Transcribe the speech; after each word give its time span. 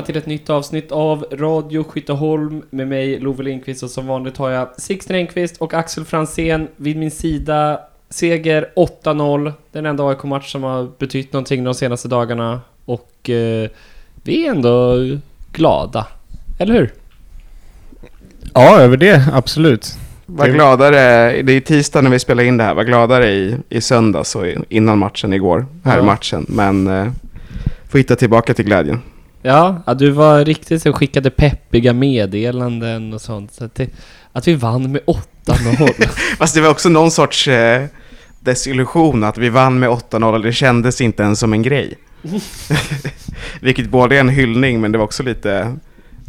välkomna 0.00 0.06
till 0.06 0.16
ett 0.16 0.26
nytt 0.26 0.50
avsnitt 0.50 0.92
av 0.92 1.26
Radio 1.32 1.84
Skytteholm 1.84 2.62
med 2.70 2.88
mig 2.88 3.20
Love 3.20 3.42
Lindqvist 3.42 3.82
och 3.82 3.90
som 3.90 4.06
vanligt 4.06 4.36
har 4.36 4.50
jag 4.50 4.68
Sixten 4.80 5.16
Engqvist 5.16 5.56
och 5.60 5.74
Axel 5.74 6.04
Fransén 6.04 6.68
vid 6.76 6.96
min 6.96 7.10
sida. 7.10 7.80
Seger 8.10 8.68
8-0, 8.76 9.52
den 9.72 9.86
enda 9.86 10.04
AIK-match 10.04 10.52
som 10.52 10.62
har 10.62 10.88
betytt 10.98 11.32
någonting 11.32 11.64
de 11.64 11.74
senaste 11.74 12.08
dagarna 12.08 12.60
och 12.84 13.30
eh, 13.30 13.70
vi 14.24 14.46
är 14.46 14.50
ändå 14.50 14.96
glada, 15.52 16.06
eller 16.58 16.74
hur? 16.74 16.92
Ja, 18.54 18.80
över 18.80 18.96
det, 18.96 19.24
absolut. 19.32 19.98
Var 20.26 20.48
gladare, 20.48 21.42
det 21.42 21.52
är 21.52 21.60
tisdag 21.60 22.00
när 22.02 22.10
vi 22.10 22.18
spelar 22.18 22.42
in 22.42 22.56
det 22.56 22.64
här, 22.64 22.74
var 22.74 22.84
gladare 22.84 23.30
i, 23.30 23.56
i 23.68 23.80
söndags 23.80 24.36
och 24.36 24.44
innan 24.68 24.98
matchen 24.98 25.32
igår, 25.32 25.66
här 25.84 25.96
Ja. 25.96 26.02
matchen. 26.04 26.46
Men 26.48 26.86
eh, 26.86 27.06
får 27.90 27.98
hitta 27.98 28.16
tillbaka 28.16 28.54
till 28.54 28.64
glädjen. 28.64 29.00
Ja, 29.42 29.82
ja 29.86 29.94
du 29.94 30.10
var 30.10 30.44
riktigt 30.44 30.82
så 30.82 30.92
skickade 30.92 31.30
peppiga 31.30 31.92
meddelanden 31.92 33.12
och 33.12 33.20
sånt. 33.20 33.52
Så 33.52 33.64
att, 33.64 33.74
det, 33.74 33.90
att 34.32 34.48
vi 34.48 34.54
vann 34.54 34.92
med 34.92 35.02
8-0. 35.46 36.06
Fast 36.38 36.54
det 36.54 36.60
var 36.60 36.70
också 36.70 36.88
någon 36.88 37.10
sorts 37.10 37.48
eh, 37.48 37.86
desillusion 38.40 39.24
att 39.24 39.38
vi 39.38 39.48
vann 39.48 39.78
med 39.78 39.88
8-0 39.88 40.34
och 40.34 40.42
det 40.42 40.52
kändes 40.52 41.00
inte 41.00 41.22
ens 41.22 41.40
som 41.40 41.52
en 41.52 41.62
grej. 41.62 41.98
Vilket 43.60 43.88
både 43.90 44.16
är 44.16 44.20
en 44.20 44.28
hyllning 44.28 44.80
men 44.80 44.92
det 44.92 44.98
var 44.98 45.04
också 45.04 45.22
lite... 45.22 45.76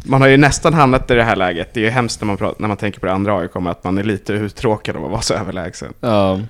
Man 0.04 0.20
har 0.20 0.28
ju 0.28 0.36
nästan 0.36 0.74
hamnat 0.74 1.10
i 1.10 1.14
det 1.14 1.24
här 1.24 1.36
läget. 1.36 1.74
Det 1.74 1.80
är 1.80 1.84
ju 1.84 1.90
hemskt 1.90 2.20
när 2.20 2.26
man, 2.26 2.36
pratar, 2.36 2.60
när 2.60 2.68
man 2.68 2.76
tänker 2.76 3.00
på 3.00 3.06
det 3.06 3.12
andra 3.12 3.38
AIK, 3.38 3.56
att 3.56 3.84
man 3.84 3.98
är 3.98 4.04
lite 4.04 4.32
uttråkad 4.32 4.96
av 4.96 5.04
att 5.04 5.10
vara 5.10 5.20
så 5.20 5.34
överlägsen. 5.34 5.92
Ja. 6.00 6.40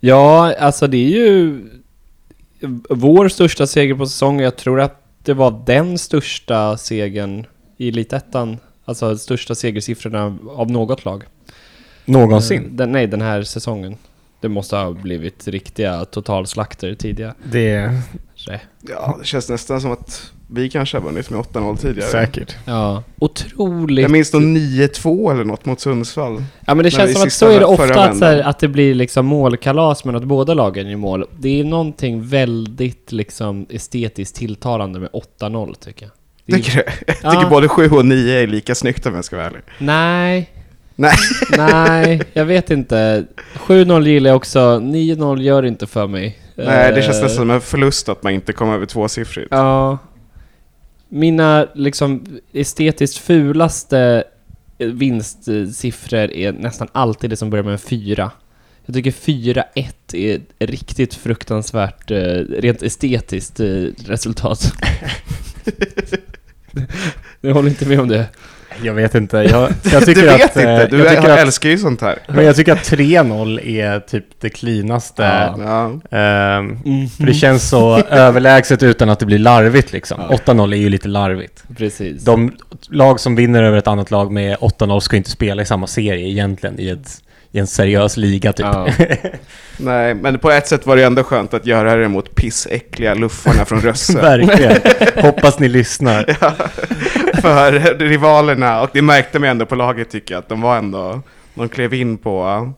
Ja, 0.00 0.54
alltså 0.60 0.86
det 0.86 0.96
är 0.96 1.08
ju 1.08 1.60
vår 2.90 3.28
största 3.28 3.66
seger 3.66 3.94
på 3.94 4.06
säsongen. 4.06 4.44
Jag 4.44 4.56
tror 4.56 4.80
att 4.80 4.99
det 5.22 5.34
var 5.34 5.62
den 5.66 5.98
största 5.98 6.76
segern 6.76 7.46
i 7.76 7.88
Elitettan. 7.88 8.58
Alltså 8.84 9.18
största 9.18 9.54
segersiffrorna 9.54 10.38
av 10.48 10.70
något 10.70 11.04
lag. 11.04 11.24
Någonsin. 12.04 12.64
Eh, 12.64 12.70
Den, 12.70 12.92
nej, 12.92 13.06
den 13.06 13.22
här 13.22 13.42
säsongen. 13.42 13.96
Det 14.40 14.48
måste 14.48 14.76
ha 14.76 14.92
blivit 14.92 15.48
riktiga 15.48 16.04
totalslakter 16.04 16.94
tidigare. 16.94 17.34
Det 17.44 18.02
Ja, 18.80 19.16
det 19.20 19.26
känns 19.26 19.48
nästan 19.48 19.80
som 19.80 19.92
att 19.92 20.32
vi 20.52 20.70
kanske 20.70 20.96
har 20.96 21.04
vunnit 21.04 21.30
med 21.30 21.40
8-0 21.40 21.72
är 21.72 21.76
tidigare. 21.76 22.08
säkert. 22.10 22.56
Ja, 22.64 23.02
otroligt. 23.18 24.02
Jag 24.02 24.10
minns 24.10 24.32
nog 24.32 24.42
9-2 24.42 25.30
eller 25.32 25.44
något 25.44 25.64
mot 25.66 25.80
Sundsvall. 25.80 26.44
Ja 26.66 26.74
men 26.74 26.84
det 26.84 26.90
känns 26.90 27.12
som 27.12 27.22
att 27.22 27.32
så 27.32 27.48
är 27.48 27.58
det 27.58 27.64
ofta 27.66 28.04
att, 28.04 28.16
så 28.18 28.24
här, 28.24 28.38
att 28.42 28.58
det 28.58 28.68
blir 28.68 28.94
liksom 28.94 29.26
målkalas 29.26 30.04
men 30.04 30.16
att 30.16 30.24
båda 30.24 30.54
lagen 30.54 30.86
är 30.86 30.90
i 30.90 30.96
mål. 30.96 31.24
Det 31.38 31.60
är 31.60 31.64
någonting 31.64 32.26
väldigt 32.26 33.12
liksom 33.12 33.66
estetiskt 33.70 34.36
tilltalande 34.36 34.98
med 35.00 35.08
8-0 35.40 35.74
tycker 35.74 36.06
jag. 36.06 36.12
Det 36.46 36.52
är- 36.52 36.56
Tycker 36.56 36.76
du? 36.76 36.82
Jag 37.06 37.16
Ja. 37.22 37.30
tycker 37.30 37.50
både 37.50 37.68
7 37.68 37.88
och 37.90 38.06
9 38.06 38.42
är 38.42 38.46
lika 38.46 38.74
snyggt 38.74 39.06
om 39.06 39.14
jag 39.14 39.24
ska 39.24 39.36
vara 39.36 39.46
ärlig. 39.46 39.60
Nej, 39.78 40.50
Nej. 40.96 41.12
nej, 41.56 42.22
jag 42.32 42.44
vet 42.44 42.70
inte. 42.70 43.24
7-0 43.66 44.06
gillar 44.06 44.30
jag 44.30 44.36
också, 44.36 44.58
9-0 44.78 45.40
gör 45.42 45.62
inte 45.64 45.86
för 45.86 46.06
mig. 46.06 46.38
Nej, 46.56 46.92
det 46.94 47.02
känns 47.02 47.16
Eh, 47.16 47.22
nästan 47.22 47.36
som 47.36 47.50
en 47.50 47.60
förlust 47.60 48.08
att 48.08 48.22
man 48.22 48.32
inte 48.32 48.52
kom 48.52 48.70
över 48.70 48.86
tvåsiffrigt. 48.86 49.48
Ja. 49.50 49.98
Mina 51.12 51.66
liksom 51.74 52.38
estetiskt 52.52 53.18
fulaste 53.18 54.24
eh, 54.78 54.88
vinstsiffror 54.88 56.32
är 56.32 56.52
nästan 56.52 56.88
alltid 56.92 57.30
det 57.30 57.36
som 57.36 57.50
börjar 57.50 57.64
med 57.64 57.72
en 57.72 57.78
4. 57.78 58.30
Jag 58.86 58.94
tycker 58.94 59.10
4-1 59.10 59.64
är 60.58 60.66
riktigt 60.66 61.14
fruktansvärt, 61.14 62.10
eh, 62.10 62.16
rent 62.58 62.82
estetiskt 62.82 63.60
eh, 63.60 63.86
resultat. 64.06 64.72
Jag 67.40 67.54
håller 67.54 67.68
inte 67.68 67.88
med 67.88 68.00
om 68.00 68.08
det. 68.08 68.26
Jag 68.82 68.94
vet 68.94 69.14
inte. 69.14 69.36
Jag, 69.36 69.70
jag 69.92 70.04
tycker 70.06 70.20
du 70.22 70.26
vet 70.28 70.44
att... 70.50 70.56
eh, 70.56 70.62
inte, 70.62 70.86
du 70.86 70.98
jag 70.98 71.08
tycker 71.16 71.30
att, 71.30 71.38
älskar 71.38 71.68
ju 71.68 71.78
sånt 71.78 72.00
här. 72.00 72.18
men 72.28 72.44
jag 72.44 72.56
tycker 72.56 72.72
att 72.72 72.78
3-0 72.90 73.60
är 73.66 74.00
typ 74.00 74.24
det 74.40 74.50
cleanaste. 74.50 75.22
Ja. 75.22 75.54
Ja. 76.10 76.16
Ehm, 76.18 76.78
Mm. 76.84 77.08
för 77.08 77.26
det 77.26 77.34
känns 77.34 77.68
så 77.68 77.96
överlägset 78.10 78.82
utan 78.82 79.08
att 79.10 79.18
det 79.18 79.26
blir 79.26 79.38
larvigt 79.38 79.92
liksom. 79.92 80.20
Ja. 80.30 80.36
8-0 80.46 80.72
är 80.72 80.76
ju 80.76 80.88
lite 80.88 81.08
larvigt. 81.08 81.62
Precis. 81.76 82.24
De 82.24 82.52
lag 82.88 83.20
som 83.20 83.36
vinner 83.36 83.62
över 83.62 83.78
ett 83.78 83.86
annat 83.86 84.10
lag 84.10 84.32
med 84.32 84.56
8-0 84.56 85.00
ska 85.00 85.16
inte 85.16 85.30
spela 85.30 85.62
i 85.62 85.66
samma 85.66 85.86
serie 85.86 86.28
egentligen 86.28 86.80
i, 86.80 86.88
ett, 86.88 87.22
i 87.52 87.58
en 87.58 87.66
seriös 87.66 88.16
liga 88.16 88.52
typ. 88.52 88.66
Ja. 88.66 88.88
Nej, 89.76 90.14
men 90.14 90.38
på 90.38 90.50
ett 90.50 90.68
sätt 90.68 90.86
var 90.86 90.96
det 90.96 91.04
ändå 91.04 91.24
skönt 91.24 91.54
att 91.54 91.66
göra 91.66 91.96
det 91.96 92.08
mot 92.08 92.34
pissäckliga 92.34 93.14
luffarna 93.14 93.64
från 93.64 93.80
Rösse. 93.80 94.12
Verkligen. 94.20 94.76
Hoppas 95.24 95.58
ni 95.58 95.68
lyssnar. 95.68 96.24
ja, 96.40 96.52
för 97.40 97.98
rivalerna, 97.98 98.82
och 98.82 98.90
det 98.92 99.02
märkte 99.02 99.38
man 99.38 99.48
ändå 99.48 99.66
på 99.66 99.74
laget 99.74 100.10
tycker 100.10 100.34
jag, 100.34 100.38
att 100.38 100.48
de 100.48 100.60
var 100.60 100.76
ändå, 100.76 101.22
de 101.54 101.68
klev 101.68 101.94
in 101.94 102.18
på 102.18 102.72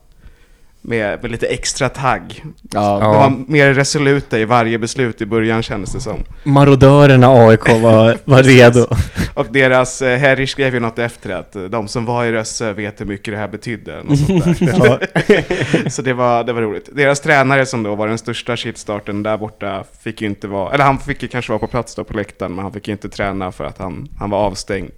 med, 0.85 1.21
med 1.21 1.31
lite 1.31 1.47
extra 1.47 1.89
tagg. 1.89 2.43
Ja. 2.71 2.99
De 2.99 3.15
var 3.15 3.33
mer 3.47 3.73
resoluta 3.73 4.39
i 4.39 4.45
varje 4.45 4.79
beslut 4.79 5.21
i 5.21 5.25
början 5.25 5.63
kändes 5.63 5.93
det 5.93 5.99
som. 5.99 6.19
Marodörerna 6.43 7.27
AIK 7.27 7.69
var, 7.69 8.17
var 8.25 8.43
redo. 8.43 8.87
Och 9.33 9.45
deras, 9.49 10.01
eh, 10.01 10.45
skrev 10.45 10.73
ju 10.73 10.79
något 10.79 10.99
efter 10.99 11.29
att 11.29 11.55
de 11.69 11.87
som 11.87 12.05
var 12.05 12.25
i 12.25 12.31
Rösse 12.31 12.73
vet 12.73 13.01
hur 13.01 13.05
mycket 13.05 13.33
det 13.33 13.37
här 13.37 13.47
betydde. 13.47 14.03
Så 15.89 16.01
det 16.01 16.13
var, 16.13 16.43
det 16.43 16.53
var 16.53 16.61
roligt. 16.61 16.89
Deras 16.91 17.19
tränare 17.19 17.65
som 17.65 17.83
då 17.83 17.95
var 17.95 18.07
den 18.07 18.17
största 18.17 18.57
shitstarten 18.57 19.23
där 19.23 19.37
borta 19.37 19.83
fick 20.03 20.21
ju 20.21 20.27
inte 20.27 20.47
vara, 20.47 20.73
eller 20.73 20.85
han 20.85 20.99
fick 20.99 21.21
ju 21.23 21.27
kanske 21.27 21.51
vara 21.51 21.59
på 21.59 21.67
plats 21.67 21.95
då 21.95 22.03
på 22.03 22.13
läktaren, 22.13 22.55
men 22.55 22.63
han 22.63 22.73
fick 22.73 22.87
ju 22.87 22.91
inte 22.91 23.09
träna 23.09 23.51
för 23.51 23.63
att 23.63 23.77
han, 23.77 24.09
han 24.19 24.29
var 24.29 24.37
avstängd. 24.37 24.91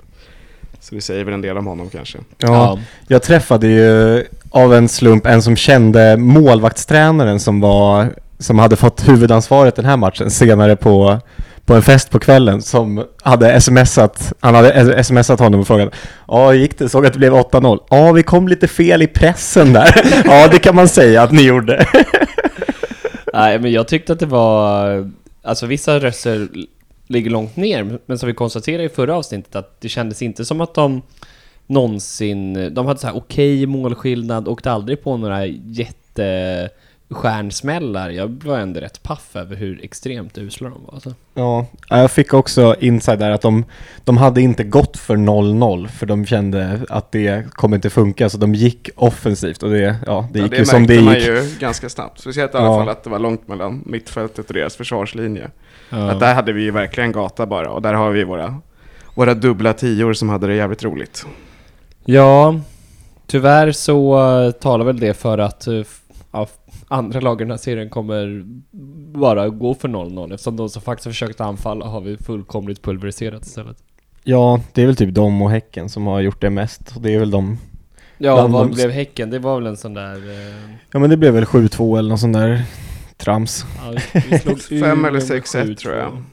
Så 0.80 0.96
det 0.96 1.02
säger 1.02 1.24
väl 1.24 1.34
en 1.34 1.42
del 1.42 1.58
om 1.58 1.66
honom 1.66 1.90
kanske. 1.90 2.18
Ja, 2.38 2.80
jag 3.08 3.24
träffade 3.24 3.68
ju 3.68 4.24
av 4.56 4.74
en 4.74 4.90
slump 4.90 5.26
en 5.26 5.42
som 5.42 5.56
kände 5.56 6.18
målvaktstränaren 6.18 7.40
som 7.40 7.60
var 7.62 8.14
som 8.40 8.60
hade 8.60 8.76
fått 8.76 9.08
huvudansvaret 9.08 9.76
den 9.76 9.86
här 9.86 9.98
matchen 9.98 10.32
senare 10.32 10.76
på, 10.76 11.20
på 11.66 11.74
en 11.74 11.82
fest 11.82 12.10
på 12.10 12.20
kvällen 12.20 12.62
som 12.62 13.06
hade 13.24 13.62
smsat, 13.62 14.34
han 14.40 14.56
hade 14.56 15.04
smsat 15.04 15.40
honom 15.40 15.60
och 15.60 15.68
frågat 15.68 15.94
Ja, 16.28 16.52
hur 16.52 16.60
gick 16.60 16.78
det? 16.78 16.90
Såg 16.90 17.06
att 17.06 17.14
det 17.14 17.20
blev 17.20 17.34
8-0. 17.34 17.80
Ja, 17.90 18.12
vi 18.12 18.24
kom 18.24 18.48
lite 18.48 18.68
fel 18.68 19.02
i 19.02 19.08
pressen 19.08 19.74
där. 19.74 20.02
ja, 20.26 20.48
det 20.48 20.60
kan 20.60 20.76
man 20.76 20.88
säga 20.88 21.24
att 21.24 21.32
ni 21.32 21.42
gjorde. 21.42 21.88
Nej, 23.34 23.60
men 23.60 23.72
jag 23.72 23.88
tyckte 23.88 24.14
att 24.14 24.20
det 24.20 24.26
var... 24.26 25.12
Alltså 25.44 25.66
vissa 25.66 26.00
röster 26.00 26.48
ligger 27.08 27.30
långt 27.30 27.56
ner, 27.56 28.00
men 28.06 28.18
som 28.20 28.28
vi 28.28 28.34
konstaterade 28.34 28.84
i 28.84 28.90
förra 28.90 29.16
avsnittet 29.16 29.56
att 29.56 29.82
det 29.82 29.90
kändes 29.90 30.22
inte 30.22 30.46
som 30.46 30.62
att 30.62 30.74
de 30.74 31.02
någonsin... 31.68 32.74
De 32.74 32.86
hade 32.86 33.00
så 33.00 33.08
här 33.08 33.16
okej 33.18 33.66
målskillnad, 33.66 34.48
åkte 34.48 34.72
aldrig 34.72 35.04
på 35.04 35.18
några 35.18 35.46
jättestjärnsmällar. 35.46 38.10
Jag 38.10 38.44
var 38.44 38.60
ändå 38.60 38.80
rätt 38.80 39.04
paff 39.04 39.36
över 39.36 39.56
hur 39.56 39.84
extremt 39.84 40.38
usla 40.38 40.70
de 40.70 40.84
var. 40.86 40.94
Alltså. 40.94 41.14
Ja, 41.34 41.66
jag 41.90 42.12
fick 42.12 42.34
också 42.34 42.76
inside 42.80 43.20
där 43.20 43.32
att 43.32 43.42
de, 43.42 43.66
de 44.04 44.18
hade 44.18 44.42
inte 44.42 44.64
gått 44.64 44.98
för 44.98 45.16
0-0 45.18 45.88
för 45.88 46.06
de 46.06 46.26
kände 46.26 46.80
att 46.90 47.12
det 47.12 47.52
kommer 47.52 47.76
inte 47.76 47.90
funka 47.90 48.30
så 48.30 48.38
de 48.38 48.56
gick 48.56 48.90
offensivt 48.96 49.64
och 49.64 49.70
det, 49.70 49.96
ja, 50.06 50.28
det 50.34 50.40
Ja, 50.40 50.44
gick 50.46 50.52
det 50.52 50.58
ju 50.58 50.66
som 50.66 50.88
det 50.88 51.02
märkte 51.02 51.06
man 51.32 51.44
gick. 51.44 51.54
ju 51.54 51.60
ganska 51.60 51.90
snabbt. 51.90 52.20
Speciellt 52.20 52.54
i 52.54 52.58
alla 52.58 52.66
Ja. 52.68 52.80
fall 52.80 52.90
att 52.90 53.04
det 53.04 53.10
var 53.10 53.20
långt 53.20 53.48
mellan 53.48 53.84
mittfältet 53.86 54.48
och 54.48 54.54
deras 54.54 54.76
försvarslinje. 54.76 55.50
Ja. 55.90 56.12
Att 56.12 56.20
där 56.20 56.34
hade 56.36 56.54
vi 56.54 56.62
ju 56.64 56.72
verkligen 56.72 57.12
gata 57.12 57.46
bara. 57.46 57.72
Och 57.72 57.82
där 57.82 57.94
har 57.94 58.12
vi 58.12 58.24
våra, 58.24 58.56
våra 59.16 59.34
dubbla 59.34 59.74
tior 59.74 60.14
som 60.14 60.30
hade 60.30 60.48
det 60.48 60.56
jävligt 60.56 60.84
roligt. 60.84 61.26
Ja, 62.06 62.60
tyvärr 63.28 63.72
så 63.72 64.20
uh, 64.46 64.52
talar 64.52 64.86
väl 64.86 65.00
det 65.00 65.14
för 65.14 65.38
att 65.38 65.68
f- 65.68 66.02
ja, 66.32 66.48
andra 66.88 67.20
lagen 67.20 67.40
i 67.42 67.44
den 67.46 67.52
här 67.52 67.58
serien 67.58 67.90
kommer 67.90 68.44
bara 69.20 69.50
gå 69.50 69.74
för 69.76 69.88
0-0 69.88 70.34
eftersom 70.34 70.58
de 70.58 70.70
som 70.70 70.82
faktiskt 70.82 71.08
försökt 71.08 71.42
anfalla 71.42 71.86
har 71.86 72.02
vi 72.02 72.18
fullkomligt 72.18 72.82
pulveriserat 72.82 73.46
istället. 73.46 73.78
Ja, 74.24 74.62
det 74.74 74.82
är 74.82 74.86
väl 74.86 74.96
typ 74.96 75.14
de 75.16 75.42
och 75.42 75.50
Häcken 75.52 75.90
som 75.90 76.08
har 76.08 76.20
gjort 76.22 76.42
det 76.42 76.50
mest 76.50 76.96
och 76.96 77.02
det 77.02 77.14
är 77.14 77.20
väl 77.20 77.32
de. 77.32 77.58
Ja, 78.18 78.48
vad 78.48 78.68
de- 78.68 78.72
blev 78.76 78.92
Häcken? 78.92 79.30
Det 79.30 79.40
var 79.40 79.56
väl 79.56 79.68
en 79.68 79.78
sån 79.78 79.94
där... 79.94 80.16
Uh, 80.16 80.76
Ja 80.92 81.00
men 81.00 81.10
det 81.10 81.18
blev 81.18 81.34
väl 81.34 81.46
7-2 81.46 81.98
eller 82.00 82.10
något 82.10 82.20
sånt 82.20 82.34
där 82.34 82.64
trams. 83.18 83.66
ja, 83.86 84.00
vi 84.30 84.40
slog 84.40 84.62
Fem 84.82 85.06
eller 85.06 85.12
med 85.12 85.22
6-1 85.22 85.44
7-2. 85.44 85.76
tror 85.76 85.96
jag. 85.96 86.24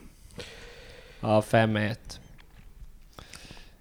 Ja, 1.20 1.42
5-1. 1.50 1.94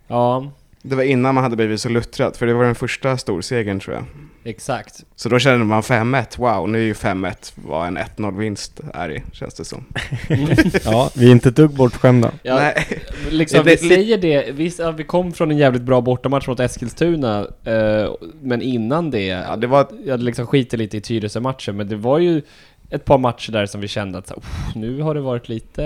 Ja, 0.08 0.52
Det 0.84 0.96
var 0.96 1.04
innan 1.04 1.36
man 1.36 1.44
hade 1.44 1.56
blivit 1.56 1.82
så 1.82 1.90
luttrad, 1.90 2.36
för 2.36 2.46
det 2.46 2.54
var 2.54 2.64
den 2.64 2.76
första 2.76 3.18
storsegern 3.18 3.80
tror 3.80 3.96
jag. 3.96 4.04
exakt. 4.44 5.04
Så 5.16 5.30
då 5.30 5.40
kände 5.40 5.66
man 5.66 5.82
5-1, 5.82 6.26
wow, 6.38 6.70
nu 6.70 6.78
är 6.78 6.84
ju 6.84 6.94
5-1 6.94 7.54
vad 7.56 7.88
en 7.88 7.98
1-0-vinst 7.98 8.80
är 8.94 9.12
i, 9.12 9.24
känns 9.34 9.54
det 9.54 9.66
som. 9.66 9.86
Ja, 10.86 11.10
vi 11.16 11.28
är 11.28 11.32
inte 11.32 11.50
ett 11.50 11.56
dugg 11.56 11.72
bortskämda. 11.72 12.32
Ja, 12.44 12.56
Nej. 12.56 12.88
Liksom, 13.30 13.64
vi 13.66 13.78
säger 13.78 14.18
det, 14.18 14.52
vi, 14.52 14.74
ja, 14.78 14.92
vi 14.92 15.04
kom 15.04 15.34
från 15.34 15.52
en 15.52 15.58
jävligt 15.58 15.82
bra 15.82 16.02
bortamatch 16.02 16.48
mot 16.48 16.60
Eskilstuna, 16.60 17.48
eh, 17.64 18.12
men 18.42 18.62
innan 18.62 19.12
det, 19.12 19.26
Ja, 19.26 19.56
det 19.56 19.68
var, 19.68 19.88
jag 20.06 20.20
liksom 20.24 20.48
skiter 20.48 20.78
lite 20.78 20.98
i 20.98 21.02
Tyresö-matchen, 21.02 21.78
men 21.78 21.88
det 21.90 21.96
var 21.96 22.20
ju 22.20 22.42
ett 22.92 23.06
par 23.06 23.18
matcher 23.18 23.52
där 23.52 23.66
som 23.66 23.82
vi 23.82 23.88
kände 23.88 24.18
att 24.18 24.28
så, 24.28 24.34
här, 24.34 24.40
"Uff, 24.40 24.76
nu 24.76 25.02
har 25.02 25.16
det 25.16 25.22
varit 25.22 25.50
lite... 25.50 25.82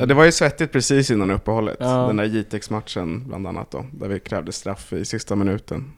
Ja, 0.00 0.06
det 0.06 0.14
var 0.14 0.24
ju 0.24 0.32
svettigt 0.32 0.72
precis 0.72 1.10
innan 1.10 1.30
uppehållet. 1.30 1.76
Ja. 1.80 2.06
Den 2.06 2.16
där 2.16 2.24
Jitex-matchen 2.24 3.28
bland 3.28 3.46
annat 3.46 3.70
då, 3.70 3.86
där 3.92 4.08
vi 4.08 4.20
krävde 4.20 4.52
straff 4.52 4.92
i 4.92 5.04
sista 5.04 5.36
minuten. 5.36 5.92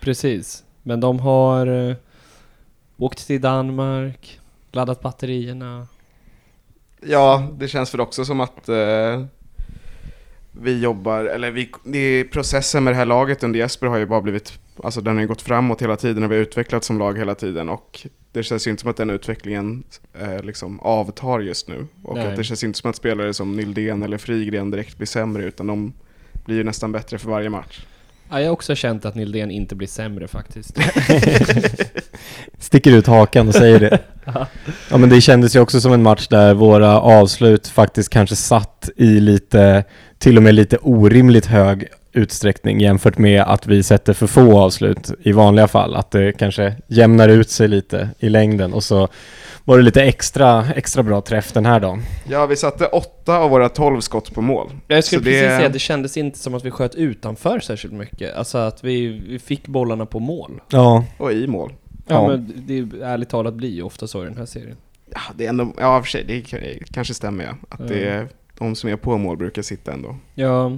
Precis. 0.00 0.64
Men 0.82 1.00
de 1.00 1.18
har 1.20 1.66
eh, 1.90 1.96
åkt 2.96 3.26
till 3.26 3.40
Danmark, 3.40 4.40
laddat 4.72 5.00
batterierna. 5.02 5.86
Ja, 7.06 7.48
det 7.58 7.68
känns 7.68 7.94
väl 7.94 8.00
också 8.00 8.24
som 8.24 8.40
att 8.40 8.68
eh, 8.68 9.24
vi 10.52 10.80
jobbar, 10.80 11.24
eller 11.24 11.50
vi, 11.84 12.24
processen 12.24 12.84
med 12.84 12.92
det 12.92 12.96
här 12.96 13.06
laget 13.06 13.42
under 13.42 13.58
Jesper 13.58 13.86
har 13.86 13.96
ju 13.98 14.06
bara 14.06 14.20
blivit, 14.20 14.58
alltså 14.82 15.00
den 15.00 15.14
har 15.14 15.20
ju 15.20 15.28
gått 15.28 15.42
framåt 15.42 15.82
hela 15.82 15.96
tiden 15.96 16.24
och 16.24 16.30
vi 16.30 16.34
har 16.34 16.42
utvecklats 16.42 16.86
som 16.86 16.98
lag 16.98 17.18
hela 17.18 17.34
tiden 17.34 17.68
och 17.68 18.06
det 18.32 18.42
känns 18.42 18.66
ju 18.66 18.70
inte 18.70 18.80
som 18.80 18.90
att 18.90 18.96
den 18.96 19.10
utvecklingen 19.10 19.84
eh, 20.20 20.42
liksom 20.42 20.80
avtar 20.80 21.40
just 21.40 21.68
nu. 21.68 21.86
Och 22.02 22.16
Nej. 22.16 22.26
att 22.26 22.36
det 22.36 22.44
känns 22.44 22.64
inte 22.64 22.78
som 22.78 22.90
att 22.90 22.96
spelare 22.96 23.34
som 23.34 23.56
Nildén 23.56 24.02
eller 24.02 24.18
Frigren 24.18 24.70
direkt 24.70 24.96
blir 24.96 25.06
sämre 25.06 25.44
utan 25.44 25.66
de 25.66 25.92
blir 26.44 26.56
ju 26.56 26.64
nästan 26.64 26.92
bättre 26.92 27.18
för 27.18 27.30
varje 27.30 27.50
match. 27.50 27.80
Ja, 28.30 28.40
jag 28.40 28.46
har 28.46 28.52
också 28.52 28.74
känt 28.74 29.04
att 29.04 29.14
Nildén 29.14 29.50
inte 29.50 29.74
blir 29.74 29.88
sämre 29.88 30.28
faktiskt. 30.28 30.78
Sticker 32.58 32.92
ut 32.92 33.06
hakan 33.06 33.48
och 33.48 33.54
säger 33.54 33.80
det. 33.80 33.98
Ja 34.90 34.96
men 34.96 35.08
det 35.08 35.20
kändes 35.20 35.56
ju 35.56 35.60
också 35.60 35.80
som 35.80 35.92
en 35.92 36.02
match 36.02 36.28
där 36.28 36.54
våra 36.54 37.00
avslut 37.00 37.68
faktiskt 37.68 38.10
kanske 38.10 38.36
satt 38.36 38.90
i 38.96 39.20
lite, 39.20 39.84
till 40.18 40.36
och 40.36 40.42
med 40.42 40.54
lite 40.54 40.78
orimligt 40.82 41.46
hög 41.46 41.88
utsträckning 42.14 42.80
jämfört 42.80 43.18
med 43.18 43.42
att 43.42 43.66
vi 43.66 43.82
sätter 43.82 44.12
för 44.12 44.26
få 44.26 44.58
avslut 44.60 45.10
i 45.22 45.32
vanliga 45.32 45.68
fall. 45.68 45.94
Att 45.94 46.10
det 46.10 46.32
kanske 46.32 46.74
jämnar 46.88 47.28
ut 47.28 47.50
sig 47.50 47.68
lite 47.68 48.10
i 48.18 48.28
längden 48.28 48.72
och 48.72 48.84
så 48.84 49.08
var 49.64 49.76
det 49.76 49.82
lite 49.84 50.02
extra, 50.02 50.66
extra 50.76 51.02
bra 51.02 51.20
träff 51.20 51.52
den 51.52 51.66
här 51.66 51.80
dagen. 51.80 52.02
Ja, 52.28 52.46
vi 52.46 52.56
satte 52.56 52.86
åtta 52.86 53.38
av 53.38 53.50
våra 53.50 53.68
tolv 53.68 54.00
skott 54.00 54.34
på 54.34 54.40
mål. 54.42 54.70
Jag 54.86 55.04
skulle 55.04 55.20
Så 55.20 55.24
precis 55.24 55.40
det- 55.42 55.56
säga, 55.56 55.68
det 55.68 55.78
kändes 55.78 56.16
inte 56.16 56.38
som 56.38 56.54
att 56.54 56.64
vi 56.64 56.70
sköt 56.70 56.94
utanför 56.94 57.60
särskilt 57.60 57.94
mycket. 57.94 58.34
Alltså 58.36 58.58
att 58.58 58.84
vi, 58.84 59.06
vi 59.28 59.38
fick 59.38 59.66
bollarna 59.68 60.06
på 60.06 60.18
mål. 60.18 60.60
Ja, 60.70 61.04
Och 61.18 61.32
i 61.32 61.46
mål. 61.46 61.72
Ja, 62.06 62.14
Ja. 62.14 62.28
men 62.28 62.52
det 62.66 62.78
är 62.78 63.02
ärligt 63.02 63.28
talat 63.28 63.54
blir 63.54 63.70
ju 63.70 63.82
ofta 63.82 64.06
så 64.06 64.22
i 64.22 64.24
den 64.24 64.36
här 64.38 64.46
serien. 64.46 64.76
Ja, 65.12 65.20
det 65.36 65.44
är 65.44 65.48
ändå, 65.48 65.72
ja 65.78 66.02
för 66.02 66.08
sig, 66.10 66.24
det 66.24 66.40
kanske 66.94 67.14
stämmer 67.14 67.44
ja. 67.44 67.50
Att 67.68 67.80
Ja. 67.80 67.86
det 67.86 68.04
är, 68.08 68.28
de 68.58 68.74
som 68.76 68.90
är 68.90 68.96
på 68.96 69.18
mål 69.18 69.36
brukar 69.36 69.62
sitta 69.62 69.92
ändå. 69.92 70.16
Ja, 70.34 70.72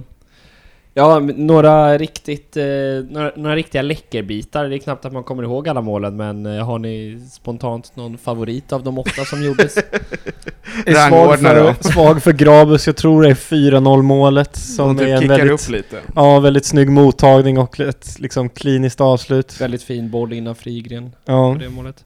ja 0.97 1.19
några 1.19 1.97
riktigt, 1.97 2.57
eh, 2.57 2.65
några, 3.09 3.31
några 3.35 3.55
riktiga 3.55 3.81
läckerbitar. 3.81 4.65
Det 4.65 4.75
är 4.75 4.79
knappt 4.79 5.05
att 5.05 5.13
man 5.13 5.23
kommer 5.23 5.43
ihåg 5.43 5.69
alla 5.69 5.81
målen, 5.81 6.15
men 6.15 6.45
eh, 6.45 6.65
har 6.65 6.79
ni 6.79 7.19
spontant 7.31 7.95
någon 7.95 8.17
favorit 8.17 8.73
av 8.73 8.83
de 8.83 8.97
åtta 8.99 9.25
som 9.25 9.43
gjordes? 9.43 9.77
är 10.85 11.09
svag 11.09 11.39
för, 11.39 11.91
svag 11.91 12.23
för 12.23 12.33
Grabus, 12.33 12.87
jag 12.87 12.95
tror 12.95 13.21
det 13.23 13.29
är 13.29 13.33
4-0 13.33 14.01
målet 14.01 14.55
som 14.55 14.97
Som 14.97 15.07
är 15.07 15.19
typ 15.19 15.31
en 15.31 15.37
väldigt, 15.37 15.51
upp 15.51 15.69
lite. 15.69 16.01
ja, 16.15 16.39
väldigt 16.39 16.65
snygg 16.65 16.89
mottagning 16.89 17.57
och 17.57 17.79
ett 17.79 18.15
liksom 18.19 18.49
kliniskt 18.49 19.01
avslut. 19.01 19.61
Väldigt 19.61 19.83
fin 19.83 20.09
boll 20.09 20.33
innan 20.33 20.55
Frigren 20.55 21.15
Ja, 21.25 21.53
på 21.53 21.59
det 21.59 21.69
målet. 21.69 22.05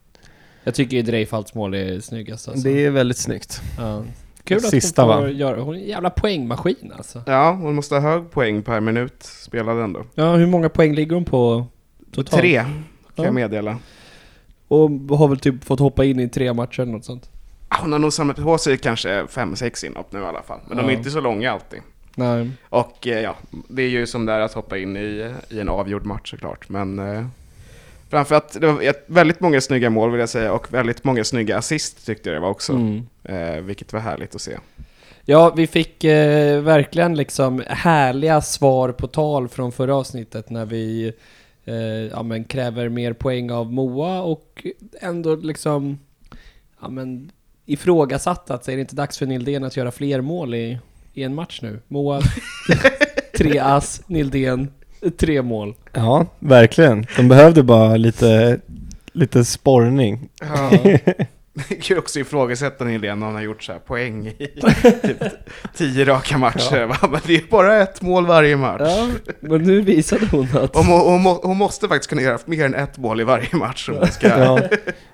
Jag 0.64 0.76
tycker 0.76 0.98
ju 0.98 1.04
Dreifalds 1.04 1.54
mål 1.54 1.74
är 1.74 2.00
snyggast 2.00 2.48
alltså. 2.48 2.68
det 2.68 2.86
är 2.86 2.90
väldigt 2.90 3.18
snyggt. 3.18 3.62
ja. 3.78 4.04
Kul 4.44 4.58
att 4.58 4.66
Sista, 4.70 5.04
hon 5.04 5.14
får 5.14 5.22
va? 5.22 5.30
göra, 5.30 5.62
hon 5.62 5.76
är 5.76 5.80
en 5.80 5.88
jävla 5.88 6.10
poängmaskin 6.10 6.94
alltså. 6.98 7.24
Ja, 7.26 7.52
hon 7.52 7.76
måste 7.76 7.96
ha 7.96 8.02
hög 8.02 8.32
poäng 8.32 8.64
per 8.64 8.80
minut 8.80 9.24
spelad 9.24 9.80
ändå. 9.80 10.04
Ja, 10.16 10.36
hur 10.36 10.48
många 10.48 10.70
poäng 10.70 10.94
ligger 10.96 11.16
hon 11.16 11.26
på 11.26 11.66
totalt? 12.12 12.42
Tre, 12.42 12.56
kan 12.58 12.74
Ja. 13.16 13.24
jag 13.24 13.34
meddela. 13.34 13.78
Och 14.68 14.90
har 14.90 15.28
väl 15.28 15.40
typ 15.40 15.64
fått 15.64 15.80
hoppa 15.80 16.06
in 16.06 16.20
i 16.20 16.30
tre 16.30 16.54
matcher 16.54 16.80
eller 16.82 16.92
något 16.92 17.06
sånt. 17.06 17.30
Ah, 17.68 17.78
Hon 17.82 17.92
har 17.92 18.00
nog 18.00 18.14
samlat 18.14 18.36
på 18.38 18.58
sig 18.58 18.78
kanske 18.78 19.28
fem, 19.28 19.56
sex 19.56 19.84
inhopp 19.84 20.12
nu 20.12 20.20
i 20.20 20.26
alla 20.26 20.42
fall. 20.44 20.60
Men 20.68 20.78
de 20.78 20.84
är 20.86 20.92
Ja. 20.92 20.98
inte 20.98 21.12
så 21.12 21.22
långa 21.22 21.52
alltid. 21.52 21.80
Nej. 22.16 22.52
Och 22.70 23.08
eh, 23.08 23.20
ja, 23.22 23.36
det 23.68 23.82
är 23.84 23.90
ju 23.90 24.08
som 24.08 24.26
där 24.26 24.40
att 24.40 24.54
hoppa 24.54 24.78
in 24.78 24.98
i, 24.98 25.34
i 25.50 25.60
en 25.60 25.70
avgjord 25.70 26.06
match 26.06 26.30
såklart. 26.32 26.70
Men 26.70 27.00
eh, 27.00 27.26
framförallt, 28.12 28.62
det 28.62 28.68
var 28.68 28.94
väldigt 29.06 29.40
många 29.40 29.62
snygga 29.62 29.90
mål 29.90 30.12
vill 30.12 30.20
jag 30.20 30.30
säga 30.30 30.54
och 30.54 30.74
väldigt 30.74 31.04
många 31.04 31.24
snygga 31.24 31.58
assist 31.58 32.06
tyckte 32.06 32.30
jag 32.30 32.38
det 32.38 32.42
var 32.42 32.50
också. 32.50 32.74
Mm. 32.74 33.08
Eh, 33.24 33.62
vilket 33.62 33.94
var 33.94 34.00
härligt 34.00 34.36
att 34.36 34.42
se. 34.42 34.58
Ja, 35.26 35.54
vi 35.56 35.68
fick 35.68 36.04
eh, 36.04 36.62
verkligen 36.62 37.16
liksom 37.16 37.64
härliga 37.68 38.42
svar 38.42 38.92
på 38.92 39.08
tal 39.08 39.48
från 39.48 39.72
förra 39.72 39.96
avsnittet 39.96 40.50
när 40.50 40.66
vi 40.66 41.14
eh, 41.66 41.76
ja, 42.12 42.24
men 42.24 42.44
kräver 42.44 42.90
mer 42.90 43.14
poäng 43.14 43.52
av 43.52 43.74
Moa 43.74 44.22
och 44.22 44.68
ändå 45.02 45.36
liksom 45.36 46.00
ja, 46.82 46.90
men 46.90 47.32
ifrågasatt 47.66 48.52
att 48.52 48.68
är 48.68 48.76
det 48.76 48.82
inte 48.82 48.96
dags 48.96 49.18
för 49.18 49.26
Nildén 49.26 49.64
att 49.64 49.78
göra 49.78 49.92
fler 49.92 50.22
mål 50.22 50.54
i, 50.54 50.80
i 51.14 51.24
en 51.24 51.36
match 51.36 51.60
nu? 51.62 51.80
Moa, 51.88 52.22
tre 53.38 53.60
ass, 53.60 54.02
Nildén, 54.08 54.72
tre 55.10 55.42
mål. 55.42 55.76
Ja, 55.94 56.26
verkligen. 56.40 57.06
De 57.18 57.28
behövde 57.28 57.64
bara 57.64 57.98
lite, 57.98 58.60
lite 59.14 59.46
sporrning. 59.46 60.30
Ja. 60.42 60.72
Det 61.54 61.76
kan 61.76 61.96
ju 61.96 62.00
också 62.00 62.20
ifrågasätta 62.20 62.84
en 62.86 62.92
idé 62.92 63.16
när 63.16 63.26
han 63.26 63.36
har 63.36 63.42
gjort 63.42 63.64
så 63.64 63.72
här 63.72 63.80
poäng 63.80 64.28
i 64.28 64.48
typ 65.08 65.24
tio 65.76 66.06
raka 66.06 66.38
matcher. 66.38 66.86
va? 66.86 66.98
Men 67.12 67.22
det 67.26 67.36
är 67.36 67.44
bara 67.50 67.82
ett 67.82 68.02
mål 68.02 68.26
varje 68.26 68.58
match. 68.58 68.82
Ja, 68.86 69.08
men 69.40 69.64
nu 69.64 69.82
visade 69.82 70.26
hon 70.26 70.48
att... 70.54 70.76
Hon, 70.76 70.86
hon, 70.86 71.40
hon 71.44 71.58
måste 71.58 71.88
faktiskt 71.88 72.10
kunna 72.10 72.22
göra 72.22 72.40
mer 72.46 72.66
än 72.66 72.76
ett 72.76 72.98
mål 72.98 73.22
i 73.22 73.24
varje 73.24 73.56
match 73.56 73.90
om 73.90 74.08
ska... 74.08 74.28
Ja. 74.28 74.60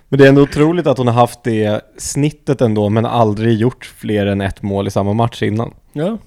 Men 0.09 0.19
det 0.19 0.25
är 0.25 0.29
ändå 0.29 0.41
otroligt 0.41 0.87
att 0.87 0.97
hon 0.97 1.07
har 1.07 1.13
haft 1.13 1.43
det 1.43 1.81
snittet 1.97 2.61
ändå, 2.61 2.89
men 2.89 3.05
aldrig 3.05 3.57
gjort 3.57 3.85
fler 3.85 4.25
än 4.25 4.41
ett 4.41 4.61
mål 4.61 4.87
i 4.87 4.91
samma 4.91 5.13
match 5.13 5.43
innan. 5.43 5.73
Ja, 5.93 6.17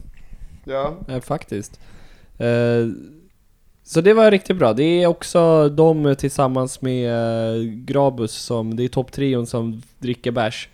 Ja. 0.65 0.95
Nej, 1.09 1.21
faktiskt. 1.21 1.81
Eh, 2.39 2.47
så 3.91 4.01
det 4.01 4.13
var 4.15 4.31
riktigt 4.31 4.57
bra. 4.57 4.73
Det 4.73 5.03
är 5.03 5.07
också 5.07 5.69
de 5.69 6.15
tillsammans 6.19 6.81
med 6.83 7.11
eh, 7.57 7.63
Grabus 7.63 8.33
som, 8.33 8.77
det 8.77 8.85
är 8.85 8.89
topptrion 8.89 9.47
som 9.47 9.83
dricker 9.99 10.31
bärs. 10.31 10.69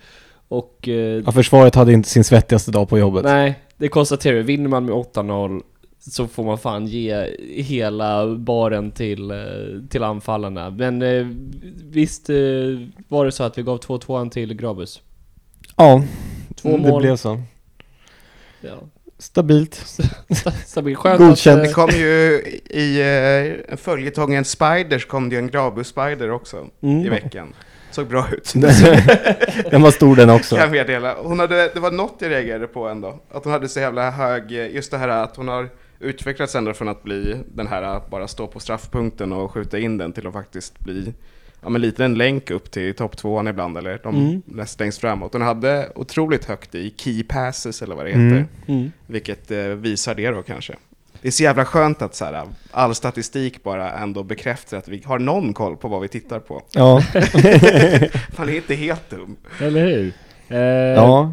Och 0.49 0.89
eh, 0.89 1.23
Ja, 1.27 1.33
försvaret 1.33 1.75
hade 1.75 1.93
inte 1.93 2.09
sin 2.09 2.25
svettigaste 2.25 2.71
dag 2.71 2.89
på 2.89 2.99
jobbet. 2.99 3.25
nej, 3.25 3.61
det 3.77 3.89
konstaterar 3.89 4.37
vi. 4.37 4.43
Vinner 4.43 4.69
man 4.69 4.85
med 4.85 4.95
8-0 4.95 5.63
så 5.99 6.27
får 6.27 6.45
man 6.45 6.59
fan 6.59 6.87
ge 6.87 7.27
hela 7.63 8.27
baren 8.35 8.91
till, 8.91 9.31
eh, 9.31 9.37
till 9.91 10.03
anfallarna. 10.03 10.71
Men 10.71 11.01
visst 11.91 12.29
var 13.09 13.25
det 13.25 13.33
så 13.33 13.45
att 13.45 13.59
vi 13.59 13.63
gav 13.63 13.79
2-2 13.81 14.31
till 14.31 14.55
Grabus? 14.55 15.03
Ja, 15.77 16.03
Två 16.55 16.69
det 16.77 16.79
mål. 16.79 17.03
blev 17.03 17.17
så. 17.17 17.41
Ja. 18.61 18.77
Stabilt. 19.19 19.75
sta- 20.29 20.51
Stabilt. 20.67 20.99
Skönt 20.99 21.19
Godkänt. 21.19 21.57
att... 21.59 21.63
Det 21.65 21.69
eh, 21.71 21.75
kom 21.75 21.91
ju 21.91 22.43
i 22.71 23.03
uh, 23.71 23.77
följetongen 23.77 24.45
Spiders 24.45 25.07
kom 25.07 25.29
det 25.29 25.35
ju 25.35 25.39
en 25.39 25.49
Grabus-spider 25.49 26.31
också 26.31 26.67
Mm. 26.83 27.07
i 27.07 27.09
veckan. 27.09 27.55
Såg 27.91 28.07
bra 28.07 28.27
ut. 28.33 28.53
Den 29.71 29.83
var 29.83 29.91
stor 29.91 30.17
den 30.17 30.31
också. 30.31 30.57
Kan 30.57 30.71
meddela. 30.71 31.15
Hon 31.23 31.39
hade, 31.39 31.71
det 31.75 31.81
var 31.81 31.91
något 31.91 32.15
jag 32.19 32.31
reagerade 32.31 32.67
på 32.67 32.89
ändå. 32.89 33.21
Att 33.33 33.45
hon 33.45 33.53
hade 33.53 33.69
så 33.69 33.81
jävla 33.81 34.11
hög, 34.11 34.53
just 34.53 34.91
det 34.91 34.99
här 34.99 35.09
att 35.09 35.37
hon 35.37 35.49
har 35.49 35.69
utvecklats 36.01 36.55
ändå 36.55 36.75
från 36.75 36.89
att 36.89 37.03
bli 37.03 37.37
den 37.55 37.67
här 37.67 37.83
att 37.83 38.11
bara 38.11 38.29
stå 38.29 38.47
på 38.47 38.61
straffpunkten 38.61 39.33
och 39.33 39.51
skjuta 39.53 39.79
in 39.79 39.99
den 39.99 40.13
till 40.13 40.27
att 40.27 40.33
faktiskt 40.33 40.79
bli 40.79 41.15
ja, 41.67 41.71
men 41.71 41.81
lite 41.81 42.05
en 42.05 42.15
länk 42.15 42.51
upp 42.51 42.71
till 42.71 42.95
topp 42.95 43.17
tvåan 43.17 43.49
ibland 43.49 43.79
eller 43.79 44.01
de 44.03 44.15
Mm. 44.17 44.43
näst 44.45 44.81
längst 44.81 45.01
framåt. 45.01 45.33
Hon 45.33 45.43
hade 45.43 45.93
otroligt 45.95 46.45
högt 46.45 46.75
i 46.75 46.95
key 46.97 47.23
passes 47.25 47.83
eller 47.83 47.95
vad 47.95 48.05
det 48.05 48.11
heter. 48.11 48.21
Mm. 48.21 48.47
Mm. 48.67 48.93
Vilket 49.07 49.51
eh, 49.51 49.59
visar 49.59 50.15
det 50.15 50.31
då 50.31 50.43
kanske. 50.43 50.75
Det 51.23 51.29
är 51.29 51.33
så 51.33 51.43
jävla 51.43 51.65
skönt 51.65 52.03
att 52.03 52.15
så 52.15 52.25
här, 52.25 52.43
all 52.71 52.95
statistik 52.95 53.63
bara 53.63 53.93
ändå 53.93 54.23
bekräftar 54.23 54.77
att 54.77 54.89
vi 54.89 55.03
har 55.07 55.19
någon 55.19 55.55
koll 55.55 55.77
på 55.77 55.89
vad 55.89 56.01
vi 56.01 56.09
tittar 56.09 56.39
på. 56.41 56.63
Ja. 56.73 57.03
Man 58.39 58.49
är 58.49 58.57
inte 58.57 58.75
helt 58.75 59.11
dum. 59.11 59.37
Eller 59.61 59.87
hur? 59.87 60.13
Eh, 60.49 60.59
ja. 60.59 61.33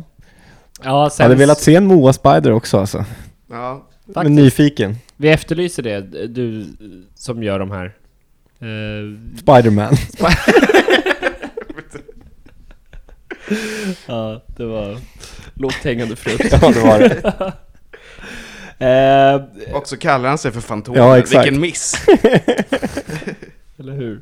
ja 0.83 1.09
sen, 1.09 1.23
Hade 1.23 1.35
velat 1.35 1.59
se 1.59 1.75
en 1.75 1.85
Moa 1.85 2.13
Spider 2.13 2.51
också 2.51 2.79
alltså. 2.79 3.05
Ja, 3.51 3.87
Men 4.05 4.13
Faktiskt. 4.13 4.35
nyfiken. 4.35 4.95
Vi 5.17 5.29
efterlyser 5.29 5.83
det, 5.83 6.01
du 6.27 6.65
som 7.15 7.43
gör 7.43 7.59
de 7.59 7.71
här. 7.71 7.93
Eh, 8.63 9.37
Spiderman. 9.39 9.95
ja, 14.07 14.41
det 14.57 14.65
var 14.65 14.97
lågt 15.53 15.83
hängande 15.83 16.15
frukt. 16.15 16.45
ja, 16.61 16.71
det 16.71 16.79
var 16.79 16.99
det. 16.99 17.53
Eh, 18.79 19.41
och 19.75 19.87
så 19.87 19.97
kallar 19.97 20.29
han 20.29 20.37
sig 20.37 20.51
för 20.51 20.61
Fantomen. 20.61 21.01
Ja, 21.03 21.17
exakt. 21.17 21.45
Vilken 21.45 21.61
miss! 21.61 22.05
eller 23.79 23.93
hur? 23.93 24.21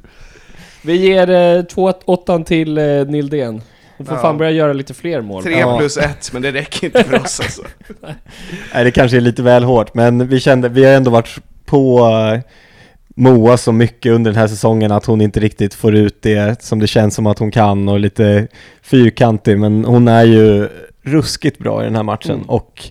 Vi 0.81 0.95
ger 0.95 1.29
eh, 1.29 1.63
2-8 1.63 2.43
till 2.43 2.77
eh, 2.77 2.83
Nildén. 3.05 3.61
Hon 3.97 4.07
får 4.07 4.15
Ja. 4.15 4.21
fan 4.21 4.37
börja 4.37 4.51
göra 4.51 4.73
lite 4.73 4.93
fler 4.93 5.21
mål. 5.21 5.43
Tre 5.43 5.59
Ja. 5.59 5.77
plus 5.77 5.97
ett, 5.97 6.33
men 6.33 6.41
det 6.41 6.51
räcker 6.51 6.85
inte 6.87 7.03
för 7.03 7.19
oss 7.21 7.39
alltså. 7.39 7.61
Nej, 8.73 8.83
det 8.83 8.91
kanske 8.91 9.17
är 9.17 9.21
lite 9.21 9.43
väl 9.43 9.63
hårt, 9.63 9.93
men 9.93 10.27
vi 10.27 10.39
kände, 10.39 10.69
vi 10.69 10.85
har 10.85 10.91
ändå 10.93 11.11
varit 11.11 11.37
på, 11.65 11.99
eh, 12.33 12.39
Moa 13.15 13.57
så 13.57 13.71
mycket 13.71 14.11
under 14.11 14.31
den 14.31 14.39
här 14.39 14.47
säsongen 14.47 14.91
att 14.91 15.05
hon 15.05 15.21
inte 15.21 15.39
riktigt 15.39 15.73
får 15.73 15.95
ut 15.95 16.21
det 16.21 16.63
som 16.63 16.79
det 16.79 16.87
känns 16.87 17.15
som 17.15 17.27
att 17.27 17.39
hon 17.39 17.51
kan 17.51 17.89
och 17.89 17.99
lite 17.99 18.47
fyrkantig 18.81 19.59
men 19.59 19.85
hon 19.85 20.07
är 20.07 20.23
ju 20.23 20.69
ruskigt 21.01 21.57
bra 21.59 21.81
i 21.81 21.83
den 21.85 21.95
här 21.95 22.03
matchen 22.03 22.35
Mm. 22.35 22.49
och 22.49 22.83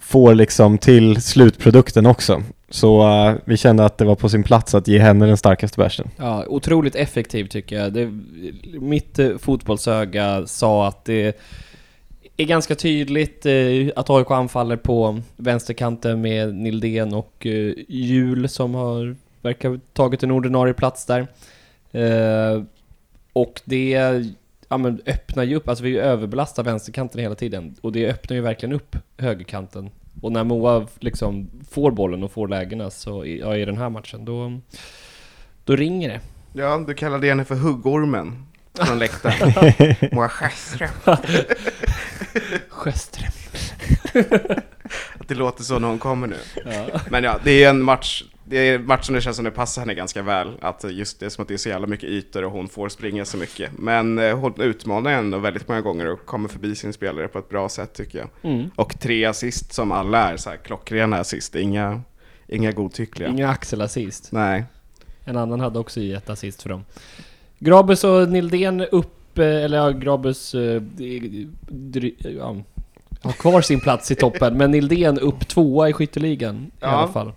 får 0.00 0.34
liksom 0.34 0.78
till 0.78 1.22
slutprodukten 1.22 2.06
också. 2.06 2.42
Så 2.70 3.02
eh, 3.02 3.34
vi 3.44 3.56
kände 3.56 3.84
att 3.84 3.98
det 3.98 4.04
var 4.04 4.14
på 4.14 4.28
sin 4.28 4.42
plats 4.42 4.74
att 4.74 4.88
ge 4.88 4.98
henne 4.98 5.26
den 5.26 5.36
starkaste 5.36 5.78
bärsen. 5.78 6.10
Ja, 6.16 6.44
otroligt 6.48 6.94
effektiv 6.94 7.44
tycker 7.44 7.76
jag. 7.76 7.92
Det, 7.92 8.12
mitt 8.80 9.18
eh, 9.18 9.30
fotbollsöga 9.38 10.46
sa 10.46 10.88
att 10.88 11.04
det 11.04 11.36
är 12.36 12.44
ganska 12.44 12.74
tydligt 12.74 13.46
eh, 13.46 13.52
att 13.96 14.10
AIK 14.10 14.30
anfaller 14.30 14.76
på 14.76 15.20
vänsterkanten 15.36 16.20
med 16.20 16.54
Nildén 16.54 17.14
och 17.14 17.46
eh, 17.46 17.72
Jul 17.88 18.48
som 18.48 18.74
har 18.74 19.16
verkar 19.44 19.68
ha 19.68 19.78
tagit 19.92 20.22
en 20.22 20.30
ordinarie 20.30 20.74
plats 20.74 21.06
där. 21.06 21.26
Eh, 21.92 22.62
och 23.32 23.60
det 23.64 23.90
ja, 24.68 24.78
men 24.78 25.02
öppnar 25.06 25.44
ju 25.44 25.56
upp, 25.56 25.68
alltså 25.68 25.84
vi 25.84 25.98
överbelastar 25.98 26.62
vänsterkanten 26.62 27.20
hela 27.20 27.34
tiden 27.34 27.76
och 27.80 27.92
det 27.92 28.10
öppnar 28.10 28.36
ju 28.36 28.42
verkligen 28.42 28.72
upp 28.72 28.96
högerkanten. 29.18 29.90
Och 30.22 30.32
när 30.32 30.44
Moa 30.44 30.86
liksom 31.00 31.50
får 31.70 31.90
bollen 31.90 32.22
och 32.22 32.32
får 32.32 32.48
lägena 32.48 32.90
så 32.90 33.24
i, 33.24 33.40
ja, 33.40 33.56
i 33.56 33.64
den 33.64 33.76
här 33.76 33.88
matchen 33.88 34.24
då, 34.24 34.60
då 35.64 35.76
ringer 35.76 36.08
det. 36.08 36.20
Ja, 36.52 36.84
du 36.86 36.94
kallade 36.94 37.26
henne 37.26 37.44
för 37.44 37.54
huggormen 37.54 38.46
från 38.74 38.98
läktaren. 38.98 39.52
Moa 40.12 40.28
Sjöström. 40.28 40.90
Sjöström. 42.68 43.32
Att 45.18 45.28
det 45.28 45.34
låter 45.34 45.62
så 45.62 45.78
när 45.78 45.88
hon 45.88 45.98
kommer 45.98 46.26
nu. 46.26 46.36
Ja. 46.64 47.00
Men 47.10 47.24
ja, 47.24 47.38
det 47.44 47.64
är 47.64 47.70
en 47.70 47.82
match, 47.82 48.24
det 48.44 48.56
är 48.58 48.74
en 48.74 48.86
match 48.86 49.06
som 49.06 49.14
det 49.14 49.20
känns 49.20 49.36
som 49.36 49.44
det 49.44 49.50
passar 49.50 49.82
henne 49.82 49.94
ganska 49.94 50.22
väl. 50.22 50.52
Att 50.60 50.84
just 50.90 51.20
det 51.20 51.30
som 51.30 51.42
att 51.42 51.48
det 51.48 51.54
är 51.54 51.58
så 51.58 51.68
jävla 51.68 51.86
mycket 51.86 52.08
ytor 52.08 52.44
och 52.44 52.50
hon 52.50 52.68
får 52.68 52.88
springa 52.88 53.24
så 53.24 53.36
mycket. 53.36 53.70
Men 53.78 54.18
eh, 54.18 54.38
hon 54.38 54.60
utmanar 54.60 55.10
ändå 55.10 55.38
väldigt 55.38 55.68
många 55.68 55.80
gånger 55.80 56.12
och 56.12 56.26
kommer 56.26 56.48
förbi 56.48 56.74
sin 56.76 56.92
spelare 56.92 57.28
på 57.28 57.38
ett 57.38 57.48
bra 57.48 57.68
sätt 57.68 57.92
tycker 57.94 58.18
jag. 58.18 58.28
Mm. 58.52 58.70
Och 58.76 59.00
tre 59.00 59.24
assist 59.24 59.72
som 59.72 59.92
alla 59.92 60.30
är 60.32 60.36
så 60.36 60.50
här 60.50 60.56
klockrena 60.56 61.16
assist, 61.18 61.54
inga, 61.56 62.00
inga 62.48 62.72
godtyckliga. 62.72 63.28
Inga 63.28 63.48
axelassist. 63.48 64.32
Nej. 64.32 64.64
En 65.24 65.36
annan 65.36 65.60
hade 65.60 65.78
också 65.78 66.00
i 66.00 66.12
ett 66.12 66.30
assist 66.30 66.62
för 66.62 66.68
dem. 66.70 66.84
Grabus 67.58 68.04
och 68.04 68.28
Nildén 68.28 68.80
upp, 68.80 69.38
eh, 69.38 69.44
eller 69.46 69.76
ja, 69.78 69.90
Grabus 69.90 70.54
eh, 70.54 70.80
dry- 71.68 72.36
ja, 72.38 72.56
har 73.22 73.32
kvar 73.32 73.60
sin 73.60 73.80
plats 73.80 74.10
i 74.10 74.14
toppen, 74.14 74.56
men 74.56 74.70
Nildén 74.70 75.18
upp 75.18 75.48
tvåa 75.48 75.88
i 75.88 75.92
skytteligan 75.92 76.56
i 76.56 76.70
Ja. 76.80 76.86
alla 76.86 77.12
fall. 77.12 77.32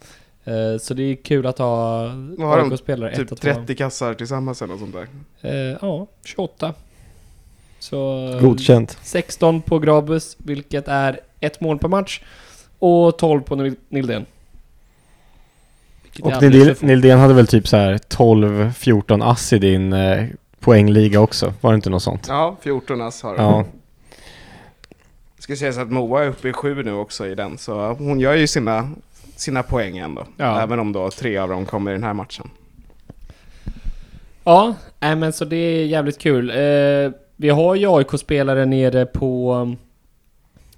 Eh, 0.47 0.77
Så 0.79 0.93
det 0.93 1.03
är 1.03 1.15
kul 1.15 1.45
att 1.47 1.57
ha? 1.57 2.03
AIK-spelare 2.39 3.15
Typ 3.15 3.21
1 3.21 3.29
2 3.29 3.35
30 3.53 3.75
kassar 3.75 4.13
tillsammans 4.13 4.61
eller 4.61 4.73
något 4.73 4.79
sånt 4.79 4.95
där. 5.41 5.71
Eh, 5.71 5.77
Ja, 5.81 6.07
28. 6.25 6.73
Så 7.79 8.29
eh, 8.33 8.41
Godkänt. 8.41 8.97
16 9.03 9.61
på 9.61 9.79
Grabus, 9.79 10.37
vilket 10.39 10.87
är 10.87 11.19
ett 11.39 11.61
mål 11.61 11.79
per 11.79 11.87
match. 11.87 12.21
Och 12.79 13.17
12 13.17 13.41
på 13.41 13.55
Nil- 13.55 13.75
Nildén. 13.89 14.25
Och 16.21 16.41
Nildén, 16.83 17.19
hade 17.19 17.33
väl 17.33 17.47
typ 17.47 17.67
så 17.67 17.77
här 17.77 17.97
12-14 17.97 19.23
ass 19.31 19.53
i 19.53 19.59
din 19.59 19.93
eh, 19.93 20.25
poängliga 20.59 21.19
också? 21.21 21.53
Var 21.61 21.71
det 21.71 21.75
inte 21.75 21.89
något 21.89 22.03
sånt? 22.03 22.25
Ja, 22.27 22.57
14 22.61 23.01
ass 23.01 23.21
har 23.23 23.37
de. 23.37 23.43
Ja. 23.43 23.65
Ska 25.39 25.55
sägas 25.55 25.77
att 25.77 25.91
Moa 25.91 26.23
är 26.23 26.27
uppe 26.27 26.49
i 26.49 26.53
sju 26.53 26.83
nu 26.83 26.93
också 26.93 27.27
i 27.27 27.35
den, 27.35 27.57
så 27.57 27.93
hon 27.93 28.19
gör 28.19 28.33
ju 28.35 28.47
sina, 28.47 28.89
sina 29.39 29.63
poäng 29.63 29.97
ändå. 29.97 30.25
Ja. 30.37 30.61
Även 30.61 30.79
om 30.79 30.91
då 30.93 31.09
tre 31.11 31.37
av 31.37 31.49
dem 31.49 31.65
kommer 31.65 31.91
i 31.91 31.93
den 31.93 32.03
här 32.03 32.13
matchen. 32.13 32.49
Ja, 34.43 34.75
nej, 34.99 35.15
men 35.15 35.33
så 35.33 35.45
det 35.45 35.55
är 35.55 35.85
jävligt 35.85 36.19
kul. 36.19 36.49
Eh, 36.49 37.11
vi 37.35 37.49
har 37.49 37.75
ju 37.75 37.87
AIK-spelare 37.97 38.65
nere 38.65 39.05
på, 39.05 39.75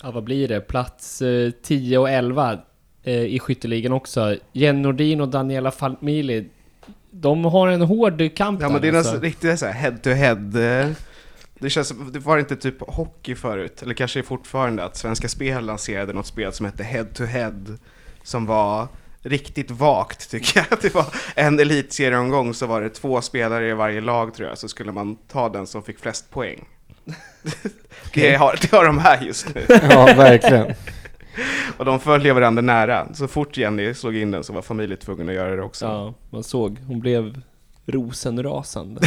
ja 0.03 0.11
vad 0.11 0.23
blir 0.23 0.47
det, 0.47 0.61
plats 0.61 1.21
eh, 1.21 1.51
10 1.63 1.97
och 1.97 2.09
11 2.09 2.57
eh, 3.03 3.13
i 3.13 3.39
skytteligan 3.39 3.93
också. 3.93 4.35
Jenny 4.51 4.81
Nordin 4.81 5.21
och 5.21 5.27
Daniela 5.29 5.71
Falmili, 5.71 6.49
de 7.11 7.45
har 7.45 7.67
en 7.67 7.81
hård 7.81 8.35
kamp 8.35 8.61
Ja 8.61 8.69
men 8.69 8.81
det 8.81 8.87
är 8.87 8.93
alltså. 8.93 9.11
nästan 9.11 9.21
riktigt 9.21 9.59
så 9.59 9.65
här 9.65 9.73
head 9.73 9.97
to 10.03 10.09
head. 10.09 10.81
eh, 10.81 10.91
Det 11.59 11.69
känns 11.69 11.93
det 12.11 12.19
var 12.19 12.37
inte 12.37 12.55
typ 12.55 12.81
hockey 12.81 13.35
förut, 13.35 13.81
eller 13.81 13.93
kanske 13.93 14.19
är 14.19 14.23
fortfarande 14.23 14.83
att 14.83 14.95
Svenska 14.97 15.27
Spel 15.29 15.65
lanserade 15.65 16.13
något 16.13 16.27
spel 16.27 16.53
som 16.53 16.65
hette 16.65 16.83
head 16.83 17.05
to 17.13 17.23
head. 17.23 17.63
Som 18.29 18.45
var 18.45 18.87
riktigt 19.21 19.71
vagt 19.71 20.31
tycker 20.31 20.65
jag. 20.69 20.79
Det 20.81 20.93
var 20.93 21.05
en 21.35 21.59
elitserieomgång 21.59 22.53
så 22.53 22.65
var 22.65 22.81
det 22.81 22.89
två 22.89 23.21
spelare 23.21 23.69
i 23.69 23.73
varje 23.73 24.01
lag 24.01 24.33
tror 24.33 24.49
jag, 24.49 24.57
så 24.57 24.67
skulle 24.67 24.91
man 24.91 25.15
ta 25.15 25.49
den 25.49 25.67
som 25.67 25.83
fick 25.83 25.99
flest 25.99 26.29
poäng. 26.29 26.67
Det, 28.13 28.35
har, 28.35 28.59
det 28.61 28.71
har 28.71 28.85
de 28.85 28.97
här 28.97 29.21
just 29.21 29.55
nu. 29.55 29.65
ja, 29.89 30.05
verkligen. 30.05 30.73
Och 31.77 31.85
de 31.85 31.99
följer 31.99 32.33
varandra 32.33 32.61
nära. 32.61 33.13
Så 33.13 33.27
fort 33.27 33.57
Jenny 33.57 33.93
slog 33.93 34.15
in 34.15 34.31
den 34.31 34.43
så 34.43 34.53
var 34.53 34.61
familjen 34.61 34.99
tvungen 34.99 35.29
att 35.29 35.35
göra 35.35 35.55
det 35.55 35.61
också. 35.61 35.85
Ja, 35.85 36.13
man 36.29 36.43
såg. 36.43 36.79
Hon 36.87 36.99
blev 36.99 37.41
rosenrasande. 37.85 39.01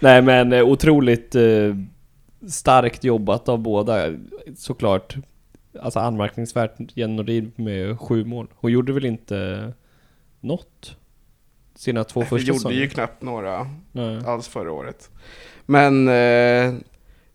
Nej 0.00 0.22
men 0.22 0.52
eh, 0.52 0.62
otroligt 0.62 1.34
eh, 1.34 1.74
starkt 2.48 3.04
jobbat 3.04 3.48
av 3.48 3.58
båda 3.58 4.14
såklart. 4.56 5.16
Alltså 5.82 5.98
anmärkningsvärt 6.00 6.72
Jenny 6.94 7.14
Nordin 7.16 7.52
med 7.56 8.00
sju 8.00 8.24
mål. 8.24 8.46
Hon 8.54 8.72
gjorde 8.72 8.92
väl 8.92 9.04
inte 9.04 9.72
något 10.40 10.96
sina 11.74 12.04
två 12.04 12.22
första 12.24 12.46
gjorde 12.48 12.58
säsonger? 12.58 12.76
ju 12.76 12.88
knappt 12.88 13.22
några 13.22 13.70
Nej. 13.92 14.20
alls 14.26 14.48
förra 14.48 14.72
året. 14.72 15.10
Men 15.66 16.08
eh, 16.08 16.74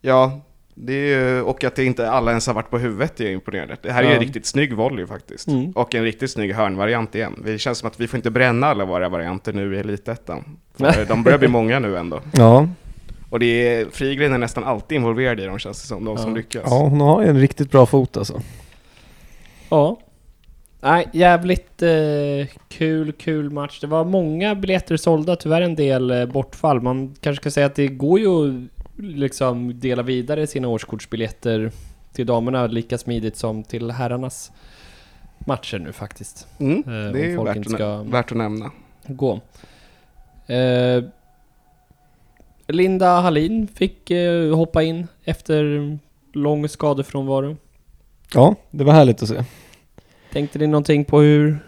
ja, 0.01 0.41
det 0.75 0.93
är 0.93 1.19
ju, 1.19 1.41
och 1.41 1.63
att 1.63 1.75
det 1.75 1.85
inte 1.85 2.11
alla 2.11 2.31
ens 2.31 2.47
har 2.47 2.53
varit 2.53 2.69
på 2.69 2.77
huvudet 2.77 3.19
är 3.19 3.31
imponerande. 3.31 3.77
Det 3.81 3.91
här 3.91 3.99
är 3.99 4.03
ju 4.03 4.09
Ja. 4.09 4.15
en 4.15 4.21
riktigt 4.21 4.45
snygg 4.45 4.73
volley 4.73 5.05
faktiskt. 5.05 5.47
Mm. 5.47 5.71
Och 5.71 5.95
en 5.95 6.03
riktigt 6.03 6.31
snygg 6.31 6.53
hörnvariant 6.53 7.15
igen. 7.15 7.41
Det 7.45 7.57
känns 7.57 7.77
som 7.77 7.87
att 7.87 7.99
vi 7.99 8.07
får 8.07 8.17
inte 8.17 8.31
bränna 8.31 8.67
alla 8.67 8.85
våra 8.85 9.09
varianter 9.09 9.53
nu 9.53 9.75
i 9.75 9.79
Elitettan. 9.79 10.57
De 11.07 11.23
börjar 11.23 11.37
bli 11.39 11.47
många 11.47 11.79
nu 11.79 11.97
ändå. 11.97 12.21
Ja, 12.33 12.67
Och 13.31 13.39
det 13.39 13.45
är, 13.45 13.85
Frigren 13.85 14.33
är 14.33 14.37
nästan 14.37 14.63
alltid 14.63 14.95
involverad 14.95 15.39
i 15.39 15.45
dem 15.45 15.59
känns 15.59 15.81
det 15.81 15.87
som, 15.87 16.05
de 16.05 16.17
som 16.17 16.29
Ja. 16.31 16.35
lyckas. 16.37 16.63
ja, 16.65 16.77
hon 16.77 17.01
har 17.01 17.21
ju 17.21 17.27
en 17.29 17.39
riktigt 17.39 17.71
bra 17.71 17.85
fot 17.85 18.17
alltså. 18.17 18.41
Ja. 19.69 19.99
Nej, 20.81 21.07
jävligt 21.13 21.81
eh, 21.81 21.89
kul, 22.69 23.11
kul 23.11 23.49
match. 23.49 23.79
Det 23.81 23.87
var 23.87 24.05
många 24.05 24.55
biljetter 24.55 24.97
sålda, 24.97 25.35
tyvärr 25.35 25.61
en 25.61 25.75
del 25.75 26.11
eh, 26.11 26.25
bortfall. 26.25 26.81
Man 26.81 27.15
kanske 27.21 27.41
ska 27.41 27.51
säga 27.51 27.65
att 27.65 27.75
det 27.75 27.87
går 27.87 28.19
ju 28.19 28.27
att 28.27 28.69
liksom 28.97 29.79
dela 29.79 30.03
vidare 30.03 30.47
sina 30.47 30.67
årskortsbiljetter 30.67 31.71
till 32.13 32.25
damerna 32.25 32.67
lika 32.67 32.97
smidigt 32.97 33.37
som 33.37 33.63
till 33.63 33.91
herrarnas 33.91 34.51
matcher 35.39 35.79
nu 35.79 35.91
faktiskt. 35.93 36.47
Mm, 36.59 36.77
Eh, 36.77 36.83
det 37.13 37.31
är 37.31 37.43
värt, 37.43 37.69
ska- 37.69 38.03
värt 38.03 38.31
att 38.31 38.37
nämna. 38.37 38.71
Gå. 39.07 39.39
Eh, 40.47 41.03
Linda 42.71 43.19
Hallin 43.19 43.67
fick 43.75 44.11
eh, 44.11 44.55
hoppa 44.55 44.83
in 44.83 45.07
efter 45.23 45.97
lång 46.33 46.69
skadefrånvaro. 46.69 47.57
Ja, 48.33 48.55
det 48.71 48.83
var 48.83 48.93
härligt 48.93 49.23
att 49.23 49.29
se. 49.29 49.43
Tänkte 50.33 50.59
ni 50.59 50.67
någonting 50.67 51.05
på 51.05 51.19
hur... 51.19 51.59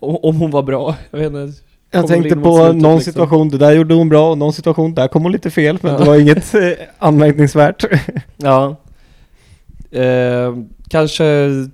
Om 0.00 0.36
hon 0.36 0.50
var 0.50 0.62
bra? 0.62 0.96
Jag 1.10 1.18
vet 1.18 1.26
inte. 1.26 1.62
Jag 1.90 2.06
tänkte 2.06 2.36
på 2.36 2.56
slutet, 2.56 2.82
någon 2.82 2.96
liksom. 2.96 3.12
situation, 3.12 3.48
det 3.48 3.58
där 3.58 3.72
gjorde 3.72 3.94
hon 3.94 4.08
bra, 4.08 4.30
och 4.30 4.38
någon 4.38 4.52
situation, 4.52 4.94
där 4.94 5.08
kom 5.08 5.22
hon 5.22 5.32
lite 5.32 5.50
fel, 5.50 5.78
men 5.82 5.92
Ja. 5.92 5.98
det 5.98 6.04
var 6.04 6.16
inget 6.16 6.54
eh, 6.54 6.70
anmärkningsvärt. 6.98 7.84
Ja. 8.36 8.76
Eh, 9.90 10.56
kanske 10.88 11.24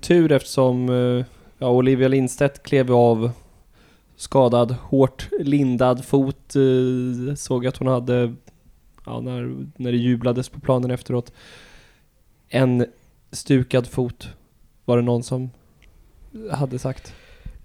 tur 0.01 0.31
eftersom 0.31 0.89
eh, 0.89 1.25
ja, 1.57 1.69
Olivia 1.69 2.07
Lindstedt 2.07 2.63
klev 2.63 2.93
av 2.93 3.31
skadad, 4.17 4.75
hårt 4.81 5.27
lindad 5.39 6.05
fot. 6.05 6.55
Eh, 6.55 7.35
såg 7.35 7.67
att 7.67 7.77
hon 7.77 7.87
hade, 7.87 8.33
ja, 9.05 9.21
när, 9.21 9.65
när 9.77 9.91
det 9.91 9.97
jublades 9.97 10.49
på 10.49 10.59
planen 10.59 10.91
efteråt, 10.91 11.31
en 12.49 12.85
stukad 13.31 13.87
fot. 13.87 14.27
Var 14.85 14.97
det 14.97 15.03
någon 15.03 15.23
som 15.23 15.49
hade 16.51 16.79
sagt. 16.79 17.13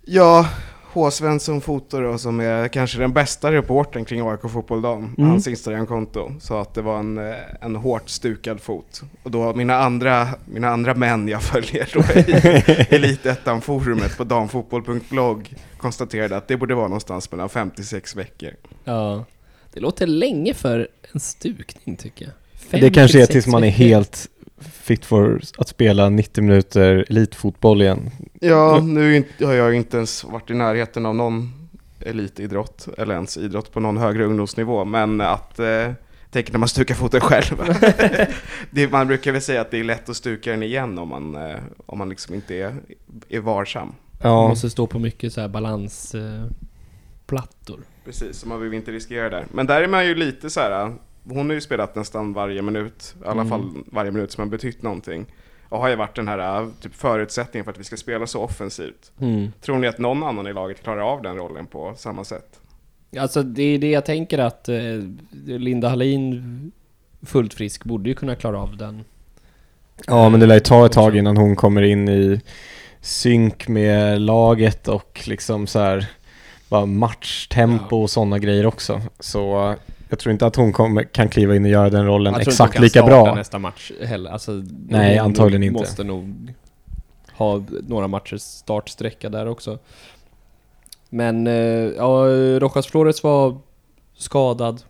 Ja, 0.04 0.48
H. 0.92 1.10
Svensson 1.10 1.60
Foto 1.60 2.00
då, 2.00 2.18
som 2.18 2.40
är 2.40 2.68
kanske 2.68 2.98
den 2.98 3.12
bästa 3.12 3.52
reportern 3.52 4.04
kring 4.04 4.28
AIK 4.28 4.40
Fotboll 4.52 4.82
Dam, 4.82 5.14
Mm. 5.18 5.30
hans 5.30 5.48
Instagramkonto, 5.48 6.32
sa 6.40 6.62
att 6.62 6.74
det 6.74 6.82
var 6.82 6.98
en, 6.98 7.18
eh, 7.18 7.34
en 7.60 7.76
hårt 7.76 8.08
stukad 8.08 8.60
fot. 8.60 9.02
Och 9.22 9.30
då 9.30 9.54
mina 9.54 9.74
andra, 9.76 10.28
mina 10.44 10.68
andra 10.68 10.94
män 10.94 11.28
jag 11.28 11.42
följer 11.42 11.88
då 11.94 12.00
i 12.00 12.32
Elitettan-forumet 12.96 14.16
på 14.16 14.24
damfotboll.blogg 14.24 15.54
konstaterade 15.78 16.36
att 16.36 16.48
det 16.48 16.56
borde 16.56 16.74
vara 16.74 16.88
någonstans 16.88 17.30
mellan 17.32 17.48
56 17.48 18.16
veckor. 18.16 18.50
Ja. 18.84 19.24
Det 19.72 19.80
låter 19.80 20.06
länge 20.06 20.54
för 20.54 20.88
en 21.12 21.20
stukning 21.20 21.96
tycker 21.96 22.32
jag. 22.70 22.80
Det 22.80 22.90
kanske 22.90 23.22
är 23.22 23.26
tills 23.26 23.46
man 23.46 23.64
är 23.64 23.70
helt 23.70 24.28
fit 24.58 25.04
for 25.04 25.40
att 25.58 25.68
spela 25.68 26.08
90 26.08 26.44
minuter 26.44 27.04
elitfotboll 27.08 27.82
igen. 27.82 28.10
Ja, 28.40 28.80
nu 28.80 29.24
har 29.40 29.52
jag 29.52 29.74
inte 29.74 29.96
ens 29.96 30.24
varit 30.24 30.50
i 30.50 30.54
närheten 30.54 31.06
av 31.06 31.14
någon 31.14 31.68
elitidrott, 32.00 32.88
eller 32.98 33.14
ens 33.14 33.36
idrott 33.36 33.72
på 33.72 33.80
någon 33.80 33.96
högre 33.96 34.24
ungdomsnivå, 34.24 34.84
men 34.84 35.20
att 35.20 35.58
eh, 35.58 35.92
Tänk 36.30 36.52
när 36.52 36.58
man 36.58 36.68
stukar 36.68 36.94
foten 36.94 37.20
själv. 37.20 37.46
det, 38.70 38.92
man 38.92 39.06
brukar 39.06 39.32
väl 39.32 39.42
säga 39.42 39.60
att 39.60 39.70
det 39.70 39.78
är 39.78 39.84
lätt 39.84 40.08
att 40.08 40.16
stuka 40.16 40.50
den 40.50 40.62
igen 40.62 40.98
om 40.98 41.08
man, 41.08 41.34
eh, 41.34 41.58
om 41.86 41.98
man 41.98 42.08
liksom 42.08 42.34
inte 42.34 42.54
är, 42.54 42.74
är 43.28 43.40
varsam. 43.40 43.86
Man 43.86 43.96
Ja, 44.32 44.48
måste 44.48 44.70
stå 44.70 44.86
på 44.86 44.98
mycket 44.98 45.32
så 45.32 45.40
här 45.40 45.48
balansplattor. 45.48 47.80
Precis, 48.08 48.36
så 48.38 48.48
man 48.48 48.60
vill 48.60 48.74
inte 48.74 48.92
riskera 48.92 49.28
det. 49.30 49.44
Men 49.52 49.66
där 49.66 49.82
är 49.82 49.88
man 49.88 50.06
ju 50.06 50.14
lite 50.14 50.50
så 50.50 50.60
här. 50.60 50.94
Hon 51.24 51.46
har 51.46 51.54
ju 51.54 51.60
spelat 51.60 51.94
nästan 51.94 52.32
varje 52.32 52.62
minut, 52.62 53.14
i 53.20 53.24
alla 53.24 53.32
Mm. 53.32 53.48
fall 53.48 53.70
varje 53.86 54.10
minut 54.10 54.32
som 54.32 54.42
har 54.42 54.48
betytt 54.50 54.82
någonting. 54.82 55.26
Och 55.68 55.78
har 55.80 55.88
ju 55.88 55.96
varit 55.96 56.16
den 56.16 56.28
här 56.28 56.70
typ 56.80 56.94
förutsättningen 56.94 57.64
för 57.64 57.72
att 57.72 57.78
vi 57.78 57.84
ska 57.84 57.96
spela 57.96 58.26
så 58.26 58.40
offensivt. 58.42 59.12
Mm. 59.20 59.52
Tror 59.60 59.78
ni 59.78 59.86
att 59.86 59.98
någon 59.98 60.22
annan 60.22 60.46
i 60.46 60.52
laget 60.52 60.82
klarar 60.82 61.00
av 61.12 61.22
den 61.22 61.36
rollen 61.36 61.66
på 61.66 61.94
samma 61.96 62.24
sätt? 62.24 62.60
Alltså 63.18 63.42
det 63.42 63.62
är 63.62 63.78
det 63.78 63.90
jag 63.90 64.04
tänker 64.04 64.38
att 64.38 64.68
eh, 64.68 64.76
Linda 65.46 65.88
Hallin 65.88 66.72
fullt 67.22 67.54
frisk 67.54 67.84
borde 67.84 68.08
ju 68.08 68.14
kunna 68.14 68.34
klara 68.34 68.58
av 68.60 68.76
den. 68.76 69.04
ja 70.06 70.28
men 70.28 70.40
det 70.40 70.46
lär 70.46 70.54
ju 70.54 70.60
ta 70.60 70.86
ett 70.86 70.92
tag 70.92 71.16
innan 71.16 71.36
hon 71.36 71.56
kommer 71.56 71.82
in 71.82 72.08
i 72.08 72.40
synk 73.00 73.68
med 73.68 74.20
laget 74.20 74.88
och 74.88 75.20
liksom 75.26 75.66
så 75.66 75.78
här 75.78 76.06
bara 76.68 76.86
matchtempo 76.86 77.96
och 78.02 78.10
sådana 78.10 78.38
grejer 78.38 78.66
också. 78.66 79.00
Så 79.20 79.74
jag 80.08 80.18
tror 80.18 80.32
inte 80.32 80.46
att 80.46 80.56
hon 80.56 80.72
kommer, 80.72 81.02
kan 81.02 81.28
kliva 81.28 81.56
in 81.56 81.64
och 81.64 81.70
göra 81.70 81.90
den 81.90 82.06
rollen 82.06 82.32
Jag 82.32 82.42
tror 82.42 82.42
inte 82.42 82.50
exakt 82.50 82.68
hon 82.68 82.74
kan 82.74 82.82
lika 82.84 83.02
bra. 83.02 83.34
nästa 83.34 83.58
match 83.58 83.92
heller. 84.02 84.30
Alltså, 84.30 84.52
Nej, 84.88 85.18
hon 85.18 85.26
antagligen 85.26 85.62
inte. 85.62 85.80
måste 85.80 86.04
nog 86.04 86.54
ha 87.32 87.64
några 87.86 88.08
matchers 88.08 88.42
startsträcka 88.42 89.28
där 89.28 89.46
också. 89.48 89.78
Men 91.08 91.46
eh, 91.46 91.52
ja, 91.96 92.24
Rojas 92.60 92.86
Flores 92.86 93.22
var 93.22 93.58
skadad 94.16 94.82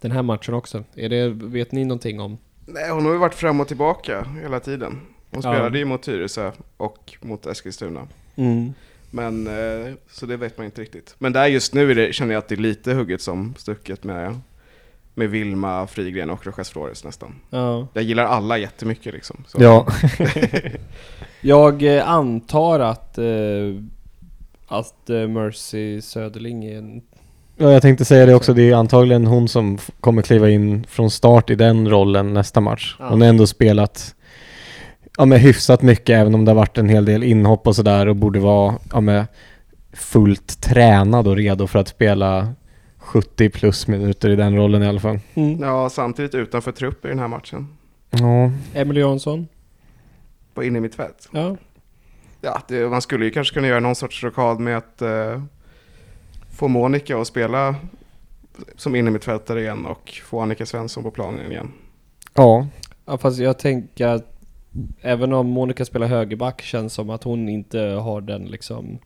den 0.00 0.10
här 0.10 0.22
matchen 0.22 0.54
också. 0.54 0.84
Är 0.94 1.08
det, 1.08 1.28
vet 1.28 1.72
ni 1.72 1.84
någonting 1.84 2.20
om? 2.20 2.38
Nej, 2.66 2.90
hon 2.90 3.04
har 3.04 3.12
ju 3.12 3.18
varit 3.18 3.34
fram 3.34 3.60
och 3.60 3.68
tillbaka 3.68 4.26
hela 4.42 4.60
tiden. 4.60 5.00
Hon 5.30 5.40
Ja. 5.44 5.52
spelade 5.52 5.78
ju 5.78 5.84
mot 5.84 6.02
Tyresö 6.02 6.52
och 6.76 7.14
mot 7.22 7.46
Eskilstuna. 7.46 8.00
Men, 9.10 9.46
eh, 9.46 9.94
så 10.10 10.26
det 10.26 10.36
vet 10.36 10.58
man 10.58 10.64
inte 10.64 10.80
riktigt. 10.80 11.14
Men 11.18 11.32
där 11.32 11.46
just 11.46 11.74
nu 11.74 11.90
är 11.90 11.94
det, 11.94 12.12
känner 12.12 12.34
jag 12.34 12.38
att 12.38 12.48
det 12.48 12.54
är 12.54 12.56
lite 12.56 12.94
hugget 12.94 13.22
som 13.22 13.54
stucket 13.58 14.04
med, 14.04 14.40
med 15.14 15.30
Vilma, 15.30 15.86
Frigren 15.86 16.30
och 16.30 16.46
Rojas 16.46 16.70
Flores 16.70 17.04
nästan. 17.04 17.34
Ja. 17.50 17.88
Jag 17.92 18.04
gillar 18.04 18.24
alla 18.24 18.58
jättemycket 18.58 19.14
liksom. 19.14 19.44
Så. 19.46 19.62
Ja, 19.62 19.86
Jag 21.40 21.96
eh, 21.96 22.08
antar 22.08 22.80
att, 22.80 23.18
eh, 23.18 23.24
att 24.68 25.08
Mercy 25.08 26.00
Söderling 26.00 26.64
är 26.64 26.78
en... 26.78 27.02
ja, 27.56 27.72
jag 27.72 27.82
tänkte 27.82 28.04
säga 28.04 28.26
det 28.26 28.34
också. 28.34 28.54
Det 28.54 28.70
är 28.70 28.74
antagligen 28.74 29.26
hon 29.26 29.48
som 29.48 29.78
kommer 30.00 30.22
kliva 30.22 30.50
in 30.50 30.86
från 30.88 31.10
start 31.10 31.50
i 31.50 31.54
den 31.54 31.90
rollen 31.90 32.34
nästa 32.34 32.60
match. 32.60 32.96
Ja. 32.98 33.08
Hon 33.08 33.20
har 33.20 33.28
ändå 33.28 33.46
spelat 33.46 34.14
ja, 35.18 35.24
med 35.24 35.40
hyfsat 35.40 35.82
mycket 35.82 36.16
även 36.16 36.34
om 36.34 36.44
det 36.44 36.50
har 36.50 36.56
varit 36.56 36.78
en 36.78 36.88
hel 36.88 37.04
del 37.04 37.22
inhopp 37.22 37.66
och 37.66 37.76
sådär 37.76 38.06
och 38.06 38.16
borde 38.16 38.40
vara 38.40 38.74
ja, 38.92 39.00
med 39.00 39.26
fullt 39.92 40.60
tränad 40.60 41.28
och 41.28 41.36
redo 41.36 41.66
för 41.66 41.78
att 41.78 41.88
spela 41.88 42.54
70 42.98 43.50
plus 43.50 43.86
minuter 43.86 44.30
i 44.30 44.36
den 44.36 44.56
rollen 44.56 44.82
i 44.82 44.86
alla 44.86 45.00
fall. 45.00 45.20
Ja, 45.60 45.90
samtidigt 45.90 46.34
utanför 46.34 46.72
trupp 46.72 47.04
i 47.04 47.08
den 47.08 47.18
här 47.18 47.28
matchen. 47.28 47.68
Ja, 48.10 48.50
Emily 48.74 49.00
Jansson. 49.00 49.48
På 50.54 50.64
inne 50.64 50.78
i 50.78 50.80
mitt 50.80 50.94
fält. 50.94 51.28
Ja. 51.32 51.56
Ja, 52.40 52.62
det, 52.68 52.88
man 52.88 53.02
skulle 53.02 53.24
ju 53.24 53.30
kanske 53.30 53.54
kunna 53.54 53.68
göra 53.68 53.80
någon 53.80 53.94
sorts 53.94 54.24
rockad 54.24 54.60
med 54.60 54.76
att 54.76 55.02
eh, 55.02 55.42
få 56.56 56.68
Monica 56.68 57.20
att 57.20 57.26
spela 57.26 57.74
som 58.76 58.94
inne 58.94 59.08
i 59.08 59.12
mitt 59.12 59.24
fältare 59.24 59.60
igen 59.60 59.86
och 59.86 60.20
få 60.24 60.40
Annika 60.40 60.66
Svensson 60.66 61.02
på 61.02 61.10
planen 61.10 61.52
igen. 61.52 61.72
ja, 62.34 62.66
ja, 63.06 63.18
fast 63.18 63.38
jag 63.38 63.58
tänker 63.58 64.06
att 64.06 64.37
även 65.00 65.32
om 65.32 65.46
Monica 65.46 65.84
spelar 65.84 66.06
högerback 66.06 66.62
känns 66.62 66.94
som 66.94 67.10
att 67.10 67.24
hon 67.24 67.48
inte 67.48 67.78
har 67.80 68.20
den 68.20 68.44
liksom 68.44 68.98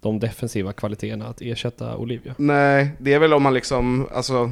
de 0.00 0.20
defensiva 0.20 0.72
kvaliteterna 0.72 1.26
att 1.26 1.40
ersätta 1.40 1.96
Olivia. 1.96 2.34
Nej, 2.38 2.90
det 2.98 3.12
är 3.12 3.18
väl 3.18 3.32
om 3.32 3.42
man 3.42 3.54
liksom, 3.54 4.08
alltså 4.14 4.50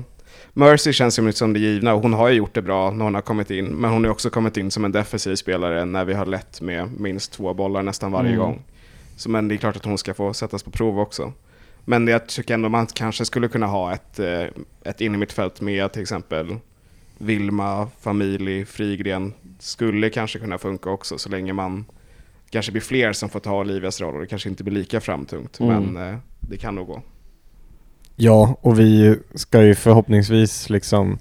Mercy 0.52 0.92
känns 0.92 1.18
ju 1.18 1.32
som 1.32 1.52
det 1.52 1.60
givna 1.60 1.94
och 1.94 2.02
hon 2.02 2.12
har 2.12 2.28
ju 2.28 2.34
gjort 2.34 2.54
det 2.54 2.62
bra 2.62 2.90
när 2.90 3.04
hon 3.04 3.14
har 3.14 3.22
kommit 3.22 3.50
in. 3.50 3.64
Men 3.66 3.90
hon 3.90 4.04
har 4.04 4.10
också 4.10 4.30
kommit 4.30 4.56
in 4.56 4.70
som 4.70 4.84
en 4.84 4.92
defensiv 4.92 5.34
spelare 5.36 5.84
när 5.84 6.04
vi 6.04 6.14
har 6.14 6.26
lett 6.26 6.60
med 6.60 7.00
minst 7.00 7.32
två 7.32 7.54
bollar 7.54 7.82
nästan 7.82 8.12
varje 8.12 8.28
Mm. 8.32 8.40
gång. 8.40 8.62
Så 9.16 9.30
men 9.30 9.48
det 9.48 9.54
är 9.54 9.56
klart 9.56 9.76
att 9.76 9.84
hon 9.84 9.98
ska 9.98 10.14
få 10.14 10.34
sättas 10.34 10.62
på 10.62 10.70
prov 10.70 11.00
också. 11.00 11.32
Men 11.84 12.08
jag 12.08 12.26
tycker 12.26 12.54
ändå 12.54 12.68
man 12.68 12.86
kanske 12.86 13.24
skulle 13.24 13.48
kunna 13.48 13.66
ha 13.66 13.92
ett, 13.94 14.18
eh, 14.18 14.44
ett 14.84 15.00
in 15.00 15.14
i 15.14 15.18
mitt 15.18 15.32
fält 15.32 15.60
med 15.60 15.92
till 15.92 16.02
exempel 16.02 16.56
Vilma, 17.22 17.88
Famili, 18.00 18.64
Frigren. 18.64 19.35
Skulle 19.58 20.11
kanske 20.11 20.38
kunna 20.38 20.58
funka 20.58 20.90
också 20.90 21.18
så 21.18 21.28
länge 21.28 21.52
man 21.52 21.85
kanske 22.50 22.72
blir 22.72 22.82
fler 22.82 23.12
som 23.12 23.28
får 23.28 23.40
ta 23.40 23.61
Olivias 23.61 24.00
roll 24.00 24.14
och 24.14 24.20
det 24.20 24.26
kanske 24.26 24.48
inte 24.48 24.64
blir 24.64 24.74
lika 24.74 25.00
framtungt. 25.00 25.61
Mm. 25.61 25.85
Men 25.85 26.08
eh, 26.08 26.18
det 26.40 26.56
kan 26.56 26.74
nog 26.74 26.87
gå. 26.87 27.02
ja, 28.16 28.56
och 28.61 28.78
vi 28.78 29.18
ska 29.35 29.62
ju 29.62 29.74
förhoppningsvis 29.74 30.70
liksom 30.70 31.18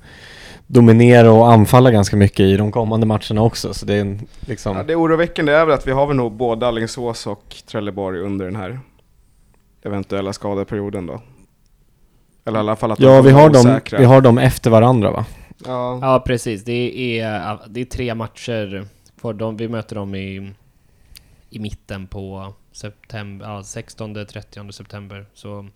dominera 0.68 1.32
och 1.32 1.52
anfalla 1.54 1.92
ganska 1.92 2.18
mycket 2.18 2.40
i 2.40 2.58
de 2.58 2.72
kommande 2.72 3.06
matcherna 3.06 3.42
också. 3.42 3.74
Så 3.74 3.86
det 3.86 3.94
är 3.94 4.02
en, 4.02 4.28
liksom... 4.40 4.78
Ja, 4.78 4.84
det 4.84 4.96
oroväckande 4.96 5.52
är 5.52 5.66
väl 5.66 5.76
att 5.76 5.88
vi 5.88 5.92
har 5.92 6.08
väl 6.08 6.16
nog 6.16 6.32
både 6.32 6.68
Alingsås 6.68 7.28
och 7.28 7.56
Trelleborg 7.72 8.20
under 8.20 8.46
den 8.46 8.56
här 8.56 8.80
eventuella 9.84 10.34
skadeperioden 10.34 11.06
då. 11.06 11.22
Eller 12.46 12.58
i 12.58 12.60
alla 12.60 12.76
fall 12.76 12.92
att 12.92 13.00
Ja, 13.00 13.22
vi 13.22 13.32
har, 13.32 13.50
dem, 13.50 13.80
vi 13.98 14.06
har 14.06 14.22
dem 14.22 14.38
efter 14.38 14.70
varandra 14.70 15.12
va? 15.12 15.26
Ja. 15.65 16.00
Ja 16.02 16.24
precis, 16.26 16.63
det 16.63 17.19
är, 17.19 17.60
det 17.67 17.82
är 17.82 17.86
tre 17.86 18.15
matcher 18.15 18.86
för 19.17 19.34
dem. 19.34 19.58
Vi 19.58 19.67
möter 19.67 19.95
dem 19.95 20.15
i, 20.15 20.52
i 21.50 21.60
mitten 21.60 22.08
på 22.08 22.54
september, 22.71 23.45
ja, 23.45 23.62
16-30 23.62 24.71
september. 24.71 25.26
Så 25.34 25.67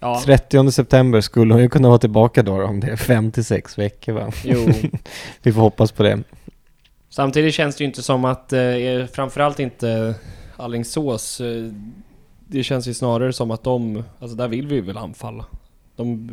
ja, 0.00 0.22
30 0.24 0.70
september 0.70 1.20
skulle 1.20 1.54
hon 1.54 1.62
ju 1.62 1.68
kunna 1.68 1.88
vara 1.88 1.98
tillbaka 1.98 2.42
då, 2.42 2.64
om 2.64 2.80
det 2.80 2.86
är 2.86 2.96
5 2.96 3.32
till 3.32 3.44
6 3.44 3.78
veckor 3.78 4.12
va? 4.12 4.32
jo. 4.44 4.72
Vi 5.42 5.52
får 5.52 5.60
hoppas 5.60 5.92
på 5.92 6.02
det. 6.02 6.22
Samtidigt 7.08 7.54
känns 7.54 7.76
det 7.76 7.84
ju 7.84 7.88
inte 7.88 8.02
som 8.02 8.24
att, 8.24 8.52
eh, 8.52 9.06
framförallt 9.12 9.60
inte 9.60 10.14
Alingsås, 10.56 11.40
eh, 11.40 11.72
det 12.46 12.62
känns 12.62 12.86
ju 12.86 12.94
snarare 12.94 13.32
som 13.32 13.50
att 13.50 13.62
de, 13.62 14.04
alltså 14.18 14.36
där 14.36 14.48
vill 14.48 14.66
vi 14.66 14.80
väl 14.80 14.98
anfalla. 14.98 15.44
De, 15.96 16.28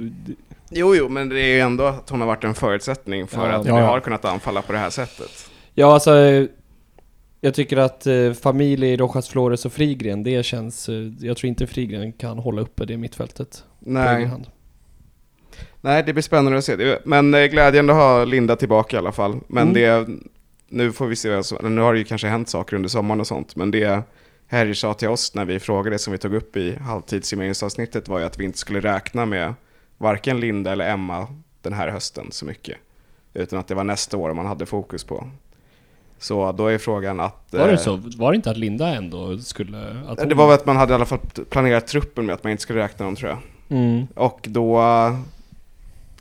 Jo, 0.70 0.96
jo, 0.96 1.10
men 1.10 1.30
det 1.30 1.40
är 1.42 1.54
ju 1.54 1.60
ändå 1.60 1.84
att 1.84 2.10
hon 2.10 2.20
har 2.22 2.28
varit 2.28 2.44
en 2.44 2.56
förutsättning 2.56 3.28
för 3.28 3.50
Ja. 3.50 3.56
att 3.56 3.66
vi 3.66 3.70
Ja, 3.70 3.76
har 3.82 4.00
kunnat 4.00 4.26
anfalla 4.26 4.62
på 4.62 4.72
det 4.74 4.78
här 4.80 4.90
sättet. 4.90 5.50
ja 5.74 5.94
alltså, 5.94 6.12
jag 7.42 7.54
tycker 7.54 7.78
att 7.78 8.08
eh, 8.08 8.34
familj 8.34 8.96
Rojas 8.98 9.30
Flores 9.30 9.66
och 9.66 9.74
Frigren, 9.74 10.24
det 10.24 10.46
känns, 10.46 10.90
eh, 10.90 10.96
jag 11.20 11.38
tror 11.38 11.48
inte 11.48 11.68
Frigren 11.68 12.12
kan 12.14 12.38
hålla 12.40 12.62
uppe 12.62 12.86
det 12.86 12.98
mittfältet 12.98 13.64
Nej, 13.80 14.30
nej 15.82 16.04
det 16.04 16.14
blir 16.14 16.24
spännande 16.24 16.58
att 16.58 16.66
se. 16.66 16.98
Men 17.06 17.34
eh, 17.34 17.46
glädjande 17.46 17.94
att 17.94 18.00
ha 18.00 18.26
Linda 18.26 18.56
tillbaka 18.56 18.96
i 18.96 19.00
alla 19.00 19.12
fall. 19.12 19.40
Men 19.48 19.70
Mm. 19.70 19.74
det, 19.74 20.08
nu 20.70 20.92
får 20.92 21.08
vi 21.08 21.16
se, 21.16 21.42
nu 21.64 21.82
har 21.82 21.94
det 21.94 22.00
ju 22.00 22.06
kanske 22.06 22.28
hänt 22.28 22.50
saker 22.50 22.76
under 22.76 22.90
sommaren 22.90 23.20
och 23.20 23.28
sånt, 23.28 23.56
men 23.56 23.72
det 23.72 24.02
Harry 24.50 24.76
sa 24.76 24.94
till 24.94 25.08
oss 25.08 25.34
när 25.36 25.46
vi 25.46 25.60
frågade 25.60 26.00
som 26.00 26.12
vi 26.12 26.18
tog 26.18 26.34
upp 26.34 26.58
i 26.58 26.76
halvtidssummeringsavsnittet 26.76 28.08
var 28.08 28.20
ju 28.20 28.26
att 28.26 28.40
vi 28.40 28.44
inte 28.46 28.58
skulle 28.58 28.80
räkna 28.80 29.26
med 29.26 29.54
varken 29.98 30.40
Linda 30.40 30.72
eller 30.72 30.90
Emma 30.90 31.28
den 31.62 31.74
här 31.74 31.88
hösten 31.88 32.28
så 32.32 32.46
mycket. 32.46 32.78
Utan 33.34 33.60
att 33.60 33.68
det 33.68 33.76
var 33.76 33.84
nästa 33.84 34.18
år 34.18 34.34
man 34.34 34.46
hade 34.46 34.66
fokus 34.66 35.04
på. 35.04 35.30
Så 36.20 36.52
då 36.52 36.68
är 36.68 36.78
frågan 36.78 37.20
att... 37.20 37.48
Var 37.52 37.68
det 37.68 37.74
eh, 37.74 37.80
så? 37.80 37.96
Var 38.18 38.32
det 38.32 38.36
inte 38.36 38.52
att 38.52 38.58
Linda 38.58 38.88
ändå 38.96 39.38
skulle... 39.38 40.04
Att 40.08 40.20
hon- 40.20 40.30
Det 40.30 40.36
var 40.36 40.48
väl 40.48 40.56
att 40.56 40.66
man 40.66 40.78
hade 40.78 40.92
i 40.92 40.96
alla 40.96 41.06
fall 41.06 41.20
planerat 41.50 41.88
truppen 41.88 42.26
med 42.26 42.36
att 42.36 42.44
man 42.44 42.52
inte 42.52 42.64
skulle 42.64 42.80
räkna 42.80 43.06
dem 43.06 43.16
tror 43.16 43.30
jag. 43.30 43.40
Mm. 43.78 44.08
Och 44.16 44.40
då 44.50 44.80
eh, 44.82 45.20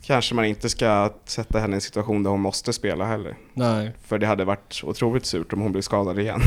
kanske 0.01 0.35
man 0.35 0.45
inte 0.45 0.69
ska 0.69 1.13
sätta 1.25 1.59
henne 1.59 1.73
i 1.73 1.75
en 1.75 1.81
situation 1.81 2.23
där 2.23 2.31
hon 2.31 2.41
måste 2.41 2.73
spela 2.73 3.05
heller. 3.05 3.35
Nej. 3.53 3.91
För 4.03 4.17
det 4.17 4.27
hade 4.27 4.45
varit 4.45 4.81
otroligt 4.83 5.25
surt 5.25 5.53
om 5.53 5.61
hon 5.61 5.71
blir 5.71 5.81
skadad 5.81 6.19
igen. 6.19 6.41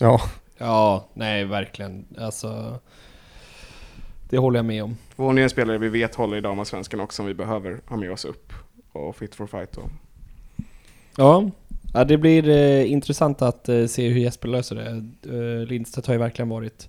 Ja, 0.00 0.20
Ja, 0.58 1.06
nej 1.14 1.44
verkligen. 1.44 2.04
Alltså... 2.18 2.78
Det 4.30 4.38
håller 4.38 4.58
jag 4.58 4.66
med 4.66 4.84
om. 4.84 4.96
Är 5.38 5.42
en 5.42 5.50
spelare 5.50 5.78
vi 5.78 5.88
vet 5.88 6.14
håller 6.14 6.36
i 6.36 6.40
damallsvenskan 6.40 7.00
också 7.00 7.16
som 7.16 7.26
vi 7.26 7.34
behöver 7.34 7.80
ha 7.86 7.96
med 7.96 8.12
oss 8.12 8.24
upp. 8.24 8.52
Och 8.92 9.16
fit 9.16 9.34
for 9.34 9.46
fight 9.46 9.72
då. 9.72 9.82
Ja, 11.16 11.50
ja 11.94 12.04
det 12.04 12.18
blir 12.18 12.48
eh, 12.48 12.92
intressant 12.92 13.42
att 13.42 13.68
eh, 13.68 13.86
se 13.86 14.08
hur 14.08 14.20
Jesper 14.20 14.48
löser 14.48 14.76
det. 14.76 15.04
Eh, 15.36 15.66
Lindstedt 15.66 16.06
har 16.06 16.14
ju 16.14 16.18
verkligen 16.20 16.48
varit 16.48 16.88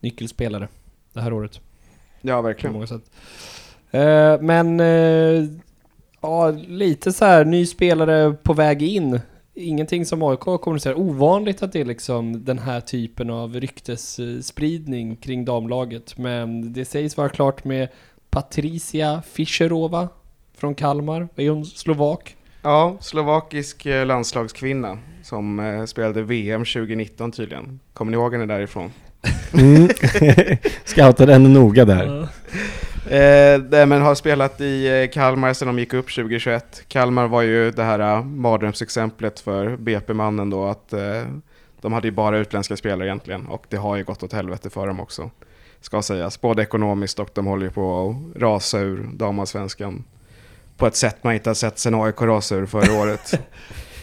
nyckelspelare 0.00 0.68
det 1.12 1.20
här 1.20 1.32
året. 1.32 1.60
Ja, 2.20 2.36
På 2.36 2.42
verkligen. 2.42 2.72
många 2.72 2.86
sätt. 2.86 3.10
Eh, 3.90 4.40
men... 4.40 4.80
Eh, 4.80 5.44
Ja, 6.24 6.50
lite 6.50 7.12
så 7.12 7.24
här 7.24 7.44
ny 7.44 7.66
spelare 7.66 8.32
på 8.42 8.52
väg 8.52 8.82
in. 8.82 9.20
Ingenting 9.62 10.06
som 10.06 10.22
AIK 10.22 10.40
kommunicerar. 10.40 10.98
Ovanligt 10.98 11.62
att 11.62 11.72
det 11.72 11.80
är 11.80 11.84
liksom 11.84 12.44
den 12.44 12.58
här 12.58 12.80
typen 12.80 13.30
av 13.30 13.60
ryktesspridning 13.60 15.16
kring 15.16 15.44
damlaget. 15.44 16.18
Men 16.18 16.72
det 16.72 16.84
sägs 16.84 17.16
vara 17.16 17.28
klart 17.28 17.64
med 17.64 17.88
Patricia 18.30 19.22
Fischerova 19.32 20.08
från 20.56 20.74
Kalmar. 20.74 21.28
Är 21.36 21.50
hon 21.50 21.64
slovak? 21.64 22.36
Ja, 22.62 22.96
slovakisk 23.00 23.86
eh, 23.86 24.06
landslagskvinna 24.06 24.98
som 25.22 25.60
eh, 25.60 25.84
spelade 25.84 26.22
VM 26.22 26.64
2019 26.64 27.32
tydligen. 27.32 27.80
Kommer 27.92 28.10
ni 28.10 28.16
ihåg 28.16 28.32
henne 28.32 28.46
därifrån? 28.46 28.92
Mm. 29.54 29.88
Scoutade 30.84 31.32
henne 31.32 31.48
noga 31.48 31.84
där. 31.84 32.28
Eh, 33.12 33.86
men 33.86 34.02
har 34.02 34.14
spelat 34.14 34.60
i 34.60 35.02
eh, 35.02 35.10
Kalmar 35.10 35.52
sedan 35.52 35.68
de 35.68 35.78
gick 35.78 35.94
upp 35.94 36.14
2021. 36.14 36.84
Kalmar 36.88 37.28
var 37.28 37.42
ju 37.42 37.70
det 37.70 37.82
här 37.82 38.18
uh, 38.18 38.24
mardrömsexemplet 38.24 39.40
för 39.40 39.76
BP-mannen 39.76 40.50
då 40.50 40.64
att 40.64 40.92
eh, 40.92 41.22
de 41.80 41.92
hade 41.92 42.08
ju 42.08 42.12
bara 42.12 42.38
utländska 42.38 42.76
spelare 42.76 43.08
egentligen 43.08 43.46
och 43.46 43.66
det 43.68 43.76
har 43.76 43.96
ju 43.96 44.04
gått 44.04 44.22
åt 44.22 44.32
helvete 44.32 44.70
för 44.70 44.86
dem 44.86 45.00
också. 45.00 45.30
Ska 45.80 46.02
sägas, 46.02 46.40
både 46.40 46.62
ekonomiskt 46.62 47.18
och 47.18 47.30
de 47.34 47.46
håller 47.46 47.64
ju 47.64 47.70
på 47.70 48.08
att 48.08 48.42
rasa 48.42 48.78
ur 48.78 49.08
damallsvenskan 49.12 50.04
på 50.76 50.86
ett 50.86 50.96
sätt 50.96 51.24
man 51.24 51.34
inte 51.34 51.50
har 51.50 51.54
sett 51.54 51.78
sen 51.78 51.94
AIK 51.94 52.22
rasade 52.22 52.60
ur 52.60 52.66
förra 52.66 53.00
året. 53.02 53.40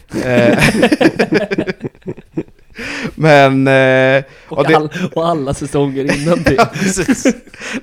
Men... 3.16 3.68
Eh, 3.68 4.24
Och, 4.48 4.58
och 4.58 4.68
det- 4.68 4.76
all, 4.76 4.90
och 5.16 5.28
alla 5.28 5.54
säsonger 5.54 6.22
innan 6.22 6.44
det. 6.44 6.54
Ja, 6.58 6.66
precis. 6.74 7.24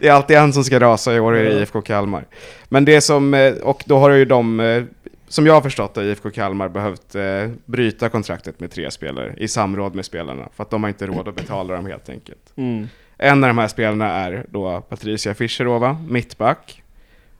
Det 0.00 0.08
är 0.08 0.12
alltid 0.12 0.36
en 0.36 0.52
som 0.52 0.64
ska 0.64 0.80
rasa 0.80 1.14
i 1.14 1.20
år 1.20 1.32
det 1.32 1.52
IFK 1.60 1.80
Kalmar. 1.82 2.24
Men 2.68 2.84
det 2.84 3.00
som, 3.00 3.34
eh, 3.34 3.52
och 3.54 3.82
då 3.86 3.98
har 3.98 4.10
ju 4.10 4.24
de, 4.24 4.60
eh, 4.60 4.82
som 5.28 5.46
jag 5.46 5.54
har 5.54 5.60
förstått 5.60 5.94
det, 5.94 6.04
IFK 6.04 6.30
Kalmar 6.30 6.68
behövt 6.68 7.14
eh, 7.14 7.22
bryta 7.64 8.08
kontraktet 8.08 8.60
med 8.60 8.70
tre 8.70 8.90
spelare 8.90 9.34
i 9.36 9.48
samråd 9.48 9.94
med 9.94 10.04
spelarna. 10.04 10.48
För 10.56 10.62
att 10.62 10.70
de 10.70 10.82
har 10.82 10.88
inte 10.88 11.06
råd 11.06 11.28
att 11.28 11.34
betala 11.36 11.74
dem 11.74 11.86
helt 11.86 12.08
enkelt. 12.08 12.52
Mm. 12.56 12.88
En 13.18 13.44
av 13.44 13.48
de 13.48 13.58
här 13.58 13.68
spelarna 13.68 14.12
är 14.12 14.46
då 14.48 14.80
Patricia 14.88 15.34
Fischerova, 15.34 15.98
mittback. 16.08 16.82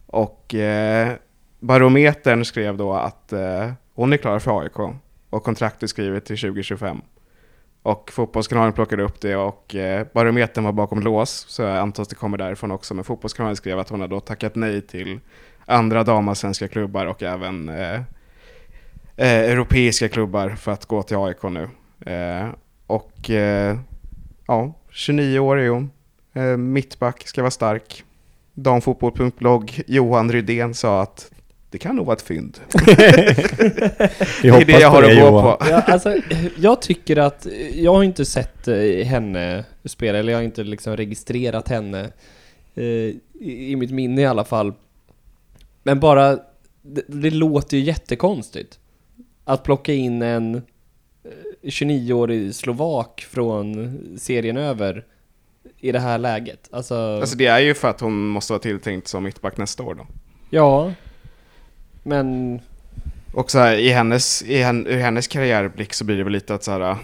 Och 0.07 0.55
eh, 0.55 1.09
Barometern 1.61 2.45
skrev 2.45 2.77
då 2.77 2.93
att 2.95 3.33
eh, 3.33 3.71
hon 3.95 4.13
är 4.13 4.17
klar 4.17 4.39
för 4.39 4.61
AIK. 4.61 4.79
Och 5.31 5.43
kontraktet 5.45 5.91
skrivet 5.91 6.25
till 6.25 6.39
2025. 6.39 7.01
Och 7.87 8.13
Fotbollskanalen 8.13 8.73
plockade 8.73 9.03
upp 9.03 9.21
det 9.21 9.37
och 9.37 9.75
eh, 9.75 10.07
Barometern 10.13 10.65
var 10.65 10.73
bakom 10.73 11.01
lås. 11.01 11.31
Så 11.49 11.63
jag 11.63 11.77
antar 11.77 12.03
att 12.03 12.09
det 12.09 12.15
kommer 12.15 12.39
därifrån 12.39 12.71
också. 12.71 12.95
Men 12.95 13.05
Fotbollskanalen 13.05 13.57
skrev 13.57 13.79
att 13.79 13.89
hon 13.89 14.01
har 14.01 14.09
då 14.09 14.21
tackat 14.21 14.55
nej 14.55 14.81
till 14.81 15.21
andra 15.67 16.05
damallsvenska 16.05 16.69
klubbar 16.69 17.07
och 17.07 17.23
även 17.23 17.69
eh, 17.69 17.95
eh, 19.17 19.51
europeiska 19.51 20.09
klubbar 20.09 20.51
för 20.51 20.73
att 20.73 20.87
gå 20.87 21.03
till 21.03 21.17
AIK 21.17 21.43
nu. 21.43 21.69
Eh, 22.13 22.49
och 22.87 23.31
eh, 23.31 23.79
ja, 24.47 24.75
29 24.91 25.39
år 25.39 25.57
är 25.57 25.69
hon. 25.69 25.91
Eh, 26.33 26.57
mittback, 26.57 27.29
ska 27.29 27.43
vara 27.43 27.51
stark. 27.51 28.05
Damfotboll.blogg, 28.55 29.83
Johan 29.87 30.33
Rydén 30.33 30.75
sa 30.75 31.03
att 31.03 31.31
det 31.77 31.81
kan 31.81 31.97
nog 31.97 32.07
vara 32.07 32.17
ett 32.17 32.23
fynd. 32.23 32.61
Det 32.87 32.93
är 34.43 34.51
hoppas 34.51 34.67
det 34.67 34.81
jag 34.81 34.91
har 34.91 35.03
att 35.03 35.09
gå 35.09 35.15
Johan. 35.15 35.59
på. 35.59 35.65
Ja, 35.71 35.81
alltså, 35.81 36.17
jag 36.57 36.83
tycker 36.83 37.17
att, 37.17 37.47
jag 37.75 37.95
har 37.95 38.03
inte 38.03 38.25
sett 38.25 38.69
eh, 38.69 39.07
henne 39.07 39.65
spela, 39.85 40.19
eller 40.19 40.33
jag 40.33 40.39
har 40.39 40.45
inte 40.45 40.65
liksom 40.65 40.97
registrerat 40.97 41.69
henne 41.69 42.11
eh, 42.75 42.85
i, 42.85 43.17
i 43.71 43.77
mitt 43.77 43.91
minne 43.91 44.21
i 44.23 44.27
alla 44.27 44.45
fall. 44.45 44.73
Men 45.83 46.01
bara, 46.01 46.39
det, 46.83 47.03
det 47.07 47.31
låter 47.31 47.77
ju 47.77 47.83
jättekonstigt. 47.83 48.79
Att 49.45 49.63
plocka 49.63 49.93
in 49.93 50.23
en 50.23 50.55
eh, 50.55 50.61
29-årig 51.63 52.55
slovak 52.55 53.27
från 53.31 53.99
serien 54.19 54.57
över 54.57 55.05
i 55.81 55.93
det 55.93 56.01
här 56.01 56.19
läget. 56.19 56.69
Alltså, 56.73 56.95
Alltså 57.21 57.37
det 57.37 57.47
är 57.47 57.59
ju 57.61 57.75
för 57.75 57.89
att 57.89 58.01
hon 58.01 58.27
måste 58.27 58.53
vara 58.53 58.63
tilltänkt 58.63 59.09
som 59.09 59.25
mittback 59.25 59.57
nästa 59.57 59.83
år 59.83 59.95
då. 59.95 60.07
ja. 60.51 60.93
Men, 62.07 62.61
Och 63.33 63.51
så 63.51 63.59
här, 63.59 63.77
i 63.77 63.91
hennes, 63.91 64.43
i 64.43 64.63
hen, 64.63 64.87
ur 64.87 64.97
hennes 64.99 65.29
karriärblick 65.29 65.95
så 65.95 66.05
blir 66.05 66.17
det 66.17 66.25
väl 66.25 66.33
lite 66.33 66.55
att 66.55 66.65
så 66.65 66.71
här, 66.71 66.97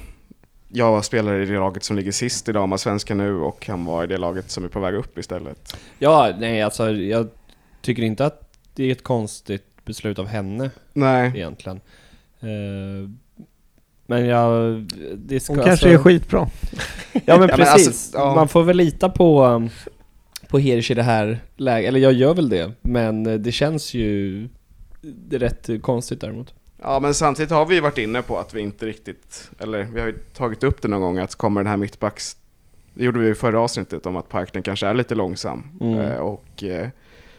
jag 0.69 1.05
spelar 1.05 1.41
i 1.41 1.47
det 1.47 1.53
laget 1.59 1.85
som 1.85 1.97
ligger 1.97 2.12
sist 2.12 2.49
i 2.49 2.53
damallsvenskan 2.53 3.19
nu 3.19 3.35
och 3.35 3.67
han 3.67 3.85
var 3.85 4.05
i 4.05 4.07
det 4.07 4.19
laget 4.19 4.51
som 4.51 4.65
är 4.65 4.69
på 4.69 4.81
väg 4.81 4.95
upp 4.95 5.19
istället. 5.19 5.77
ja, 5.99 6.33
nej 6.38 6.62
alltså 6.62 6.91
jag 6.91 7.29
tycker 7.81 8.03
inte 8.03 8.27
att 8.27 8.53
det 8.75 8.85
är 8.85 8.93
ett 8.93 9.05
konstigt 9.05 9.85
beslut 9.85 10.19
av 10.19 10.27
henne. 10.27 10.71
Nej, 10.93 11.33
egentligen. 11.35 11.81
Eh, 12.41 13.11
men 14.07 14.27
jag... 14.27 14.75
Det 15.17 15.41
ska, 15.41 15.53
Hon 15.53 15.65
kanske 15.65 15.93
är 15.93 15.99
skitbra. 15.99 16.49
Ja 17.12 17.21
men 17.21 17.25
Ja, 17.27 17.38
men 17.38 17.49
precis. 17.49 17.87
alltså, 17.87 18.19
ja. 18.19 18.35
Man 18.35 18.49
får 18.49 18.62
väl 18.62 18.77
lita 18.77 19.09
på, 19.09 19.45
um, 19.45 19.71
på 20.49 20.59
Hirsch 20.59 20.91
i 20.91 20.95
det 20.95 21.03
här 21.03 21.41
läget. 21.57 21.88
Eller 21.88 22.01
jag 22.01 22.12
gör 22.12 22.35
väl 22.35 22.49
det. 22.49 22.73
Men 22.83 23.43
det 23.43 23.53
känns 23.53 23.95
ju 23.95 24.49
det 25.03 25.37
är 25.37 25.41
rätt 25.41 25.83
konstigt 25.83 26.21
däremot. 26.21 26.55
Ja, 26.83 27.01
men 27.01 27.15
samtidigt 27.15 27.51
har 27.51 27.67
vi 27.67 27.75
ju 27.75 27.81
varit 27.81 27.99
inne 27.99 28.23
på 28.23 28.38
att 28.38 28.55
vi 28.55 28.61
inte 28.61 28.87
riktigt, 28.87 29.51
eller 29.59 29.83
vi 29.83 30.01
har 30.01 30.07
ju 30.07 30.19
tagit 30.19 30.65
upp 30.65 30.83
det 30.83 30.88
någon 30.88 31.01
gång, 31.01 31.19
att 31.19 31.35
kommer 31.35 31.61
den 31.61 31.71
här 31.71 31.77
mittbacks... 31.77 32.37
Det 32.95 33.05
gjorde 33.05 33.19
vi 33.19 33.29
i 33.29 33.35
förra 33.35 33.61
avsnittet 33.61 34.07
om 34.07 34.17
att 34.17 34.29
Parknen 34.29 34.62
kanske 34.62 34.87
är 34.87 34.95
lite 34.95 35.15
långsam. 35.15 35.65
Mm. 35.81 35.99
Eh, 35.99 36.17
och 36.17 36.62
eh, 36.62 36.88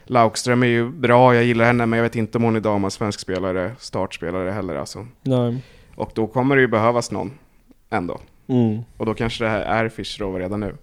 Laukström 0.03 0.63
är 0.63 0.67
ju 0.67 0.89
bra, 0.89 1.35
jag 1.35 1.43
gillar 1.43 1.65
henne, 1.65 1.85
men 1.85 1.97
jag 1.97 2.03
vet 2.03 2.15
inte 2.15 2.37
om 2.37 2.43
hon 2.43 2.55
är 2.55 2.59
damallsvensk 2.59 3.19
spelare, 3.19 3.75
startspelare 3.79 4.51
heller 4.51 4.75
alltså. 4.75 5.07
Nej. 5.21 5.57
Och 5.95 6.11
då 6.15 6.27
kommer 6.27 6.55
det 6.55 6.61
ju 6.61 6.67
behövas 6.67 7.11
någon 7.11 7.31
ändå. 7.89 8.19
Mm. 8.47 8.81
Och 8.97 9.05
då 9.05 9.13
kanske 9.13 9.43
det 9.43 9.49
här 9.49 9.61
är 9.61 9.89
Fischerova 9.89 10.39
redan 10.39 10.59
nu. 10.59 10.75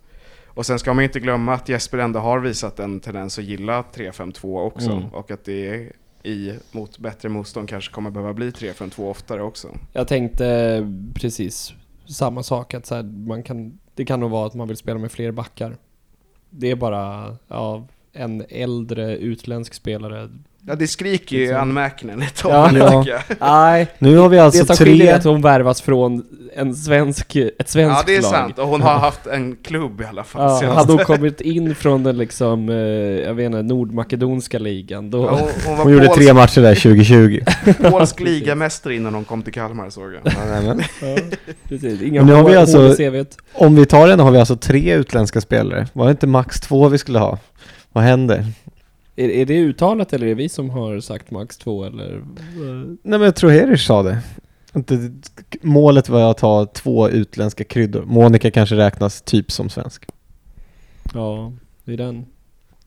Och 0.46 0.66
sen 0.66 0.78
ska 0.78 0.94
man 0.94 1.02
ju 1.02 1.08
inte 1.08 1.20
glömma 1.20 1.54
att 1.54 1.68
Jesper 1.68 1.98
ändå 1.98 2.20
har 2.20 2.38
visat 2.38 2.78
en 2.78 3.00
tendens 3.00 3.38
att 3.38 3.44
gilla 3.44 3.84
3-5-2 3.94 4.60
också. 4.60 4.90
Mm. 4.90 5.08
Och 5.08 5.30
att 5.30 5.44
det 5.44 5.92
i 6.22 6.52
mot 6.72 6.98
bättre 6.98 7.28
motstånd 7.28 7.68
kanske 7.68 7.92
kommer 7.92 8.10
behöva 8.10 8.34
bli 8.34 8.50
3-5-2 8.50 9.10
oftare 9.10 9.42
också. 9.42 9.68
Jag 9.92 10.08
tänkte 10.08 10.86
precis 11.14 11.72
samma 12.06 12.42
sak. 12.42 12.74
Att 12.74 12.86
så 12.86 12.94
här, 12.94 13.02
man 13.02 13.42
kan, 13.42 13.78
det 13.94 14.04
kan 14.04 14.20
nog 14.20 14.30
vara 14.30 14.46
att 14.46 14.54
man 14.54 14.68
vill 14.68 14.76
spela 14.76 14.98
med 14.98 15.12
fler 15.12 15.30
backar. 15.30 15.76
Det 16.50 16.70
är 16.70 16.76
bara 16.76 17.36
ja, 17.48 17.86
en 18.12 18.44
äldre 18.48 19.16
utländsk 19.16 19.74
spelare. 19.74 20.30
Ja, 20.66 20.74
det 20.74 20.86
skriker 20.88 21.36
ju 21.36 21.42
Liksom. 21.42 21.60
anmärkningen 21.60 22.22
ett 22.22 22.40
Ja. 22.44 22.50
tag. 22.70 22.78
Ja. 22.78 23.02
tycker 23.02 23.12
jag. 23.28 23.36
Nej, 23.40 23.86
Nu 23.98 24.16
har 24.16 24.28
vi 24.28 24.38
alltså 24.38 24.64
det 24.64 24.76
som 24.76 24.86
skiljer 24.86 25.06
är 25.06 25.10
tre... 25.10 25.18
att 25.18 25.24
hon 25.24 25.42
värvas 25.42 25.82
från 25.82 26.24
en 26.56 26.74
svensk, 26.74 27.36
ett 27.36 27.68
svenskt 27.68 27.96
Ja, 27.98 28.02
det 28.06 28.16
är 28.16 28.22
lag. 28.22 28.30
sant. 28.30 28.58
Och 28.58 28.66
hon 28.68 28.82
har 28.82 28.98
haft 28.98 29.26
en 29.26 29.56
klubb 29.64 30.00
i 30.00 30.04
alla 30.04 30.24
fall. 30.24 30.42
Ja, 30.42 30.58
senast. 30.60 30.76
hade 30.78 30.92
hon 30.92 31.04
kommit 31.04 31.40
in 31.40 31.74
från 31.74 32.02
den 32.02 32.18
liksom, 32.18 32.68
eh, 32.68 32.74
jag 32.76 33.34
vet 33.34 33.46
inte, 33.46 33.62
nordmakedonska 33.62 34.58
ligan 34.58 35.10
då... 35.10 35.24
Ja, 35.24 35.30
hon, 35.30 35.48
hon 35.66 35.76
var 35.76 35.84
Hon 35.84 35.92
gjorde 35.92 36.06
polsk, 36.06 36.20
tre 36.22 36.32
matcher 36.34 36.60
där 36.60 36.74
2020. 36.74 37.40
polsk 37.90 38.20
ligamästare 38.20 38.94
innan 38.94 39.14
hon 39.14 39.24
kom 39.24 39.42
till 39.42 39.52
Kalmar 39.52 39.90
såg 39.90 40.12
jag. 40.14 40.20
Ja, 40.24 40.30
nej, 40.50 40.62
men. 40.62 40.82
Ja, 41.16 41.22
precis. 41.68 42.02
Inga 42.02 42.22
nu 42.22 42.32
har 42.32 42.44
vi 42.50 42.56
alltså-. 42.56 42.96
Om 43.54 43.76
vi 43.76 43.86
tar 43.86 44.08
den 44.08 44.20
har 44.20 44.30
vi 44.30 44.38
alltså 44.38 44.56
tre 44.56 44.94
utländska 44.94 45.40
spelare. 45.40 45.86
Var 45.92 46.04
det 46.04 46.10
inte 46.10 46.26
max 46.26 46.60
två 46.60 46.88
vi 46.88 46.98
skulle 46.98 47.18
ha? 47.18 47.38
Vad 47.92 48.04
händer? 48.04 48.46
Är, 49.20 49.28
är 49.28 49.46
det 49.46 49.58
uttalat 49.58 50.12
eller 50.12 50.26
är 50.26 50.28
det 50.28 50.34
vi 50.34 50.48
som 50.48 50.70
har 50.70 51.00
sagt 51.00 51.30
max 51.30 51.58
två 51.58 51.84
eller? 51.84 52.24
Nej 52.56 52.98
men 53.02 53.20
jag 53.20 53.36
tror 53.36 53.50
Herish 53.50 53.86
sa 53.86 54.02
det. 54.02 54.18
Inte, 54.74 55.12
målet 55.62 56.08
var 56.08 56.30
att 56.30 56.40
ha 56.40 56.66
två 56.66 57.08
utländska 57.08 57.64
kryddor. 57.64 58.04
Monica 58.04 58.50
kanske 58.50 58.76
räknas 58.76 59.22
typ 59.22 59.52
som 59.52 59.68
svensk. 59.68 60.06
Ja, 61.14 61.52
det 61.84 61.92
är 61.92 61.96
den. 61.96 62.26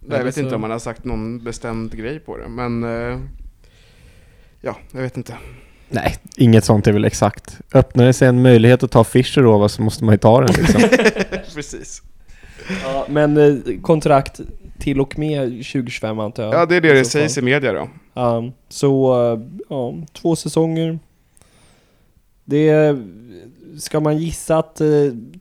Jag 0.09 0.23
vet 0.23 0.37
inte 0.37 0.55
om 0.55 0.61
man 0.61 0.71
har 0.71 0.79
sagt 0.79 1.05
någon 1.05 1.43
bestämd 1.43 1.97
grej 1.97 2.19
på 2.19 2.37
det, 2.37 2.49
men... 2.49 2.83
eh, 2.83 3.19
ja, 4.61 4.77
jag 4.91 5.01
vet 5.01 5.17
inte. 5.17 5.37
Nej, 5.89 6.15
inget 6.37 6.65
sånt 6.65 6.87
är 6.87 6.91
väl 6.91 7.05
exakt. 7.05 7.59
Öppnar 7.73 8.05
det 8.05 8.13
sig 8.13 8.27
en 8.27 8.41
möjlighet 8.41 8.83
att 8.83 8.91
ta 8.91 9.03
Fischer 9.03 9.67
så 9.67 9.81
måste 9.81 10.03
man 10.03 10.13
ju 10.13 10.17
ta 10.17 10.41
den 10.41 10.55
liksom. 10.55 10.81
Precis. 11.55 12.01
Ja, 12.83 13.05
men 13.09 13.37
eh, 13.37 13.81
kontrakt 13.81 14.41
till 14.79 15.01
och 15.01 15.19
med 15.19 15.49
2025 15.49 16.19
antar 16.19 16.43
jag. 16.43 16.53
Ja, 16.53 16.65
det 16.65 16.75
är 16.75 16.81
det 16.81 16.93
det 16.93 17.05
så 17.05 17.09
sägs 17.09 17.37
i 17.37 17.41
media 17.41 17.73
då. 17.73 17.89
Ja, 18.13 18.51
så 18.69 19.13
eh, 19.33 19.39
ja, 19.69 19.93
två 20.13 20.35
säsonger. 20.35 20.99
Det 22.45 22.97
ska 23.79 23.99
man 23.99 24.17
gissa 24.17 24.57
att 24.57 24.81
eh, 24.81 24.87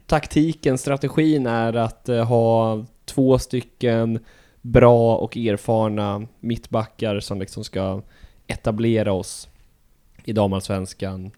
taktiken, 0.06 0.78
strategin 0.78 1.46
är 1.46 1.76
att 1.76 2.08
eh, 2.08 2.24
ha 2.24 2.84
två 3.04 3.38
stycken 3.38 4.18
bra 4.60 5.16
och 5.16 5.36
erfarna 5.36 6.26
mittbackar 6.40 7.20
som 7.20 7.40
liksom 7.40 7.64
ska 7.64 8.02
etablera 8.46 9.12
oss 9.12 9.48
i 10.24 10.32
damallsvenskan 10.32 11.30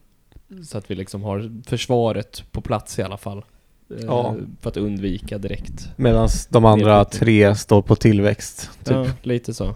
så 0.65 0.79
att 0.79 0.91
vi 0.91 0.95
liksom 0.95 1.23
har 1.23 1.63
försvaret 1.67 2.53
på 2.53 2.61
plats 2.61 2.99
i 2.99 3.03
alla 3.03 3.17
fall. 3.17 3.45
Eh, 3.91 3.97
Ja. 4.07 4.37
För 4.61 4.71
att 4.71 4.77
undvika 4.77 5.39
direkt. 5.39 5.89
Medan 5.97 6.29
de 6.49 6.65
andra 6.65 7.05
tre 7.05 7.55
står 7.55 7.83
på 7.83 7.97
tillväxt. 7.97 8.71
Typ. 8.85 8.95
Ja, 8.97 9.07
lite 9.23 9.55
så. 9.55 9.75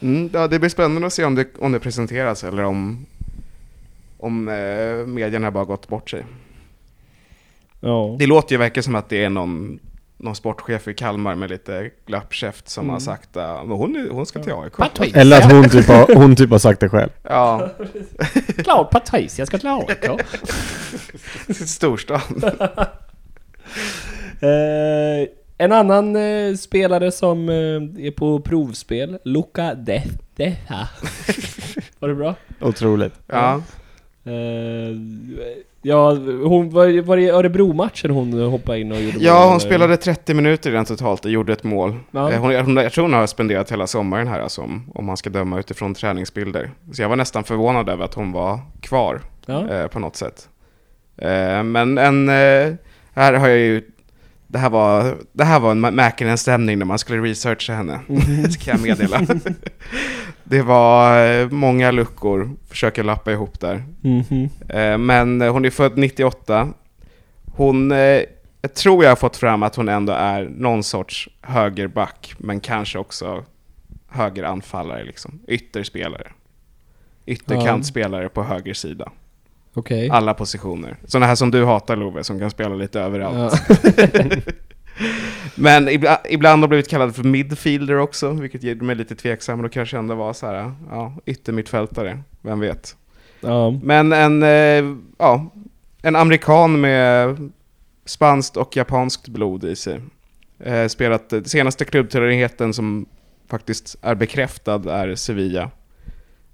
Mm, 0.00 0.30
ja, 0.32 0.48
det 0.48 0.58
blir 0.58 0.70
spännande 0.70 1.06
att 1.06 1.12
se 1.12 1.24
om 1.24 1.34
det, 1.34 1.46
om 1.58 1.72
det 1.72 1.80
presenteras 1.80 2.44
eller 2.44 2.62
om, 2.64 3.06
om 4.18 4.48
eh, 4.48 5.06
medierna 5.06 5.50
bara 5.50 5.64
gått 5.64 5.88
bort 5.88 6.10
sig. 6.10 6.24
Ja. 7.80 8.16
Det 8.18 8.26
låter 8.26 8.52
ju 8.54 8.58
verkligen 8.58 8.84
som 8.84 8.94
att 8.94 9.08
det 9.08 9.24
är 9.24 9.30
någon, 9.30 9.78
någon 10.16 10.34
sportchef 10.34 10.88
i 10.88 10.94
Kalmar 10.94 11.34
med 11.34 11.50
lite 11.50 11.90
glappkäft 12.06 12.68
som 12.68 12.84
Mm. 12.84 12.92
har 12.92 13.00
sagt 13.00 13.36
att 13.36 13.66
hon, 13.68 13.96
är- 13.96 14.10
hon 14.10 14.26
ska 14.26 14.42
till 14.42 14.52
AIK. 14.52 14.76
Patricia. 14.76 15.20
Eller 15.20 15.38
att 15.38 15.52
hon 15.52 15.68
typ 15.68 15.86
har, 15.86 16.14
hon 16.14 16.36
typ 16.36 16.50
har 16.50 16.58
sagt 16.58 16.80
det 16.80 16.88
själv. 16.88 17.10
Ja, 17.22 17.70
Klart 18.56 18.90
Patricia 18.90 19.46
ska 19.46 19.58
till 19.58 19.68
AIK. 19.68 20.20
storstan. 21.68 22.20
Eh, 24.40 25.28
en 25.58 25.72
annan 25.72 26.16
eh, 26.16 26.54
spelare 26.54 27.12
som 27.12 27.48
eh, 27.48 28.06
är 28.06 28.10
på 28.10 28.40
provspel, 28.40 29.18
Luca 29.24 29.74
De 29.74 30.02
Deha. 30.36 30.88
Var 31.98 32.08
det 32.08 32.14
bra? 32.14 32.34
Otroligt. 32.60 33.14
Ja. 33.26 33.62
Eh, 34.24 34.32
ja, 35.82 36.10
hon 36.44 36.70
var, 36.70 37.02
var 37.02 37.16
det 37.16 37.22
i 37.22 37.28
Örebro-matchen 37.30 38.10
hon 38.10 38.32
hoppade 38.42 38.80
in 38.80 38.92
och 38.92 39.00
gjorde 39.00 39.18
Ja, 39.20 39.32
mål, 39.34 39.42
hon 39.42 39.50
eller? 39.50 39.58
spelade 39.60 39.96
30 39.96 40.34
minuter 40.34 40.70
redan 40.70 40.84
totalt 40.84 41.24
och 41.24 41.30
gjorde 41.30 41.52
ett 41.52 41.64
mål. 41.64 41.96
Ja. 42.10 42.32
Eh, 42.32 42.40
Hon, 42.40 42.54
hon, 42.54 42.76
jag 42.76 42.92
tror 42.92 43.02
hon 43.04 43.12
har 43.12 43.26
spenderat 43.26 43.72
hela 43.72 43.86
sommaren 43.86 44.28
här 44.28 44.40
alltså, 44.40 44.60
om, 44.60 44.90
om 44.94 45.04
man 45.06 45.16
ska 45.16 45.30
döma 45.30 45.58
utifrån 45.58 45.94
träningsbilder. 45.94 46.70
Så 46.92 47.02
jag 47.02 47.08
var 47.08 47.16
nästan 47.16 47.44
förvånad 47.44 47.88
över 47.88 48.04
att 48.04 48.14
hon 48.14 48.32
var 48.32 48.60
kvar 48.80 49.20
Ja. 49.46 49.68
eh, 49.68 49.86
på 49.86 49.98
något 49.98 50.16
sätt. 50.16 50.48
Eh, 51.16 51.62
men 51.62 51.98
en, 51.98 52.28
eh, 52.28 52.74
här 53.18 53.32
har 53.32 53.48
jag 53.48 53.58
ju, 53.58 53.82
det 54.46 54.58
här 54.58 54.70
var, 54.70 55.16
det 55.32 55.44
här 55.44 55.60
var 55.60 55.70
en 55.70 55.80
Mäkinen-stämning 55.80 56.78
när 56.78 56.86
man 56.86 56.98
skulle 56.98 57.22
researcha 57.22 57.72
henne, 57.74 58.00
Mhm. 58.06 58.50
ska 58.50 58.70
jag 58.70 58.80
meddela. 58.80 59.20
det 60.44 60.62
var 60.62 61.26
eh, 61.26 61.48
många 61.50 61.90
luckor, 61.90 62.50
försöker 62.68 63.02
lappa 63.04 63.32
ihop 63.32 63.60
där. 63.60 63.84
Eh, 64.68 64.98
Men 64.98 65.40
hon 65.40 65.64
är 65.64 65.70
född 65.70 65.98
98. 65.98 66.68
Hon, 67.56 67.92
eh, 67.92 68.20
jag 68.62 68.74
tror 68.74 69.04
jag 69.04 69.10
har 69.10 69.16
fått 69.16 69.36
fram 69.36 69.62
att 69.62 69.76
hon 69.76 69.88
ändå 69.88 70.12
är 70.12 70.44
någon 70.56 70.82
sorts 70.82 71.28
högerback, 71.42 72.34
men 72.38 72.60
kanske 72.60 72.98
också 72.98 73.44
högeranfallare, 74.08 75.04
liksom. 75.04 75.38
ytterspelare. 75.48 76.26
Ytterkantspelare 77.26 78.28
på 78.28 78.42
höger 78.42 78.74
sida. 78.74 79.12
Okej. 79.78 80.10
Alla 80.10 80.34
positioner. 80.34 80.96
Sådana 81.04 81.26
här 81.26 81.34
som 81.34 81.50
du 81.50 81.64
hatar 81.64 81.96
Love, 81.96 82.24
som 82.24 82.38
kan 82.38 82.50
spela 82.50 82.74
lite 82.74 83.00
överallt. 83.00 83.62
Ja. 83.96 84.24
Men 85.54 85.88
ibla, 85.88 86.20
ibland 86.28 86.62
har 86.62 86.68
blivit 86.68 86.88
kallad 86.88 87.16
för 87.16 87.22
midfielder 87.24 87.98
också, 87.98 88.30
vilket 88.30 88.62
ger 88.62 88.74
mig 88.74 88.96
lite 88.96 89.14
tveksam. 89.14 89.62
Då 89.62 89.68
kanske 89.68 89.98
ändå 89.98 90.14
var 90.14 90.32
så 90.32 90.46
här, 90.46 90.72
ja, 90.90 91.14
yttermittfältare, 91.26 92.22
vem 92.42 92.60
vet. 92.60 92.96
ja. 93.40 93.70
Men 93.82 94.12
en, 94.12 94.42
eh, 94.42 94.96
ja, 95.18 95.52
en 96.02 96.16
amerikan 96.16 96.80
med 96.80 97.36
spanskt 98.04 98.56
och 98.56 98.76
japanskt 98.76 99.28
blod 99.28 99.64
i 99.64 99.76
sig. 99.76 100.00
Eh, 100.64 100.86
spelat, 100.88 101.32
eh, 101.32 101.42
senaste 101.42 101.84
klubbtillhörigheten 101.84 102.74
som 102.74 103.06
faktiskt 103.50 103.96
är 104.02 104.14
bekräftad 104.14 104.92
är 104.92 105.14
Sevilla. 105.14 105.70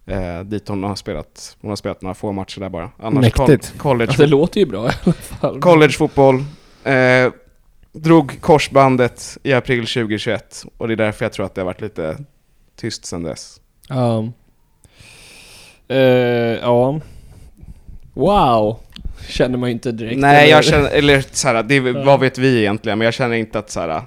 Eh, 0.07 0.41
dit 0.41 0.69
hon 0.69 0.83
har 0.83 0.95
spelat, 0.95 1.57
hon 1.61 1.69
har 1.71 1.77
spelat 1.77 2.03
några 2.03 2.15
få 2.15 2.33
matcher 2.33 2.61
där 2.61 2.69
bara. 2.69 2.91
Annars 2.99 3.23
Mäktigt. 3.39 3.79
college, 3.79 4.13
Ja, 4.19 4.25
det 4.25 4.27
låter 4.31 4.61
ju 4.61 4.67
bra 4.67 4.87
i 4.89 4.93
alla 5.05 5.13
fall. 5.13 5.61
collegefotboll. 5.61 6.45
Eh, 6.85 7.33
drog 7.93 8.41
korsbandet 8.41 9.39
i 9.43 9.53
april 9.53 9.87
2021 9.87 10.65
och 10.79 10.89
det 10.89 10.95
är 10.95 10.97
därför 10.97 11.25
jag 11.25 11.33
tror 11.33 11.47
att 11.47 11.55
det 11.55 11.61
har 11.61 11.67
varit 11.67 11.81
lite 11.81 12.17
tyst 12.77 13.05
sedan 13.05 13.23
dess. 13.23 13.61
Ja. 13.89 14.29
Eh, 15.89 15.97
ja. 16.63 17.01
Wow. 18.15 18.79
Känner 19.29 19.59
man 19.59 19.69
ju 19.69 19.73
inte 19.73 19.93
direkt. 19.93 20.21
Nej, 20.21 20.43
eller? 20.45 20.51
jag 20.57 20.65
känner, 20.65 20.91
eller 20.91 21.25
såhär, 21.33 21.63
det, 21.63 21.75
Ja. 21.77 22.03
vad 22.05 22.21
vet 22.21 22.39
vi 22.39 22.59
egentligen? 22.61 22.99
Men 22.99 23.05
jag 23.05 23.15
känner 23.15 23.37
inte 23.37 23.59
att 23.59 23.71
såhär, 23.71 23.89
äh, 23.89 24.03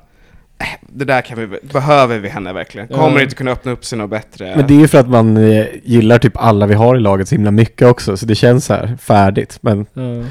det 0.81 1.05
där 1.05 1.21
kan 1.21 1.39
vi, 1.39 1.59
behöver 1.61 2.19
vi 2.19 2.29
henne 2.29 2.53
verkligen? 2.53 2.87
Ja. 2.91 2.97
Kommer 2.97 3.21
inte 3.23 3.35
kunna 3.35 3.51
öppna 3.51 3.71
upp 3.71 3.85
sig 3.85 3.97
något 3.97 4.09
bättre? 4.09 4.55
Men 4.55 4.67
det 4.67 4.73
är 4.73 4.79
ju 4.79 4.87
för 4.87 4.97
att 4.97 5.09
man 5.09 5.37
eh, 5.37 5.65
gillar 5.83 6.19
typ 6.19 6.37
alla 6.37 6.65
vi 6.65 6.73
har 6.73 6.95
i 6.95 6.99
laget 6.99 7.27
så 7.29 7.35
himla 7.35 7.51
mycket 7.51 7.87
också, 7.87 8.17
så 8.17 8.25
det 8.25 8.35
känns 8.35 8.65
så 8.65 8.73
här 8.73 8.97
färdigt. 9.01 9.57
Men 9.61 9.85
Ja. 9.93 10.25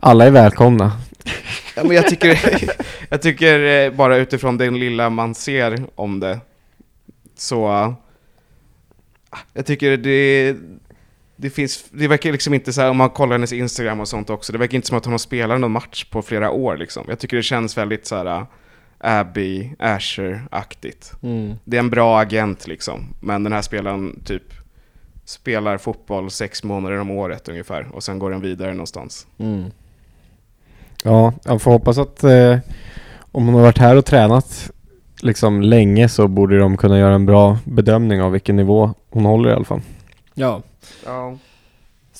alla 0.00 0.24
är 0.26 0.30
välkomna. 0.30 0.92
Ja, 1.76 1.82
men 1.84 1.96
jag 1.96 2.06
tycker, 2.08 2.40
jag 3.08 3.22
tycker 3.22 3.84
eh, 3.86 3.92
bara 3.92 4.16
utifrån 4.16 4.58
den 4.58 4.78
lilla 4.78 5.10
man 5.10 5.34
ser 5.34 5.84
om 5.94 6.20
det, 6.20 6.38
så... 7.36 7.94
Jag 9.52 9.66
tycker 9.66 9.96
det... 9.96 10.56
Det 11.36 11.50
finns, 11.50 11.84
det 11.90 12.08
verkar 12.08 12.32
liksom 12.32 12.54
inte 12.54 12.72
så 12.72 12.80
här, 12.80 12.90
om 12.90 12.96
man 12.96 13.10
kollar 13.10 13.32
hennes 13.32 13.52
Instagram 13.52 14.00
och 14.00 14.08
sånt 14.08 14.30
också, 14.30 14.52
det 14.52 14.58
verkar 14.58 14.76
inte 14.76 14.88
som 14.88 14.98
att 14.98 15.04
hon 15.04 15.12
har 15.12 15.18
spelat 15.18 15.60
någon 15.60 15.70
match 15.72 16.04
på 16.04 16.22
flera 16.22 16.50
år 16.50 16.76
liksom. 16.76 17.04
Jag 17.08 17.18
tycker 17.18 17.36
det 17.36 17.42
känns 17.42 17.78
väldigt 17.78 18.06
så 18.06 18.16
här 18.16 18.46
Abby 19.00 19.70
Asher-aktigt. 19.78 21.12
Mm. 21.22 21.54
Det 21.64 21.76
är 21.76 21.80
en 21.80 21.90
bra 21.90 22.20
agent 22.20 22.66
liksom, 22.66 23.14
men 23.20 23.44
den 23.44 23.52
här 23.52 23.62
spelaren 23.62 24.20
typ 24.24 24.42
spelar 25.24 25.78
fotboll 25.78 26.30
sex 26.30 26.64
månader 26.64 27.00
om 27.00 27.10
året 27.10 27.48
ungefär 27.48 27.86
och 27.92 28.02
sen 28.02 28.18
går 28.18 28.30
den 28.30 28.40
vidare 28.40 28.72
någonstans. 28.72 29.26
Mm. 29.38 29.64
Ja, 31.04 31.32
jag 31.44 31.62
får 31.62 31.70
hoppas 31.70 31.98
att 31.98 32.24
eh, 32.24 32.58
om 33.32 33.46
hon 33.46 33.54
har 33.54 33.62
varit 33.62 33.78
här 33.78 33.96
och 33.96 34.04
tränat 34.04 34.70
liksom 35.22 35.62
länge 35.62 36.08
så 36.08 36.28
borde 36.28 36.58
de 36.58 36.76
kunna 36.76 36.98
göra 36.98 37.14
en 37.14 37.26
bra 37.26 37.58
bedömning 37.64 38.22
av 38.22 38.32
vilken 38.32 38.56
nivå 38.56 38.94
hon 39.10 39.24
håller 39.24 39.50
i 39.50 39.52
alla 39.52 39.64
fall. 39.64 39.80
Ja, 40.34 40.62
Ja. 41.04 41.38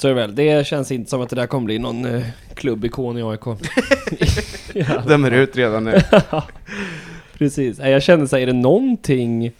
Så 0.01 0.09
är 0.09 0.15
det 0.15 0.21
väl. 0.21 0.35
Det 0.35 0.67
känns 0.67 0.93
inte 0.93 1.11
som 1.11 1.21
att 1.21 1.31
det 1.31 1.37
där 1.37 1.47
kommer 1.47 1.65
bli 1.65 1.79
någon 1.79 2.05
eh, 2.05 2.27
klubbikon 2.55 3.19
i 3.19 3.23
AIK. 3.23 3.45
ja. 4.75 5.03
Dömer 5.09 5.31
ut 5.31 5.57
redan 5.57 5.85
nu. 5.85 6.01
Precis. 7.39 7.79
Jag 7.79 8.03
känner 8.03 8.27
så 8.27 8.37
här, 8.37 8.43
är 8.43 8.47
det 8.47 8.53
någonting 8.53 9.53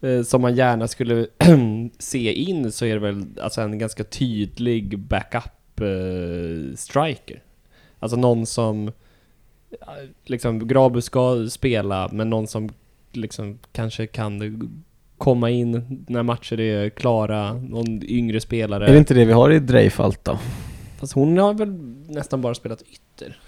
eh, 0.00 0.22
som 0.22 0.42
man 0.42 0.54
gärna 0.54 0.88
skulle 0.88 1.26
se 1.98 2.32
in 2.32 2.72
så 2.72 2.84
är 2.84 2.94
det 2.94 3.00
väl 3.00 3.24
alltså 3.40 3.60
en 3.60 3.78
ganska 3.78 4.04
tydlig 4.04 4.98
backup 4.98 5.80
eh, 5.80 6.76
striker. 6.76 7.42
Alltså 7.98 8.16
någon 8.16 8.46
som 8.46 8.88
eh, 9.70 10.08
liksom 10.24 10.68
Grabus 10.68 11.04
ska 11.04 11.48
spela 11.50 12.08
men 12.12 12.30
någon 12.30 12.46
som 12.46 12.70
liksom 13.12 13.58
kanske 13.72 14.06
kan 14.06 14.70
komma 15.18 15.50
in 15.50 16.04
när 16.08 16.22
matcher 16.22 16.60
är 16.60 16.90
klara, 16.90 17.52
någon 17.52 18.02
yngre 18.02 18.40
spelare. 18.40 18.86
Är 18.86 18.92
det 18.92 18.98
inte 18.98 19.14
det 19.14 19.24
vi 19.24 19.32
har 19.32 19.50
i 19.50 19.58
Dreifalt 19.58 20.24
då? 20.24 20.38
Fast 21.00 21.12
hon 21.12 21.38
har 21.38 21.54
väl 21.54 21.72
nästan 22.08 22.40
bara 22.40 22.54
spelat 22.54 22.82
ytter. 22.82 23.38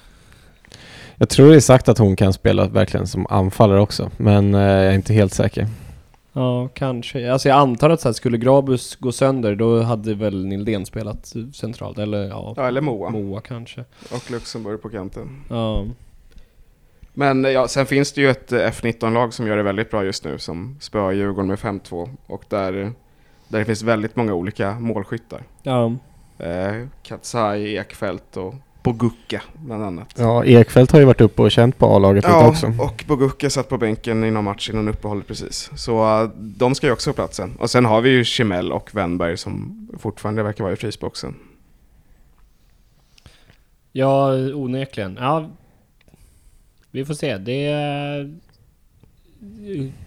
Jag 1.17 1.29
tror 1.29 1.51
det 1.51 1.57
är 1.57 1.61
sagt 1.61 1.89
att 1.89 1.99
hon 1.99 2.17
kan 2.17 2.33
spela 2.33 2.69
verkligen 2.69 3.07
som 3.07 3.27
anfallare 3.31 3.81
också, 3.81 4.11
men 4.17 4.55
eh, 4.55 4.61
jag 4.61 4.87
är 4.87 4.93
inte 4.93 5.15
helt 5.15 5.35
säker. 5.35 5.67
Ja, 6.33 6.69
kanske. 6.69 7.33
Alltså 7.33 7.49
jag 7.49 7.59
antar 7.59 7.91
att 7.91 8.01
så 8.01 8.09
här, 8.09 8.13
skulle 8.13 8.39
Grabus 8.39 8.97
gå 8.97 9.13
sönder 9.13 9.55
då 9.55 9.83
hade 9.83 10.15
väl 10.15 10.47
Nildén 10.47 10.87
spelat 10.87 11.35
centralt, 11.55 11.99
eller 11.99 12.29
ja, 12.29 12.55
Ja, 12.57 12.69
eller 12.69 12.81
Moa. 12.81 13.11
Moa 13.11 13.41
kanske. 13.41 13.85
Och 14.11 14.31
Luxemburg 14.31 14.83
på 14.83 14.89
kanten. 14.89 15.29
Ja. 15.51 15.85
Men 17.19 17.45
eh, 17.45 17.51
ja, 17.51 17.69
sen 17.69 17.87
finns 17.87 18.13
det 18.13 18.21
ju 18.21 18.31
ett 18.31 18.53
eh, 18.53 18.59
F19-lag 18.59 19.35
som 19.35 19.47
gör 19.47 19.57
det 19.57 19.63
väldigt 19.63 19.91
bra 19.91 20.05
just 20.05 20.25
nu, 20.25 20.39
som 20.39 20.77
spöar 20.81 21.13
Djurgården 21.13 21.49
med 21.49 21.59
5-2. 21.59 22.09
Och 22.27 22.45
där, 22.49 22.73
där 23.49 23.59
det 23.59 23.65
finns 23.65 23.83
väldigt 23.83 24.17
många 24.17 24.35
olika 24.35 24.73
målskyttar. 24.81 25.43
Ja. 25.63 25.93
Eh, 26.39 26.87
Katsai, 27.03 27.77
Ekfeldt 27.77 28.37
och 28.37 28.55
Bogucka 28.83 29.43
bland 29.55 29.85
annat. 29.85 30.15
Ja, 30.17 30.45
Ekfeldt 30.45 30.93
har 30.93 30.99
ju 31.01 31.05
varit 31.05 31.21
uppe 31.21 31.43
och 31.43 31.51
känt 31.51 31.79
på 31.79 31.87
A-laget 31.87 32.25
lite 32.25 32.29
Ja, 32.37 32.49
också. 32.49 32.67
och 32.67 33.05
Bogucka 33.09 33.51
satt 33.51 33.69
på 33.69 33.79
bänken 33.79 34.25
i 34.25 34.31
någon 34.31 34.45
match 34.45 34.71
innan 34.71 34.89
uppehållet 34.89 35.27
precis. 35.27 35.71
Så 35.77 36.23
eh, 36.23 36.31
de 36.35 36.75
ska 36.75 36.87
ju 36.87 36.93
också 36.93 37.11
på 37.11 37.15
platsen. 37.15 37.57
Och 37.59 37.71
sen 37.71 37.85
har 37.85 38.01
vi 38.01 38.11
ju 38.11 38.25
Chimel 38.25 38.73
och 38.73 38.91
Wennberg 38.95 39.37
som 39.37 39.89
fortfarande 40.01 40.43
verkar 40.43 40.65
vara 40.65 40.73
i 40.73 40.77
frysboxen. 40.77 41.35
Ja, 43.93 44.33
onekligen. 44.55 45.19
Ja. 45.21 45.49
Vi 46.99 47.05
får 47.05 47.15
se. 47.15 47.39
Det. 47.39 47.61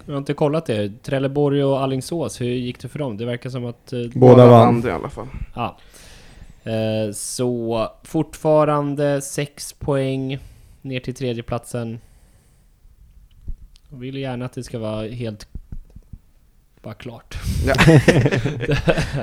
Jag 0.06 0.12
har 0.14 0.18
inte 0.18 0.34
kollat 0.34 0.66
det. 0.66 1.02
Trelleborg 1.02 1.64
och 1.64 1.80
Allingsås, 1.80 2.40
hur 2.40 2.46
gick 2.46 2.80
det 2.80 2.88
för 2.88 2.98
dem? 2.98 3.16
Det 3.16 3.24
verkar 3.24 3.50
som 3.50 3.64
att... 3.64 3.92
eh, 3.92 4.00
Båda 4.14 4.46
vann. 4.46 4.86
i 4.86 4.90
alla 4.90 5.08
fall. 5.08 5.26
Ja. 5.54 5.76
Eh, 6.64 7.12
Så 7.12 7.88
fortfarande 8.02 9.20
6 9.22 9.72
poäng 9.72 10.38
ner 10.82 11.00
till 11.00 11.14
tredjeplatsen. 11.14 11.98
Jag 13.90 13.98
vill 13.98 14.16
gärna 14.16 14.44
att 14.44 14.52
det 14.52 14.62
ska 14.62 14.78
vara 14.78 15.08
helt... 15.08 15.46
Bara 16.82 16.94
klart. 16.94 17.38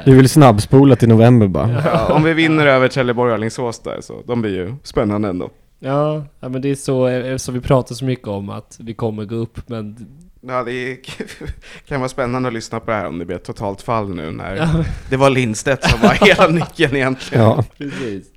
Vi 0.06 0.14
vill 0.14 0.30
snabbspola 0.30 0.96
till 0.96 1.10
november 1.10 1.48
bara. 1.48 1.82
Ja, 1.86 2.14
om 2.14 2.24
vi 2.24 2.34
vinner 2.34 2.66
över 2.68 2.88
Trelleborg 2.88 3.30
och 3.32 3.36
Alingsås 3.36 3.80
där 3.80 4.02
så 4.02 4.14
de 4.28 4.42
blir 4.42 4.52
ju 4.56 4.76
spännande 4.84 5.30
ändå. 5.30 5.50
Ja, 5.80 6.24
ja 6.40 6.50
men 6.50 6.62
det 6.62 6.70
är 6.70 6.76
så, 6.76 7.08
eh, 7.08 7.38
så 7.38 7.52
vi 7.52 7.62
pratar 7.62 7.96
så 7.96 8.06
mycket 8.06 8.28
om 8.28 8.50
att 8.50 8.78
vi 8.80 8.94
kommer 8.94 9.26
gå 9.26 9.36
upp 9.36 9.70
men 9.70 10.08
Ja, 10.42 10.64
det 10.64 10.72
är, 10.72 10.98
kan 11.88 12.00
vara 12.00 12.10
spännande 12.10 12.48
att 12.48 12.54
lyssna 12.54 12.80
på 12.80 12.92
det 12.92 12.98
här 12.98 13.08
om 13.08 13.20
det 13.20 13.26
blir 13.26 13.36
ett 13.36 13.44
totalt 13.44 13.82
fall 13.82 14.16
nu 14.16 14.32
när 14.32 14.56
Ja, 14.56 14.84
det 15.10 15.18
var 15.18 15.30
Lindstedt 15.30 15.90
som 15.90 16.02
var 16.02 16.14
hela 16.28 16.48
nyckeln 16.48 16.96
egentligen. 16.96 17.44
Ja. 17.44 17.64
precis. 17.78 18.28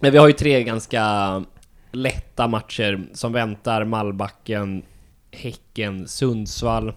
Men 0.00 0.12
vi 0.12 0.18
har 0.18 0.26
ju 0.26 0.32
tre 0.32 0.64
ganska 0.64 1.04
lätta 1.92 2.48
matcher 2.48 3.08
som 3.12 3.32
väntar. 3.32 3.84
Malbacken, 3.84 4.82
Häcken, 5.32 6.08
Sundsvall. 6.08 6.92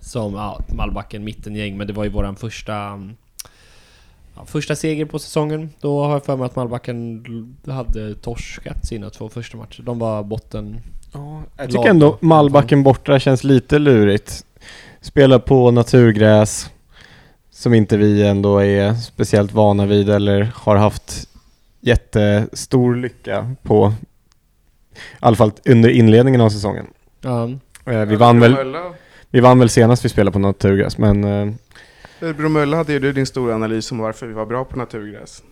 Som, 0.00 0.34
ja, 0.34 0.60
Malbacken 0.76 1.24
mittengäng, 1.24 1.76
men 1.76 1.86
det 1.86 1.92
var 1.92 2.04
ju 2.04 2.10
våran 2.10 2.36
första... 2.36 3.00
Ja, 4.36 4.44
första 4.46 4.76
seger 4.76 5.04
på 5.04 5.18
säsongen. 5.18 5.70
Då 5.80 6.04
har 6.04 6.12
jag 6.12 6.24
för 6.24 6.36
mig 6.36 6.46
att 6.46 6.56
Malbacken 6.56 7.24
hade 7.66 8.14
torskat 8.14 8.86
sina 8.86 9.10
två 9.10 9.28
första 9.28 9.56
matcher. 9.56 9.82
De 9.82 9.98
var 9.98 10.22
botten... 10.22 10.80
Jag 11.56 11.70
tycker 11.70 11.88
ändå 11.88 12.18
Malbacken 12.20 12.82
borta 12.82 13.18
känns 13.18 13.44
lite 13.44 13.78
lurigt. 13.78 14.44
Spela 15.00 15.38
på 15.38 15.70
naturgräs 15.70 16.70
som 17.50 17.74
inte 17.74 17.96
vi 17.96 18.26
ändå 18.26 18.58
är 18.58 18.94
speciellt 18.94 19.52
vana 19.52 19.86
vid 19.86 20.08
eller 20.10 20.50
har 20.54 20.76
haft 20.76 21.28
jättestor 21.80 22.96
lycka 22.96 23.54
på. 23.62 23.92
I 24.94 24.98
alla 25.20 25.36
fall 25.36 25.52
under 25.64 25.88
inledningen 25.90 26.40
av 26.40 26.50
säsongen. 26.50 26.86
Ja, 27.20 27.50
Eh, 27.86 28.00
Vi 28.04 28.16
vann 28.16 28.40
väl, 28.40 28.56
vi 29.30 29.40
vann 29.40 29.58
väl 29.58 29.68
senast 29.68 30.04
vi 30.04 30.08
spelade 30.08 30.32
på 30.32 30.38
naturgräs 30.38 30.98
men 30.98 31.24
eh, 31.24 31.54
Bromölla 32.20 32.76
hade 32.76 32.92
ju 32.92 33.12
din 33.12 33.26
stora 33.26 33.54
analys 33.54 33.92
om 33.92 33.98
varför 33.98 34.26
vi 34.26 34.32
var 34.32 34.46
bra 34.46 34.64
på 34.64 34.78
naturgräs. 34.78 35.42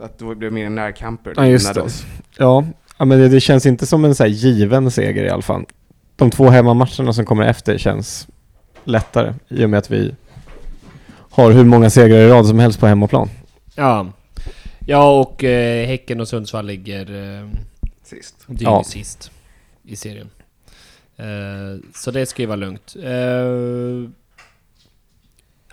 Att 0.00 0.18
det 0.18 0.34
blev 0.34 0.52
mer 0.52 0.70
närkamper. 0.70 1.32
Ja, 1.36 1.46
just 1.46 1.74
det. 1.74 1.80
oss. 1.80 2.04
ja, 2.38 2.64
ja 2.98 3.04
men 3.04 3.18
det, 3.18 3.28
det 3.28 3.40
känns 3.40 3.66
inte 3.66 3.86
som 3.86 4.04
en 4.04 4.14
så 4.14 4.22
här 4.22 4.30
given 4.30 4.90
seger 4.90 5.24
i 5.24 5.30
alla 5.30 5.42
fall. 5.42 5.64
De 6.16 6.30
två 6.30 6.48
hemmamatcherna 6.48 7.12
som 7.12 7.24
kommer 7.24 7.44
efter 7.44 7.78
känns 7.78 8.28
lättare 8.84 9.34
i 9.48 9.64
och 9.64 9.70
med 9.70 9.78
att 9.78 9.90
vi 9.90 10.14
har 11.30 11.52
hur 11.52 11.64
många 11.64 11.90
segrar 11.90 12.16
i 12.16 12.28
rad 12.28 12.46
som 12.46 12.58
helst 12.58 12.80
på 12.80 12.86
hemmaplan. 12.86 13.28
ja. 13.74 14.06
ja 14.86 15.20
och 15.20 15.44
eh, 15.44 15.86
Häcken 15.86 16.20
och 16.20 16.28
Sundsvall 16.28 16.66
ligger... 16.66 17.40
Eh, 17.40 17.48
Sist. 18.02 18.46
Ja. 18.46 18.78
ju 18.78 18.84
sist 18.84 19.30
i 19.82 19.96
serien. 19.96 20.30
Eh, 21.16 21.80
så 21.94 22.10
det 22.10 22.26
ska 22.26 22.42
ju 22.42 22.46
vara 22.46 22.56
lugnt. 22.56 22.96
Eh, 23.02 24.10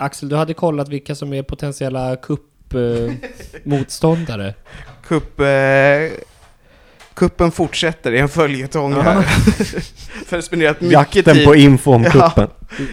Axel, 0.01 0.29
du 0.29 0.35
hade 0.35 0.53
kollat 0.53 0.89
vilka 0.89 1.15
som 1.15 1.33
är 1.33 1.43
potentiella 1.43 2.15
cup-motståndare. 2.15 4.53
Cup, 5.07 5.39
eh, 5.43 5.45
kuppen 7.13 7.51
fortsätter, 7.51 8.11
det 8.11 8.17
är 8.17 8.21
en 8.21 8.29
följetong 8.29 8.93
här. 8.93 9.21
För 10.25 10.37
jag 10.37 10.43
spenderat 10.43 10.81
mycket 10.81 10.93
Jakten 10.93 11.35
tid. 11.35 11.45
på 11.47 11.55
info 11.55 11.93
om 11.93 12.03
Ja. 12.03 12.09
kuppen. 12.11 12.47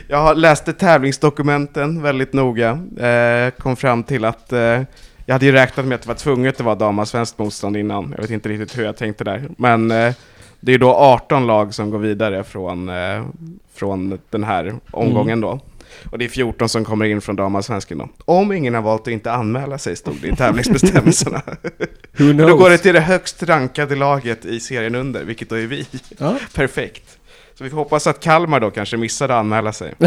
Jag 0.09 0.38
läste 0.38 0.73
tävlingsdokumenten 0.73 2.03
väldigt 2.03 2.33
noga. 2.33 2.71
Eh, 3.01 3.51
kom 3.51 3.77
fram 3.77 4.03
till 4.03 4.25
att 4.25 4.53
eh, 4.53 4.81
jag 5.27 5.33
hade 5.35 5.47
ju 5.47 5.53
räknat 5.53 5.87
med 5.87 5.94
att 5.94 6.03
det 6.03 6.09
var 6.09 6.14
tvunget 6.14 6.55
att 6.55 6.61
vara 6.66 6.75
damallsvenskt 6.75 7.38
motstånd 7.38 7.77
innan. 7.77 8.11
Jag 8.16 8.23
vet 8.23 8.31
inte 8.31 8.49
riktigt 8.49 8.79
hur 8.79 8.85
jag 8.85 8.97
tänkte 8.97 9.25
där. 9.25 9.49
Men 9.57 9.90
eh, 9.90 10.12
det 10.61 10.75
är 10.75 10.79
då 10.79 10.94
18 10.94 11.47
lag 11.47 11.75
som 11.75 11.90
går 11.90 11.99
vidare 11.99 12.44
från, 12.44 12.88
eh, 12.88 13.23
från 13.75 14.18
den 14.31 14.44
här 14.44 14.75
omgången 14.90 15.40
då. 15.40 15.61
Och 16.11 16.18
det 16.18 16.24
är 16.24 16.29
14 16.29 16.68
som 16.68 16.85
kommer 16.85 17.05
in 17.05 17.20
från 17.20 17.37
damallsvenskan 17.37 17.98
då. 17.98 18.09
Om 18.24 18.53
ingen 18.53 18.74
har 18.74 18.83
valt 18.83 19.03
att 19.03 19.09
inte 19.09 19.33
anmäla 19.33 19.79
sig 19.79 19.96
stod 19.96 20.16
det 20.22 20.29
i 20.29 20.37
tävlingsbestämmelserna. 20.37 21.42
Who 22.16 22.33
då 22.46 22.57
går 22.57 22.70
det 22.70 22.79
till 22.79 22.94
det 22.94 23.01
högst 23.01 23.42
rankade 23.42 23.96
laget 23.96 24.44
i 24.44 24.61
serien 24.61 24.94
under, 24.94 25.24
vilket 25.24 25.48
då 25.48 25.55
är 25.55 25.66
vi. 25.66 25.87
Ja. 26.18 26.38
Perfekt. 26.55 27.18
Så 27.55 27.64
vi 27.64 27.70
får 27.70 27.77
hoppas 27.77 28.07
att 28.07 28.20
Kalmar 28.20 28.61
då 28.61 28.70
kanske 28.70 28.96
missade 28.96 29.35
att 29.35 29.40
anmäla 29.40 29.72
sig. 29.72 29.94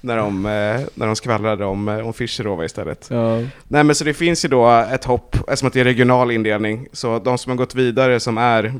när, 0.00 0.16
de, 0.16 0.46
eh, 0.46 0.80
när 0.94 1.06
de 1.06 1.16
skvallrade 1.16 1.64
om, 1.64 1.88
eh, 1.88 2.06
om 2.06 2.12
Fischerova 2.12 2.64
istället. 2.64 3.06
Ja. 3.10 3.36
Nej 3.68 3.84
men 3.84 3.94
så 3.94 4.04
det 4.04 4.14
finns 4.14 4.44
ju 4.44 4.48
då 4.48 4.70
ett 4.70 5.04
hopp, 5.04 5.34
eftersom 5.34 5.66
att 5.66 5.72
det 5.74 5.80
är 5.80 5.84
regional 5.84 6.30
indelning. 6.30 6.88
Så 6.92 7.18
de 7.18 7.38
som 7.38 7.50
har 7.50 7.56
gått 7.56 7.74
vidare 7.74 8.20
som 8.20 8.38
är 8.38 8.74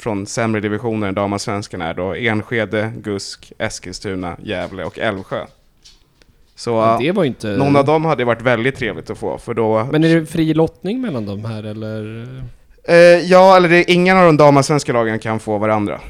från 0.00 0.26
sämre 0.26 0.60
divisioner 0.60 1.08
än 1.08 1.14
damallsvenskan 1.14 1.82
är 1.82 1.94
då 1.94 2.14
Enskede, 2.14 2.92
Gusk, 2.96 3.52
Eskilstuna, 3.58 4.36
Gävle 4.42 4.84
och 4.84 4.98
Älvsjö. 4.98 5.46
Så 6.54 7.00
inte... 7.24 7.48
någon 7.48 7.76
av 7.76 7.84
dem 7.84 8.04
hade 8.04 8.24
varit 8.24 8.42
väldigt 8.42 8.76
trevligt 8.76 9.10
att 9.10 9.18
få, 9.18 9.38
för 9.38 9.54
då... 9.54 9.88
Men 9.92 10.04
är 10.04 10.20
det 10.20 10.26
fri 10.26 10.54
lottning 10.54 11.00
mellan 11.00 11.26
de 11.26 11.44
här 11.44 11.62
eller? 11.62 12.26
Eh, 12.84 12.96
ja, 13.30 13.56
eller 13.56 13.68
det 13.68 13.76
är 13.76 13.90
ingen 13.90 14.16
av 14.16 14.24
de 14.24 14.36
damallsvenska 14.36 14.92
lagen 14.92 15.18
kan 15.18 15.40
få 15.40 15.58
varandra. 15.58 16.00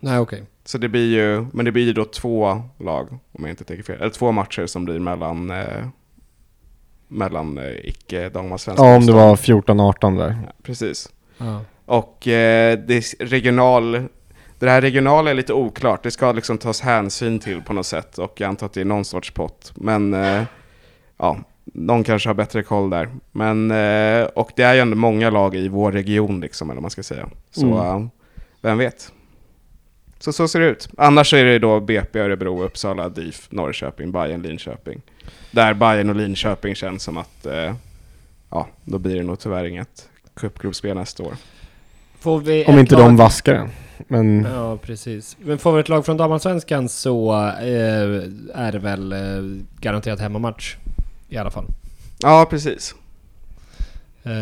Nej 0.00 0.18
okej. 0.18 0.42
Så 0.64 0.78
det 0.78 0.88
blir 0.88 1.14
ju, 1.14 1.46
men 1.52 1.64
det 1.64 1.72
blir 1.72 1.84
ju 1.84 1.92
då 1.92 2.04
två 2.04 2.62
lag, 2.78 3.08
om 3.32 3.44
jag 3.44 3.50
inte 3.50 3.64
tänker 3.64 3.84
fel. 3.84 4.00
Eller 4.00 4.10
två 4.10 4.32
matcher 4.32 4.66
som 4.66 4.84
blir 4.84 4.98
mellan, 4.98 5.50
eh, 5.50 5.86
mellan 7.08 7.58
eh, 7.58 7.72
icke 7.82 8.28
damallsvenska. 8.28 8.84
Ja, 8.84 8.96
om 8.96 9.06
det 9.06 9.12
var 9.12 9.36
14-18 9.36 10.18
där. 10.18 10.28
Ja, 10.46 10.52
precis. 10.62 11.08
Ja. 11.38 11.60
Och 11.92 12.28
eh, 12.28 12.78
det 12.78 13.04
regional, 13.20 14.02
det 14.58 14.70
här 14.70 14.80
regionala 14.80 15.30
är 15.30 15.34
lite 15.34 15.52
oklart. 15.52 16.02
Det 16.02 16.10
ska 16.10 16.32
liksom 16.32 16.58
tas 16.58 16.80
hänsyn 16.80 17.38
till 17.38 17.62
på 17.62 17.72
något 17.72 17.86
sätt. 17.86 18.18
Och 18.18 18.40
jag 18.40 18.48
antar 18.48 18.66
att 18.66 18.72
det 18.72 18.80
är 18.80 18.84
någon 18.84 19.04
sorts 19.04 19.30
pott. 19.30 19.72
Men 19.74 20.14
eh, 20.14 20.42
ja, 21.16 21.38
någon 21.64 22.04
kanske 22.04 22.28
har 22.28 22.34
bättre 22.34 22.62
koll 22.62 22.90
där. 22.90 23.08
Men, 23.32 23.70
eh, 23.70 24.24
och 24.24 24.50
det 24.56 24.62
är 24.62 24.74
ju 24.74 24.80
ändå 24.80 24.96
många 24.96 25.30
lag 25.30 25.54
i 25.56 25.68
vår 25.68 25.92
region 25.92 26.40
liksom, 26.40 26.70
eller 26.70 26.76
vad 26.76 26.82
man 26.82 26.90
ska 26.90 27.02
säga. 27.02 27.28
Så 27.50 27.66
Mm. 27.66 27.78
eh, 28.02 28.08
vem 28.60 28.78
vet? 28.78 29.12
Så 30.18 30.32
så 30.32 30.48
ser 30.48 30.60
det 30.60 30.66
ut. 30.66 30.88
Annars 30.98 31.30
så 31.30 31.36
är 31.36 31.44
det 31.44 31.58
då 31.58 31.80
BP, 31.80 32.18
Örebro, 32.20 32.62
Uppsala, 32.62 33.08
DIF, 33.08 33.48
Norrköping, 33.50 34.12
Bayern, 34.12 34.42
Linköping. 34.42 35.02
Där 35.50 35.74
Bayern 35.74 36.10
och 36.10 36.16
Linköping 36.16 36.74
känns 36.74 37.02
som 37.02 37.16
att, 37.16 37.46
eh, 37.46 37.74
ja, 38.50 38.68
då 38.84 38.98
blir 38.98 39.16
det 39.16 39.22
nog 39.22 39.38
tyvärr 39.38 39.64
inget 39.64 40.08
cupgruppspel 40.36 40.96
nästa 40.96 41.22
år. 41.22 41.32
Får 42.22 42.40
vi 42.40 42.64
Om 42.64 42.78
inte 42.78 42.94
lag... 42.94 43.04
de 43.04 43.16
vaskar 43.16 43.54
den. 43.54 43.68
Men 44.08 44.46
Ja, 44.54 44.76
precis. 44.76 45.36
Men 45.40 45.58
får 45.58 45.72
vi 45.72 45.80
ett 45.80 45.88
lag 45.88 46.06
från 46.06 46.16
damallsvenskan 46.16 46.88
så 46.88 47.32
eh, 47.60 48.22
är 48.54 48.72
det 48.72 48.78
väl 48.78 49.12
eh, 49.12 49.18
garanterat 49.80 50.20
hemmamatch. 50.20 50.76
I 51.28 51.36
alla 51.36 51.50
fall. 51.50 51.64
Ja, 52.22 52.46
precis. 52.50 52.94
Eh, 54.22 54.32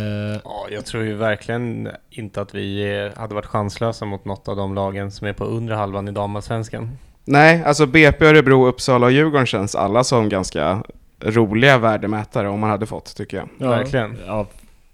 Ja, 0.45 0.67
jag 0.71 0.87
tror 0.87 1.05
ju 1.05 1.15
verkligen 1.15 1.89
inte 2.11 2.41
att 2.41 2.55
vi 2.55 2.97
eh, 3.05 3.21
hade 3.21 3.35
varit 3.35 3.47
chanslösa 3.47 4.05
mot 4.05 4.25
något 4.25 4.49
av 4.49 4.57
de 4.57 4.75
lagen 4.75 5.11
som 5.11 5.27
är 5.27 5.33
på 5.33 5.45
undre 5.45 5.75
halvan 5.75 6.09
i 6.09 6.13
damallsvenskan. 6.13 6.99
Nej, 7.25 7.65
alltså 7.65 7.87
BP, 7.87 8.27
Örebro, 8.27 8.67
Uppsala 8.67 9.07
och 9.07 9.13
Djurgården 9.13 9.47
känns 9.47 9.75
alla 9.75 10.05
som 10.05 10.29
ganska 10.29 10.83
roliga 11.21 11.79
värdemätare 11.79 12.49
om 12.49 12.61
man 12.61 12.71
hade 12.71 12.87
fått, 12.87 13.17
tycker 13.17 13.37
jag. 13.37 13.49
Ja, 13.59 13.69
Verkligen. 13.69 14.19
Ja, 14.27 14.47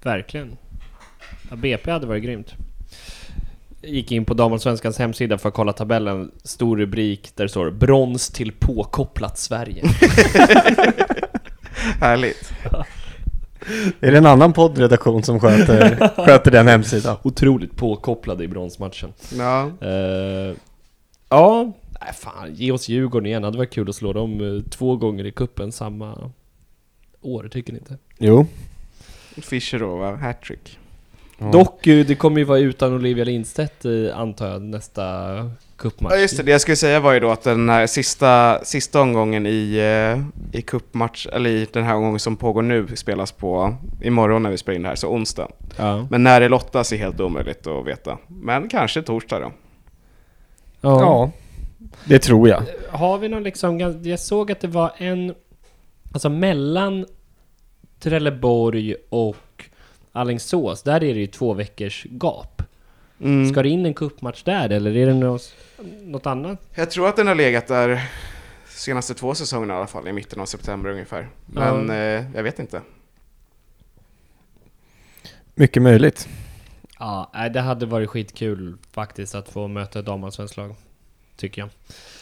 verkligen. 0.02 0.56
Ja, 1.50 1.56
BP 1.56 1.90
hade 1.90 2.06
varit 2.06 2.22
grymt. 2.24 2.54
Gick 3.86 4.12
in 4.12 4.24
på 4.24 4.34
damallsvenskans 4.34 4.98
hemsida 4.98 5.38
för 5.38 5.48
att 5.48 5.54
kolla 5.54 5.72
tabellen. 5.72 6.30
Stor 6.44 6.76
rubrik 6.76 7.30
där 7.34 7.44
det 7.44 7.48
står 7.48 7.70
Brons 7.70 8.28
till 8.30 8.52
påkopplat 8.52 9.38
Sverige. 9.38 9.82
Härligt. 12.00 12.52
Är 14.00 14.12
det 14.12 14.18
en 14.18 14.26
annan 14.26 14.52
poddredaktion 14.52 15.22
som 15.22 15.40
sköter, 15.40 16.08
sköter 16.26 16.50
den 16.50 16.68
hemsidan? 16.68 17.16
Otroligt 17.22 17.76
påkopplade 17.76 18.44
i 18.44 18.48
bronsmatchen. 18.48 19.12
Ja, 19.38 19.70
Eh, 19.80 20.54
ja, 21.28 21.72
nej 22.00 22.12
fan, 22.14 22.54
ge 22.54 22.72
oss 22.72 22.88
Djurgården 22.88 23.26
igen. 23.26 23.42
Det 23.42 23.46
hade 23.48 23.58
varit 23.58 23.72
kul 23.72 23.88
att 23.88 23.96
slå 23.96 24.12
dem 24.12 24.40
eh, 24.40 24.70
två 24.70 24.96
gånger 24.96 25.26
i 25.26 25.32
kuppen 25.32 25.72
samma 25.72 26.30
år, 27.20 27.48
tycker 27.52 27.72
ni 27.72 27.78
inte? 27.78 27.98
Jo. 28.18 28.46
Fischer 29.36 29.78
då, 29.78 29.96
va? 29.96 30.16
Hattrick. 30.16 30.78
Ja. 31.38 31.46
Dock, 31.46 31.86
eh, 31.86 32.06
det 32.06 32.14
kommer 32.14 32.38
ju 32.38 32.44
vara 32.44 32.58
utan 32.58 32.94
Olivia 32.94 33.24
Lindstedt 33.24 33.84
eh, 33.84 34.18
antar 34.18 34.48
jag 34.48 34.62
nästa 34.62 35.02
cupmatch. 35.76 36.12
Ja, 36.14 36.20
just 36.20 36.36
det. 36.36 36.42
Det 36.42 36.50
jag 36.50 36.60
skulle 36.60 36.76
säga 36.76 37.00
var 37.00 37.12
ju 37.12 37.20
då 37.20 37.30
att 37.30 37.42
den 37.42 37.68
här 37.68 37.86
sista, 37.86 38.60
sista 38.64 39.00
omgången 39.00 39.46
i, 39.46 39.76
eh, 39.76 40.58
i 40.58 40.62
cupmatch, 40.62 41.26
eller 41.32 41.50
i 41.50 41.66
den 41.72 41.84
här 41.84 41.94
omgången 41.94 42.18
som 42.18 42.36
pågår 42.36 42.62
nu, 42.62 42.86
spelas 42.96 43.32
på 43.32 43.74
imorgon 44.02 44.42
när 44.42 44.50
vi 44.50 44.58
spelar 44.58 44.76
in 44.76 44.82
det 44.82 44.88
här, 44.88 44.96
så 44.96 45.08
onsdag. 45.08 45.48
Ja. 45.76 46.06
Men 46.10 46.22
när 46.22 46.40
det 46.40 46.48
lottas 46.48 46.92
är 46.92 46.96
helt 46.96 47.20
omöjligt 47.20 47.66
att 47.66 47.86
veta. 47.86 48.18
Men 48.28 48.68
kanske 48.68 49.02
torsdag 49.02 49.40
då. 49.40 49.52
ja. 50.80 51.00
Ja, 51.00 51.30
det 52.04 52.18
tror 52.18 52.48
jag. 52.48 52.62
Har 52.90 53.18
vi 53.18 53.28
någon 53.28 53.42
liksom, 53.42 54.00
jag 54.02 54.20
såg 54.20 54.52
att 54.52 54.60
det 54.60 54.68
var 54.68 54.92
en, 54.98 55.34
alltså 56.12 56.28
mellan 56.28 57.06
Trelleborg 58.00 58.94
och 59.08 59.36
Alingsås, 60.16 60.82
där 60.82 60.94
är 60.94 61.14
det 61.14 61.20
ju 61.20 61.26
två 61.26 61.54
veckors 61.54 62.06
gap. 62.10 62.62
Mm. 63.20 63.52
Ska 63.52 63.62
det 63.62 63.68
in 63.68 63.86
en 63.86 63.94
cupmatch 63.94 64.42
där 64.42 64.70
eller 64.70 64.96
är 64.96 65.06
det 65.06 65.14
något, 65.14 65.54
något 66.02 66.26
annat? 66.26 66.58
Jag 66.74 66.90
tror 66.90 67.08
att 67.08 67.16
den 67.16 67.26
har 67.26 67.34
legat 67.34 67.66
där 67.66 68.08
senaste 68.68 69.14
två 69.14 69.34
säsongerna 69.34 69.74
i 69.74 69.76
alla 69.76 69.86
fall, 69.86 70.08
i 70.08 70.12
mitten 70.12 70.40
av 70.40 70.46
september 70.46 70.90
ungefär. 70.90 71.28
Men 71.46 71.88
Ja. 71.88 71.94
eh, 71.94 72.24
jag 72.34 72.42
vet 72.42 72.58
inte. 72.58 72.80
Mycket 75.54 75.82
möjligt. 75.82 76.28
Ja, 76.98 77.30
det 77.54 77.60
hade 77.60 77.86
varit 77.86 78.10
skitkul 78.10 78.76
faktiskt 78.92 79.34
att 79.34 79.48
få 79.48 79.68
möta 79.68 79.98
ett 79.98 80.06
damallsvenskt 80.06 80.56
lag. 80.56 80.74
Tycker 81.36 81.62
jag. 81.62 81.68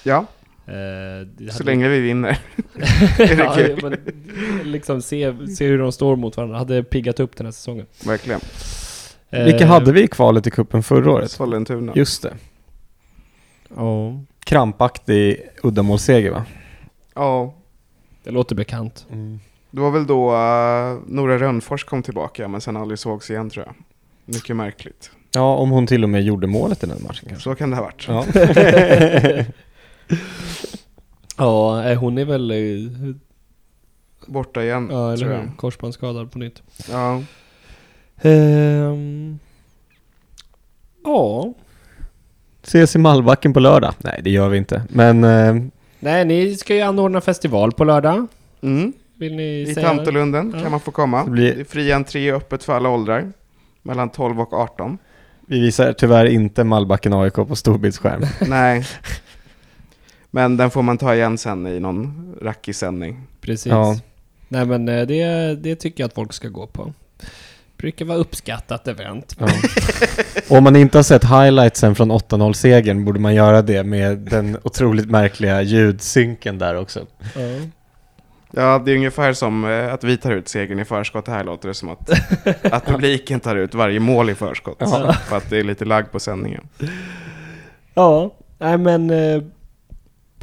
Ja, 0.03 0.27
Eh, 0.67 1.27
det 1.37 1.53
så 1.53 1.65
länge 1.65 1.89
vi 1.89 2.01
vinner. 2.01 2.29
är 3.19 3.37
det 3.37 3.45
ja, 3.45 3.55
kul. 3.55 3.79
men, 3.83 3.99
liksom 4.65 5.03
se, 5.03 5.35
se 5.57 5.67
hur 5.67 5.79
de 5.79 5.93
står 5.93 6.17
mot 6.17 6.37
varandra. 6.37 6.59
Hade 6.59 6.83
piggat 6.83 7.21
upp 7.21 7.37
den 7.37 7.47
här 7.47 7.53
säsongen. 7.53 7.87
Verkligen. 8.07 8.41
Vilka 9.31 9.65
Eh, 9.65 9.71
hade 9.71 9.93
vi 9.93 10.03
i 10.03 10.09
kvalet 10.09 10.47
i 10.47 10.51
kuppen 10.51 10.83
förra 10.83 11.13
året? 11.13 11.31
Sollentuna. 11.31 11.93
Just 11.95 12.23
det. 12.23 12.35
Ja, 13.77 14.21
Krampaktig 14.45 15.41
uddamålsseger 15.63 16.31
va? 16.31 16.45
Ja, 17.15 17.55
det 18.25 18.31
låter 18.31 18.55
bekant. 18.55 19.07
det 19.71 19.81
var 19.81 19.91
väl 19.91 20.07
då 20.07 20.33
uh, 20.33 20.99
Nora 21.07 21.39
Rönnfors 21.39 21.85
kom 21.85 22.03
tillbaka 22.03 22.49
men 22.49 22.61
sen 22.61 22.77
aldrig 22.77 22.99
sågs 22.99 23.31
igen 23.31 23.51
tror 23.51 23.67
jag. 23.67 23.75
Mycket 24.25 24.57
märkligt. 24.57 25.11
Ja, 25.33 25.57
om 25.57 25.71
hon 25.71 25.87
till 25.87 26.05
och 26.05 26.11
med 26.11 26.23
gjorde 26.23 26.47
målet 26.47 26.85
i 26.85 26.87
den 26.87 27.03
matchen 27.03 27.29
kanske. 27.29 27.45
Så 27.45 27.55
kan 27.55 27.71
det 27.71 27.77
ha 27.77 27.83
varit. 27.83 28.09
Ja. 28.09 28.25
Ja, 31.39 31.85
eh, 31.85 31.99
hon 31.99 32.19
är 32.19 32.25
väl... 32.25 32.51
eh, 32.51 33.15
Borta 34.27 34.63
igen, 34.63 34.89
Ja, 34.93 35.07
eller 35.09 35.17
tror 35.17 35.33
jag. 35.33 35.41
hur? 35.41 35.51
Korsbandsskadad 35.57 36.33
på 36.33 36.39
nytt. 36.39 36.63
Ja. 36.91 37.23
Ehm, 38.23 39.39
ja. 41.05 41.53
Ses 42.63 42.97
i 42.97 42.99
Malbacken 42.99 43.53
på 43.53 43.61
lördag? 43.61 43.95
Nej, 43.99 44.21
det 44.25 44.31
gör 44.31 44.49
vi 44.49 44.59
inte. 44.59 44.83
Men 44.89 45.25
eh, 45.25 45.55
Nej, 46.01 46.25
ni 46.25 46.55
ska 46.57 46.75
ju 46.75 46.81
anordna 46.81 47.21
festival 47.21 47.73
på 47.73 47.85
lördag. 47.85 48.27
Mm. 48.63 48.93
Vill 49.19 49.37
ni 49.37 49.61
I 49.61 49.75
säga? 49.75 49.89
Tantolunden 49.89 50.53
Ja. 50.57 50.63
kan 50.63 50.71
man 50.71 50.81
få 50.81 50.91
komma. 50.91 51.25
Det 51.25 51.31
blir- 51.31 51.55
Det 51.55 51.61
är 51.61 51.65
fri 51.65 51.93
entré 51.93 52.33
öppet 52.33 52.65
för 52.65 52.73
alla 52.77 52.89
åldrar. 52.89 53.33
Mellan 53.83 54.11
12 54.11 54.41
och 54.41 54.53
18. 54.53 54.99
vi 55.47 55.61
visar 55.61 55.93
tyvärr 55.93 56.25
inte 56.27 56.65
Malbacken 56.65 57.13
AIK 57.13 57.35
på 57.35 57.57
storbildsskärm. 57.57 58.23
Nej. 58.49 58.87
Men 60.35 60.57
den 60.57 60.71
får 60.71 60.83
man 60.83 60.99
ta 60.99 61.15
igen 61.15 61.39
sen 61.39 61.67
i 61.67 61.81
någon 61.81 62.35
rackig 62.43 62.77
sändning. 62.77 63.27
Precis. 63.41 63.67
Ja. 63.67 63.99
Nej 64.49 64.67
men 64.67 64.89
eh, 64.89 65.07
det, 65.07 65.55
det 65.55 65.77
tycker 65.77 66.03
jag 66.03 66.09
att 66.09 66.15
folk 66.15 66.33
ska 66.33 66.49
gå 66.49 66.67
på. 66.67 66.93
Brukar 67.77 68.05
vara 68.05 68.19
uppskattat 68.19 68.89
event. 68.89 69.37
Ja. 69.39 69.47
Om 70.57 70.65
man 70.65 70.77
inte 70.77 70.99
har 70.99 71.03
sett 71.03 71.25
highlightsen 71.25 71.95
från 71.95 72.13
8-0-segern 72.13 73.05
borde 73.05 73.21
man 73.21 73.35
göra 73.35 73.63
det 73.63 73.85
med 73.85 74.19
den 74.19 74.59
otroligt 74.63 75.11
märkliga 75.11 75.63
ljudsynken 75.63 76.59
där 76.59 76.77
också. 76.77 77.07
Ja. 77.35 77.41
Ja, 78.51 78.83
det 78.85 78.93
är 78.93 78.97
ungefär 78.97 79.33
som 79.33 79.65
eh, 79.65 79.95
att 79.95 80.05
vi 80.05 80.17
tar 80.17 80.33
ut 80.33 80.49
segern 80.49 80.81
i 80.81 80.85
förskott. 80.85 81.29
Här 81.29 81.45
låter 81.45 81.69
det 81.69 81.75
som 81.75 81.89
att, 81.89 82.11
att 82.73 82.87
publiken 82.87 83.41
tar 83.41 83.57
ut 83.57 83.75
varje 83.75 84.01
mål 84.01 84.31
i 84.31 84.35
förskott. 84.35 84.77
Ja. 84.79 85.13
För 85.13 85.37
att 85.37 85.51
det 85.51 85.59
är 85.59 85.65
lite 85.65 85.85
lagg 85.85 86.13
på 86.13 86.21
sändningen. 86.21 86.69
Ja, 87.95 88.35
nej 88.59 88.79
men 88.79 89.11
eh, 89.11 89.43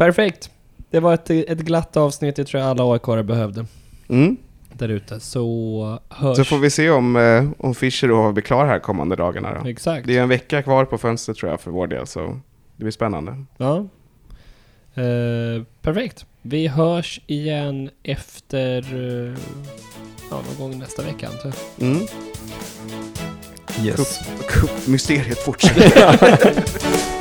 perfekt. 0.05 0.49
Det 0.89 0.99
var 0.99 1.13
ett, 1.13 1.29
ett 1.29 1.59
glatt 1.59 1.97
avsnitt, 1.97 2.35
det 2.35 2.45
tror 2.45 2.61
jag 2.61 2.69
alla 2.69 2.93
aik 2.93 3.25
behövde 3.27 3.65
Mm. 4.09 4.37
där 4.73 4.89
ute. 4.89 5.19
Så 5.19 5.99
hörs. 6.09 6.37
Så 6.37 6.43
får 6.43 6.57
vi 6.57 6.69
se 6.69 6.89
om, 6.89 7.15
eh, 7.15 7.49
om 7.57 7.75
Fischer 7.75 8.11
och 8.11 8.33
blir 8.33 8.43
klar 8.43 8.65
här 8.65 8.79
kommande 8.79 9.15
dagarna 9.15 9.59
då. 9.63 9.69
Exakt. 9.69 10.07
Det 10.07 10.17
är 10.17 10.21
en 10.21 10.29
vecka 10.29 10.61
kvar 10.63 10.85
på 10.85 10.97
fönstret 10.97 11.37
tror 11.37 11.51
jag 11.51 11.61
för 11.61 11.71
vår 11.71 11.87
del, 11.87 12.07
så 12.07 12.39
det 12.77 12.83
blir 12.83 12.91
spännande. 12.91 13.45
Ja. 13.57 13.77
Eh, 15.01 15.63
perfekt. 15.81 16.25
Vi 16.41 16.67
hörs 16.67 17.21
igen 17.27 17.89
efter 18.03 18.77
eh, 18.93 19.33
ja, 20.31 20.41
någon 20.47 20.57
gång 20.71 20.79
nästa 20.79 21.03
vecka 21.03 21.27
antar 21.27 21.53
jag. 21.77 21.87
Mm. 21.87 22.01
Yes. 23.83 23.97
Cup- 23.97 24.47
Cup-mysteriet 24.47 25.37
fortsätter. 25.39 26.63